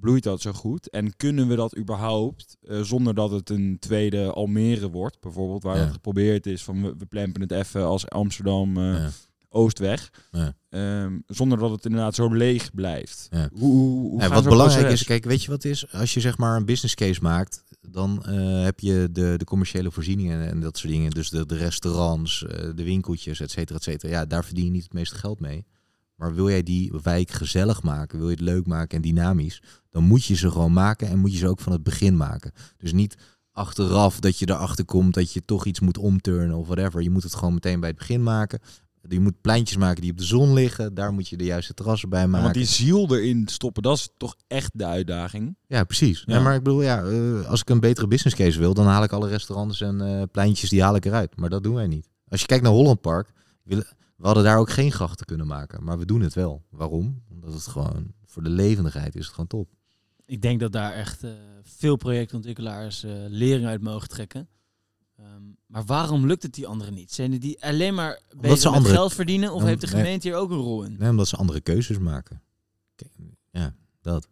bloeit 0.00 0.22
dat 0.22 0.40
zo 0.40 0.52
goed? 0.52 0.90
En 0.90 1.16
kunnen 1.16 1.48
we 1.48 1.54
dat 1.56 1.76
überhaupt 1.78 2.56
eh, 2.60 2.80
zonder 2.80 3.14
dat 3.14 3.30
het 3.30 3.50
een 3.50 3.76
tweede 3.80 4.32
Almere 4.32 4.90
wordt, 4.90 5.20
bijvoorbeeld, 5.20 5.62
waar 5.62 5.76
Ja. 5.76 5.82
het 5.82 5.92
geprobeerd 5.92 6.46
is 6.46 6.62
van 6.64 6.82
we, 6.82 6.94
we 6.98 7.06
plempen 7.06 7.40
het 7.40 7.50
even 7.50 7.84
als 7.84 8.08
Amsterdam 8.08 8.76
eh, 8.76 8.82
Ja. 8.92 9.10
Oostweg, 9.54 10.10
Ja. 10.30 10.54
Ehm, 10.68 11.18
zonder 11.26 11.58
dat 11.58 11.70
het 11.70 11.84
inderdaad 11.84 12.14
zo 12.14 12.32
leeg 12.32 12.70
blijft. 12.74 13.26
Ja. 13.30 13.48
Hoe, 13.52 13.72
hoe, 13.72 14.10
hoe 14.10 14.20
Ja, 14.20 14.26
gaan 14.26 14.34
wat 14.34 14.44
belangrijk 14.44 14.90
is, 14.90 15.04
kijk, 15.04 15.24
weet 15.24 15.42
je 15.42 15.50
wat 15.50 15.64
is? 15.64 15.92
Als 15.92 16.14
je 16.14 16.20
zeg 16.20 16.38
maar 16.38 16.56
een 16.56 16.64
business 16.64 16.94
case 16.94 17.20
maakt, 17.22 17.64
dan 17.80 18.24
eh, 18.24 18.62
heb 18.62 18.80
je 18.80 19.08
de, 19.12 19.34
de 19.36 19.44
commerciële 19.44 19.90
voorzieningen 19.90 20.48
en 20.48 20.60
dat 20.60 20.78
soort 20.78 20.92
dingen. 20.92 21.10
Dus 21.10 21.30
de, 21.30 21.46
de 21.46 21.56
restaurants, 21.56 22.46
eh, 22.46 22.68
de 22.74 22.84
winkeltjes, 22.84 23.40
et 23.40 23.50
cetera, 23.50 23.78
et 23.78 23.84
cetera. 23.84 24.12
Ja, 24.12 24.26
daar 24.26 24.44
verdien 24.44 24.64
je 24.64 24.70
niet 24.70 24.82
het 24.82 24.92
meeste 24.92 25.14
geld 25.14 25.40
mee. 25.40 25.66
Maar 26.16 26.34
wil 26.34 26.48
jij 26.48 26.62
die 26.62 26.92
wijk 27.02 27.30
gezellig 27.30 27.82
maken, 27.82 28.18
wil 28.18 28.28
je 28.28 28.34
het 28.34 28.44
leuk 28.44 28.66
maken 28.66 28.96
en 28.96 29.02
dynamisch, 29.02 29.62
dan 29.90 30.04
moet 30.04 30.24
je 30.24 30.34
ze 30.34 30.50
gewoon 30.50 30.72
maken 30.72 31.08
en 31.08 31.18
moet 31.18 31.32
je 31.32 31.38
ze 31.38 31.48
ook 31.48 31.60
van 31.60 31.72
het 31.72 31.82
begin 31.82 32.16
maken. 32.16 32.52
Dus 32.76 32.92
niet 32.92 33.16
achteraf 33.52 34.20
dat 34.20 34.38
je 34.38 34.48
erachter 34.48 34.84
komt 34.84 35.14
dat 35.14 35.32
je 35.32 35.40
toch 35.44 35.64
iets 35.66 35.80
moet 35.80 35.98
omturnen 35.98 36.56
of 36.56 36.66
whatever. 36.66 37.02
Je 37.02 37.10
moet 37.10 37.22
het 37.22 37.34
gewoon 37.34 37.54
meteen 37.54 37.80
bij 37.80 37.88
het 37.88 37.98
begin 37.98 38.22
maken. 38.22 38.60
Je 39.08 39.20
moet 39.20 39.40
pleintjes 39.40 39.76
maken 39.78 40.02
die 40.02 40.10
op 40.10 40.18
de 40.18 40.24
zon 40.24 40.52
liggen. 40.52 40.94
Daar 40.94 41.12
moet 41.12 41.28
je 41.28 41.36
de 41.36 41.44
juiste 41.44 41.74
terrassen 41.74 42.08
bij 42.08 42.20
Ja, 42.20 42.26
maken. 42.26 42.42
want 42.42 42.54
die 42.54 42.64
ziel 42.66 43.16
erin 43.16 43.48
stoppen, 43.48 43.82
dat 43.82 43.96
is 43.96 44.08
toch 44.16 44.36
echt 44.46 44.70
de 44.74 44.84
uitdaging. 44.84 45.56
Ja, 45.66 45.84
precies. 45.84 46.22
Ja. 46.26 46.34
Ja. 46.34 46.42
maar 46.42 46.54
ik 46.54 46.62
bedoel, 46.62 46.82
ja, 46.82 47.02
eh, 47.04 47.46
als 47.48 47.60
ik 47.60 47.68
een 47.70 47.80
betere 47.80 48.06
business 48.06 48.36
case 48.36 48.58
wil, 48.58 48.74
dan 48.74 48.86
haal 48.86 49.02
ik 49.02 49.12
alle 49.12 49.28
restaurants 49.28 49.80
en 49.80 50.00
eh, 50.00 50.22
pleintjes, 50.32 50.70
die 50.70 50.82
haal 50.82 50.96
ik 50.96 51.04
eruit. 51.04 51.36
Maar 51.36 51.50
dat 51.50 51.62
doen 51.62 51.74
wij 51.74 51.86
niet. 51.86 52.08
Als 52.28 52.40
je 52.40 52.46
kijkt 52.46 52.62
naar 52.64 52.72
Holland 52.72 53.00
Park, 53.00 53.32
willen- 53.64 53.86
we 54.16 54.26
hadden 54.26 54.44
daar 54.44 54.58
ook 54.58 54.70
geen 54.70 54.92
grachten 54.92 55.26
kunnen 55.26 55.46
maken. 55.46 55.84
Maar 55.84 55.98
we 55.98 56.06
doen 56.06 56.20
het 56.20 56.34
wel. 56.34 56.62
Waarom? 56.70 57.22
Omdat 57.30 57.52
het 57.52 57.66
gewoon, 57.66 58.12
voor 58.26 58.42
de 58.42 58.50
levendigheid 58.50 59.14
is 59.16 59.24
het 59.24 59.30
gewoon 59.30 59.46
top. 59.46 59.68
Ik 60.26 60.42
denk 60.42 60.60
dat 60.60 60.72
daar 60.72 60.92
echt 60.92 61.22
eh, 61.24 61.30
veel 61.62 61.96
projectontwikkelaars 61.96 63.04
eh 63.04 63.10
lering 63.28 63.66
uit 63.66 63.82
mogen 63.82 64.08
trekken. 64.08 64.48
Ehm, 65.16 65.42
maar 65.66 65.84
waarom 65.84 66.26
lukt 66.26 66.42
het 66.42 66.54
die 66.54 66.66
anderen 66.66 66.94
niet? 66.94 67.12
Zijn 67.12 67.38
die 67.38 67.64
alleen 67.64 67.94
maar 67.94 68.20
bezig 68.36 68.58
ze 68.58 68.68
met 68.68 68.76
andere- 68.76 68.94
geld 68.94 69.14
verdienen? 69.14 69.52
Of 69.52 69.62
heeft 69.62 69.80
de 69.80 69.86
nee. 69.86 69.96
gemeente 69.96 70.28
hier 70.28 70.36
ook 70.36 70.50
een 70.50 70.56
rol 70.56 70.84
in? 70.84 70.96
Nee, 70.98 71.10
omdat 71.10 71.28
ze 71.28 71.36
andere 71.36 71.60
keuzes 71.60 71.98
maken. 71.98 72.42
Ja, 73.50 73.74
dat. 74.00 74.28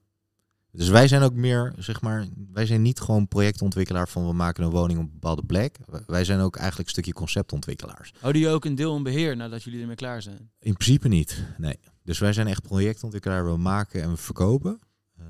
Dus 0.70 0.88
wij 0.88 1.08
zijn 1.08 1.22
ook 1.22 1.34
meer, 1.34 1.74
zeg 1.78 2.00
maar, 2.00 2.26
wij 2.52 2.66
zijn 2.66 2.82
niet 2.82 3.00
gewoon 3.00 3.28
projectontwikkelaar 3.28 4.08
van 4.08 4.26
we 4.26 4.32
maken 4.32 4.64
een 4.64 4.70
woning 4.70 4.98
op 4.98 5.04
een 5.04 5.12
bepaalde 5.12 5.42
plek. 5.44 5.78
Wij 6.06 6.24
zijn 6.24 6.40
ook 6.40 6.56
eigenlijk 6.56 6.86
een 6.86 6.92
stukje 6.94 7.12
conceptontwikkelaars. 7.12 8.12
Houden 8.20 8.40
jullie 8.40 8.56
ook 8.56 8.64
een 8.64 8.74
deel 8.74 8.96
in 8.96 9.02
beheer 9.02 9.36
nadat 9.36 9.62
jullie 9.62 9.80
ermee 9.80 9.96
klaar 9.96 10.22
zijn? 10.22 10.50
In 10.58 10.72
principe 10.72 11.08
niet, 11.08 11.44
nee. 11.58 11.78
Dus 12.02 12.18
wij 12.18 12.32
zijn 12.32 12.46
echt 12.46 12.62
projectontwikkelaar. 12.62 13.44
We 13.44 13.56
maken 13.56 14.02
en 14.02 14.10
we 14.10 14.16
verkopen. 14.16 14.78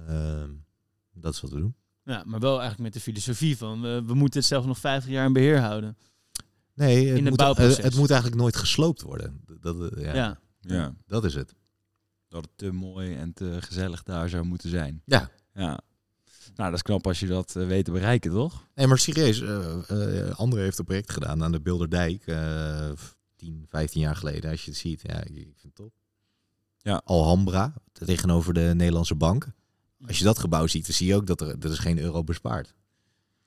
Ehm, 0.06 0.50
dat 1.12 1.34
is 1.34 1.40
wat 1.40 1.50
we 1.50 1.58
doen. 1.58 1.74
Ja, 2.04 2.22
maar 2.26 2.40
wel 2.40 2.60
eigenlijk 2.60 2.80
met 2.80 2.92
de 2.92 3.00
filosofie 3.00 3.56
van 3.56 3.80
we, 3.80 4.02
we 4.06 4.14
moeten 4.14 4.38
het 4.40 4.48
zelf 4.48 4.64
nog 4.66 4.78
50 4.78 5.10
jaar 5.10 5.26
in 5.26 5.32
beheer 5.32 5.60
houden. 5.60 5.96
Nee, 6.74 7.06
het, 7.06 7.14
het 7.18 7.28
moet, 7.28 7.36
bouwproces. 7.36 7.84
het 7.84 7.94
moet 7.96 8.10
eigenlijk 8.10 8.40
nooit 8.40 8.56
gesloopt 8.56 9.02
worden. 9.02 9.40
Dat, 9.60 9.92
eh, 9.92 10.02
ja, 10.04 10.14
Ja. 10.14 10.38
Ja. 10.60 10.94
Dat 11.06 11.24
is 11.24 11.34
het. 11.34 11.54
Dat 12.28 12.42
het 12.42 12.50
te 12.56 12.70
mooi 12.72 13.14
en 13.14 13.32
te 13.32 13.56
gezellig 13.60 14.02
daar 14.02 14.28
zou 14.28 14.44
moeten 14.44 14.70
zijn. 14.70 15.02
Ja. 15.04 15.30
Ja. 15.54 15.80
Nou, 16.54 16.68
dat 16.70 16.72
is 16.74 16.82
knap 16.82 17.06
als 17.06 17.20
je 17.20 17.26
dat 17.26 17.56
eh, 17.56 17.66
weet 17.66 17.84
te 17.84 17.90
bereiken, 17.90 18.30
toch? 18.30 18.68
Nee, 18.74 18.86
maar 18.86 18.98
serieus. 18.98 19.40
eh 19.40 20.28
eh, 20.28 20.34
André 20.38 20.60
heeft 20.60 20.78
een 20.78 20.84
project 20.84 21.12
gedaan 21.12 21.42
aan 21.44 21.52
de 21.52 21.60
Bilderdijk. 21.60 22.26
eh 22.26 22.90
10, 23.36 23.66
15 23.68 24.00
jaar 24.00 24.16
geleden. 24.16 24.50
Als 24.50 24.64
je 24.64 24.70
het 24.70 24.80
ziet. 24.80 25.00
Ja, 25.02 25.16
ik, 25.24 25.28
ik 25.36 25.42
vind 25.44 25.62
het 25.62 25.74
top. 25.74 25.92
Ja. 26.76 27.02
Alhambra, 27.04 27.74
tegenover 27.92 28.54
de 28.54 28.72
Nederlandse 28.74 29.14
bank. 29.14 29.48
Als 30.06 30.18
je 30.18 30.24
dat 30.24 30.38
gebouw 30.38 30.66
ziet, 30.66 30.86
dan 30.86 30.94
zie 30.94 31.06
je 31.06 31.14
ook 31.14 31.26
dat 31.26 31.40
er, 31.40 31.56
er 31.60 31.70
is 31.70 31.78
geen 31.78 31.98
euro 31.98 32.24
bespaard. 32.24 32.74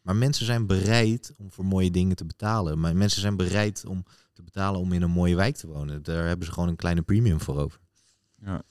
Maar 0.02 0.16
mensen 0.16 0.46
zijn 0.46 0.68
bereid 0.68 1.34
om 1.38 1.52
voor 1.52 1.66
mooie 1.66 1.92
dingen 1.92 2.16
te 2.16 2.26
betalen. 2.26 2.80
Maar 2.80 2.96
mensen 2.96 3.22
zijn 3.22 3.36
bereid 3.36 3.86
om 3.86 4.06
te 4.34 4.44
betalen 4.44 4.80
om 4.80 4.92
in 4.92 5.02
een 5.02 5.12
mooie 5.12 5.36
wijk 5.36 5.56
te 5.56 5.68
wonen. 5.68 6.04
Daar 6.04 6.28
hebben 6.28 6.46
ze 6.46 6.54
gewoon 6.54 6.70
een 6.70 6.76
kleine 6.76 7.02
premium 7.02 7.40
voor 7.42 7.58
over. 7.60 7.80
Ja. 8.42 8.64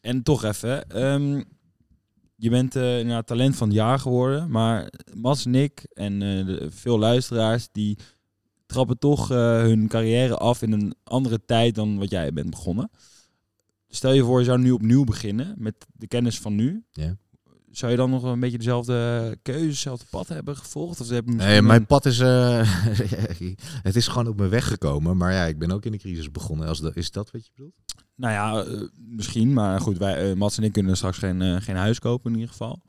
En 0.00 0.22
toch 0.22 0.44
even, 0.44 0.88
ehm, 0.88 1.42
je 2.36 2.50
bent 2.50 2.74
inderdaad 2.74 3.26
talent 3.26 3.56
van 3.56 3.68
het 3.68 3.76
jaar 3.76 3.98
geworden, 3.98 4.50
maar 4.50 4.92
Mats 5.14 5.46
en 5.46 5.54
ik 5.54 5.86
en 5.92 6.12
eh, 6.12 6.46
de, 6.46 6.70
veel 6.70 6.98
luisteraars 6.98 7.68
die 7.72 7.98
trappen 8.66 8.98
toch 8.98 9.30
eh, 9.30 9.36
hun 9.60 9.88
carrière 9.88 10.36
af 10.36 10.62
in 10.62 10.72
een 10.72 10.94
andere 11.04 11.44
tijd 11.44 11.74
dan 11.74 11.98
wat 11.98 12.10
jij 12.10 12.32
bent 12.32 12.50
begonnen. 12.50 12.90
Stel 13.88 14.12
je 14.12 14.24
voor, 14.24 14.38
je 14.38 14.44
zou 14.44 14.58
nu 14.58 14.70
opnieuw 14.70 15.04
beginnen 15.04 15.54
met 15.58 15.86
de 15.92 16.06
kennis 16.06 16.40
van 16.40 16.54
nu. 16.54 16.84
Ja. 16.90 17.16
Zou 17.72 17.90
je 17.90 17.96
dan 17.96 18.10
nog 18.10 18.22
een 18.22 18.40
beetje 18.40 18.58
dezelfde 18.58 19.36
keuze, 19.42 19.66
dezelfde 19.66 20.06
pad 20.10 20.28
hebben 20.28 20.56
gevolgd? 20.56 21.00
Of 21.00 21.08
heb 21.08 21.24
je 21.24 21.32
misschien 21.32 21.52
Nee, 21.52 21.62
mijn 21.62 21.80
een- 21.80 21.86
pad 21.86 22.06
is... 22.06 22.18
eh, 22.18 22.60
het 23.82 23.96
is 23.96 24.06
gewoon 24.08 24.26
op 24.26 24.36
mijn 24.36 24.50
weg 24.50 24.68
gekomen. 24.68 25.16
Maar 25.16 25.32
ja, 25.32 25.44
ik 25.44 25.58
ben 25.58 25.70
ook 25.70 25.84
in 25.84 25.92
de 25.92 25.98
crisis 25.98 26.30
begonnen. 26.30 26.68
Als 26.68 26.80
dat, 26.80 26.96
is 26.96 27.10
dat 27.10 27.30
wat 27.30 27.44
je 27.46 27.50
bedoelt? 27.54 27.74
Nou 28.16 28.32
ja, 28.32 28.64
eh, 28.72 28.82
misschien. 28.96 29.52
Maar 29.52 29.80
goed, 29.80 29.98
wij, 29.98 30.30
eh, 30.30 30.36
Mats 30.36 30.56
en 30.58 30.62
ik 30.64 30.72
kunnen 30.72 30.96
straks 30.96 31.18
geen, 31.18 31.62
geen 31.62 31.76
huis 31.76 31.98
kopen 31.98 32.30
in 32.32 32.38
ieder 32.38 32.50
geval. 32.50 32.80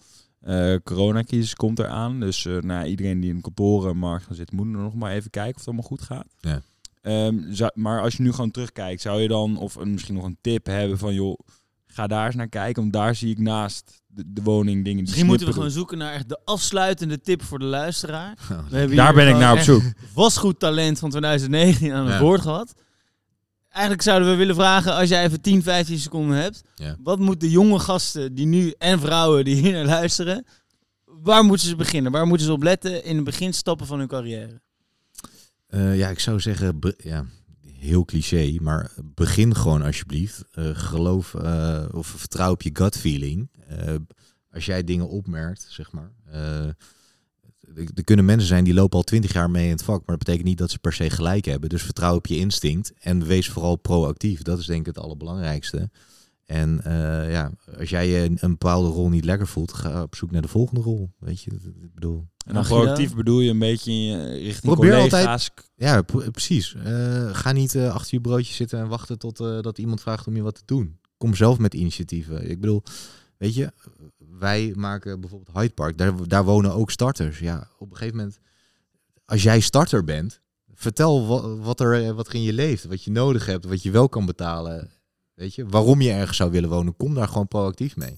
Coronacrisis 0.83 1.55
komt 1.55 1.79
eraan. 1.79 2.19
Dus 2.19 2.47
nou, 2.61 2.85
iedereen 2.85 3.19
die 3.19 3.29
in 3.29 3.35
de 3.35 3.41
kantorenmarkt 3.41 4.25
zit, 4.29 4.51
moet 4.51 4.65
er 4.65 4.71
nog 4.81 4.93
maar 4.93 5.11
even 5.11 5.29
kijken 5.29 5.51
of 5.53 5.57
het 5.57 5.67
allemaal 5.67 5.87
goed 5.87 6.01
gaat. 6.01 6.27
Ja. 6.39 6.61
Ehm, 7.01 7.53
zou- 7.53 7.71
maar 7.73 8.01
als 8.01 8.15
je 8.15 8.23
nu 8.23 8.31
gewoon 8.31 8.51
terugkijkt, 8.51 9.01
zou 9.01 9.21
je 9.21 9.27
dan 9.27 9.57
of 9.57 9.75
een, 9.75 9.91
misschien 9.91 10.15
nog 10.15 10.23
een 10.23 10.37
tip 10.41 10.65
hebben 10.65 10.97
van 10.97 11.13
joh, 11.13 11.39
ga 11.93 12.08
daar 12.08 12.26
eens 12.26 12.36
naar 12.36 12.47
kijken. 12.49 12.82
Want 12.82 12.93
daar 12.93 13.15
zie 13.15 13.30
ik 13.32 13.39
naast 13.39 14.01
de, 14.07 14.24
de 14.28 14.41
woning 14.41 14.76
dingen 14.84 14.97
die 14.97 15.03
Misschien 15.03 15.26
moeten 15.26 15.47
we 15.47 15.53
gewoon 15.53 15.72
zoeken 15.72 15.97
naar 15.97 16.13
echt 16.13 16.30
de 16.30 16.39
afsluitende 16.45 17.20
tip 17.22 17.43
voor 17.43 17.59
de 17.59 17.65
luisteraar. 17.65 18.36
We 18.47 18.53
hebben 18.53 18.88
doen. 18.88 18.89
hier 18.89 18.95
Daar 18.95 19.13
ben 19.13 19.28
ik 19.28 19.36
naar 19.36 19.53
op 19.53 19.59
zoek. 19.59 19.82
Vastgoed 20.13 20.59
talent 20.59 20.99
van 20.99 21.09
2019 21.09 21.91
aan 21.93 22.05
het 22.05 22.13
Ja. 22.13 22.20
woord 22.22 22.41
gehad. 22.41 22.74
Eigenlijk 23.70 24.03
zouden 24.03 24.30
we 24.30 24.36
willen 24.36 24.55
vragen, 24.55 24.93
als 24.95 25.09
jij 25.09 25.24
even 25.24 25.41
10, 25.41 25.63
15 25.63 25.99
seconden 25.99 26.38
hebt. 26.38 26.61
Ja. 26.76 26.95
Wat 27.03 27.20
moeten 27.20 27.39
de 27.47 27.53
jonge 27.53 27.80
gasten 27.80 28.36
die 28.36 28.45
nu, 28.45 28.74
en 28.78 28.99
vrouwen 28.99 29.45
die 29.45 29.55
hier 29.55 29.72
naar 29.72 29.86
luisteren. 29.86 30.45
waar 31.05 31.43
moeten 31.43 31.67
ze 31.67 31.76
beginnen? 31.76 32.11
Waar 32.11 32.28
moeten 32.28 32.45
ze 32.45 32.51
op 32.51 32.63
letten 32.63 33.03
in 33.03 33.17
de 33.17 33.24
beginstappen 33.24 33.86
van 33.88 33.99
hun 33.99 34.07
carrière? 34.07 34.61
Eh, 35.67 35.97
ja, 35.97 36.09
ik 36.09 36.20
zou 36.20 36.39
zeggen, 36.39 36.80
ja, 36.97 37.26
heel 37.84 38.05
cliché, 38.05 38.55
maar 38.61 38.91
begin 39.03 39.55
gewoon 39.55 39.81
alsjeblieft. 39.81 40.43
Eh, 40.51 40.69
geloof 40.73 41.34
eh, 41.34 41.86
of 41.91 42.07
vertrouw 42.07 42.51
op 42.51 42.61
je 42.61 42.69
gut 42.73 42.97
feeling. 42.97 43.49
Eh, 43.67 43.95
als 44.51 44.65
jij 44.65 44.84
dingen 44.84 45.09
opmerkt, 45.09 45.65
zeg 45.69 45.91
maar. 45.91 46.11
er 47.95 48.03
kunnen 48.03 48.25
mensen 48.25 48.47
zijn 48.47 48.63
die 48.63 48.73
lopen 48.73 48.97
al 48.97 49.03
twintig 49.03 49.34
jaar 49.34 49.49
mee 49.49 49.65
in 49.65 49.71
het 49.71 49.84
vak, 49.84 49.97
maar 49.97 50.17
dat 50.17 50.25
betekent 50.25 50.47
niet 50.47 50.57
dat 50.57 50.71
ze 50.71 50.79
per 50.79 50.93
se 50.93 51.09
gelijk 51.09 51.45
hebben. 51.45 51.69
Dus 51.69 51.84
vertrouw 51.84 52.15
op 52.15 52.27
je 52.27 52.38
instinct 52.38 52.93
en 52.99 53.25
wees 53.25 53.49
vooral 53.49 53.75
proactief. 53.75 54.41
Dat 54.41 54.59
is 54.59 54.65
denk 54.65 54.79
ik 54.79 54.86
het 54.86 55.03
allerbelangrijkste. 55.03 55.89
En 56.54 56.84
eh, 56.84 57.32
ja, 57.32 57.51
als 57.80 57.89
jij 57.89 58.08
je 58.10 58.18
een, 58.20 58.38
een 58.39 58.49
bepaalde 58.49 58.88
rol 58.89 59.10
niet 59.10 59.26
lekker 59.26 59.47
voelt, 59.47 59.74
ga 59.74 60.01
op 60.01 60.16
zoek 60.16 60.32
naar 60.32 60.41
de 60.41 60.47
volgende 60.47 60.82
rol. 60.82 61.12
Weet 61.20 61.41
je, 61.41 61.49
Dat- 61.49 61.60
ik 61.82 61.93
bedoel. 61.93 62.28
En 62.45 62.54
dan 62.54 62.64
proactief 62.64 63.16
bedoel 63.16 63.39
je 63.39 63.49
een 63.49 63.60
beetje 63.60 63.91
in 63.91 64.04
je, 64.04 64.24
richting 64.38 64.74
Probeer 64.74 64.91
collega's. 65.10 65.49
Ja, 65.76 66.01
p- 66.01 66.28
precies. 66.32 66.76
Eh, 66.76 67.30
ga 67.36 67.51
niet 67.51 67.76
eh, 67.76 67.93
achter 67.93 68.14
je 68.16 68.22
broodje 68.22 68.54
zitten 68.54 68.80
en 68.80 68.88
wachten 68.88 69.18
tot 69.18 69.39
eh, 69.39 69.62
dat 69.62 69.78
iemand 69.78 70.01
vraagt 70.01 70.28
om 70.28 70.36
je 70.36 70.41
wat 70.41 70.56
te 70.56 70.62
doen. 70.66 70.99
Kom 71.18 71.36
zelf 71.36 71.58
met 71.58 71.74
initiatieven. 71.74 72.49
Ik 72.49 72.60
bedoel, 72.62 72.84
weet 73.38 73.56
je, 73.56 73.72
wij 74.39 74.74
maken 74.76 75.20
bijvoorbeeld 75.20 75.58
Hyde 75.58 75.74
Park. 75.74 75.97
Daar, 75.97 76.28
daar 76.28 76.43
wonen 76.43 76.74
ook 76.74 76.91
starters. 76.91 77.39
Ja, 77.39 77.68
op 77.78 77.89
een 77.91 77.97
gegeven 77.97 78.18
moment, 78.18 78.39
als 79.26 79.43
jij 79.43 79.60
starter 79.60 80.04
bent, 80.04 80.41
vertel 80.74 81.28
wat, 81.28 81.58
wat, 81.60 81.80
er, 81.80 82.14
wat 82.14 82.28
er 82.28 82.36
in 82.36 82.41
je 82.43 82.54
leeft. 82.54 82.84
Wat 82.86 83.04
je 83.04 83.12
nodig 83.12 83.45
hebt, 83.45 83.66
wat 83.66 83.84
je 83.84 83.91
wel 83.91 84.10
kan 84.10 84.26
betalen. 84.26 84.89
Weet 85.43 85.55
je, 85.55 85.65
waarom 85.69 86.01
je 86.01 86.11
ergens 86.11 86.37
zou 86.37 86.51
willen 86.51 86.69
wonen. 86.69 86.95
Kom 86.95 87.13
daar 87.13 87.27
gewoon 87.27 87.47
proactief 87.47 87.95
mee. 87.95 88.17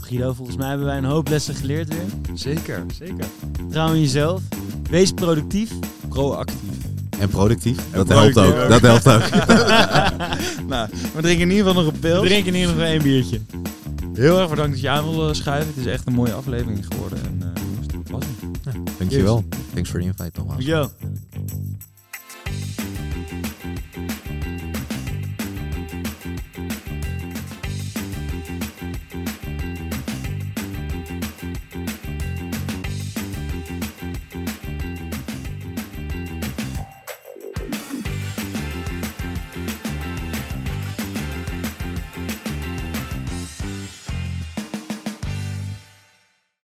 Guido, 0.00 0.32
volgens 0.32 0.56
mij 0.56 0.68
hebben 0.68 0.86
wij 0.86 0.96
een 0.96 1.04
hoop 1.04 1.28
lessen 1.28 1.54
geleerd 1.54 1.88
weer. 1.88 2.04
Zeker, 2.34 2.84
zeker. 2.98 3.24
Trouw 3.70 3.92
in 3.92 4.00
jezelf. 4.00 4.42
Wees 4.90 5.12
productief. 5.12 5.72
Proactief. 6.08 6.56
En 7.18 7.28
productief. 7.28 7.76
Dat 7.92 8.06
productief 8.06 8.34
helpt 8.34 8.56
ook. 8.56 8.62
ook. 8.62 8.68
Dat 8.68 8.80
helpt 8.80 9.08
ook. 9.08 9.46
nou, 10.72 10.88
we 11.14 11.22
drinken 11.22 11.50
in 11.50 11.50
ieder 11.50 11.66
geval 11.66 11.82
nog 11.82 11.92
een 11.92 11.98
pil. 11.98 12.22
Drink 12.22 12.46
in 12.46 12.54
ieder 12.54 12.70
geval 12.70 12.84
één 12.84 13.02
biertje. 13.02 13.40
Heel 14.14 14.38
erg 14.38 14.50
bedankt 14.50 14.70
dat 14.70 14.80
je 14.80 14.88
aan 14.88 15.04
wilde 15.04 15.34
schuiven. 15.34 15.68
Het 15.68 15.86
is 15.86 15.92
echt 15.92 16.06
een 16.06 16.14
mooie 16.14 16.32
aflevering 16.32 16.86
geworden. 16.88 17.18
En, 17.24 17.42
eh, 17.42 17.62
dat 17.92 18.10
was 18.10 18.24
hem. 18.40 18.84
Dankjewel. 18.98 19.44
Thanks 19.74 19.90
for 19.90 20.00
the 20.00 20.06
invite. 20.06 20.32
Yo. 20.58 20.90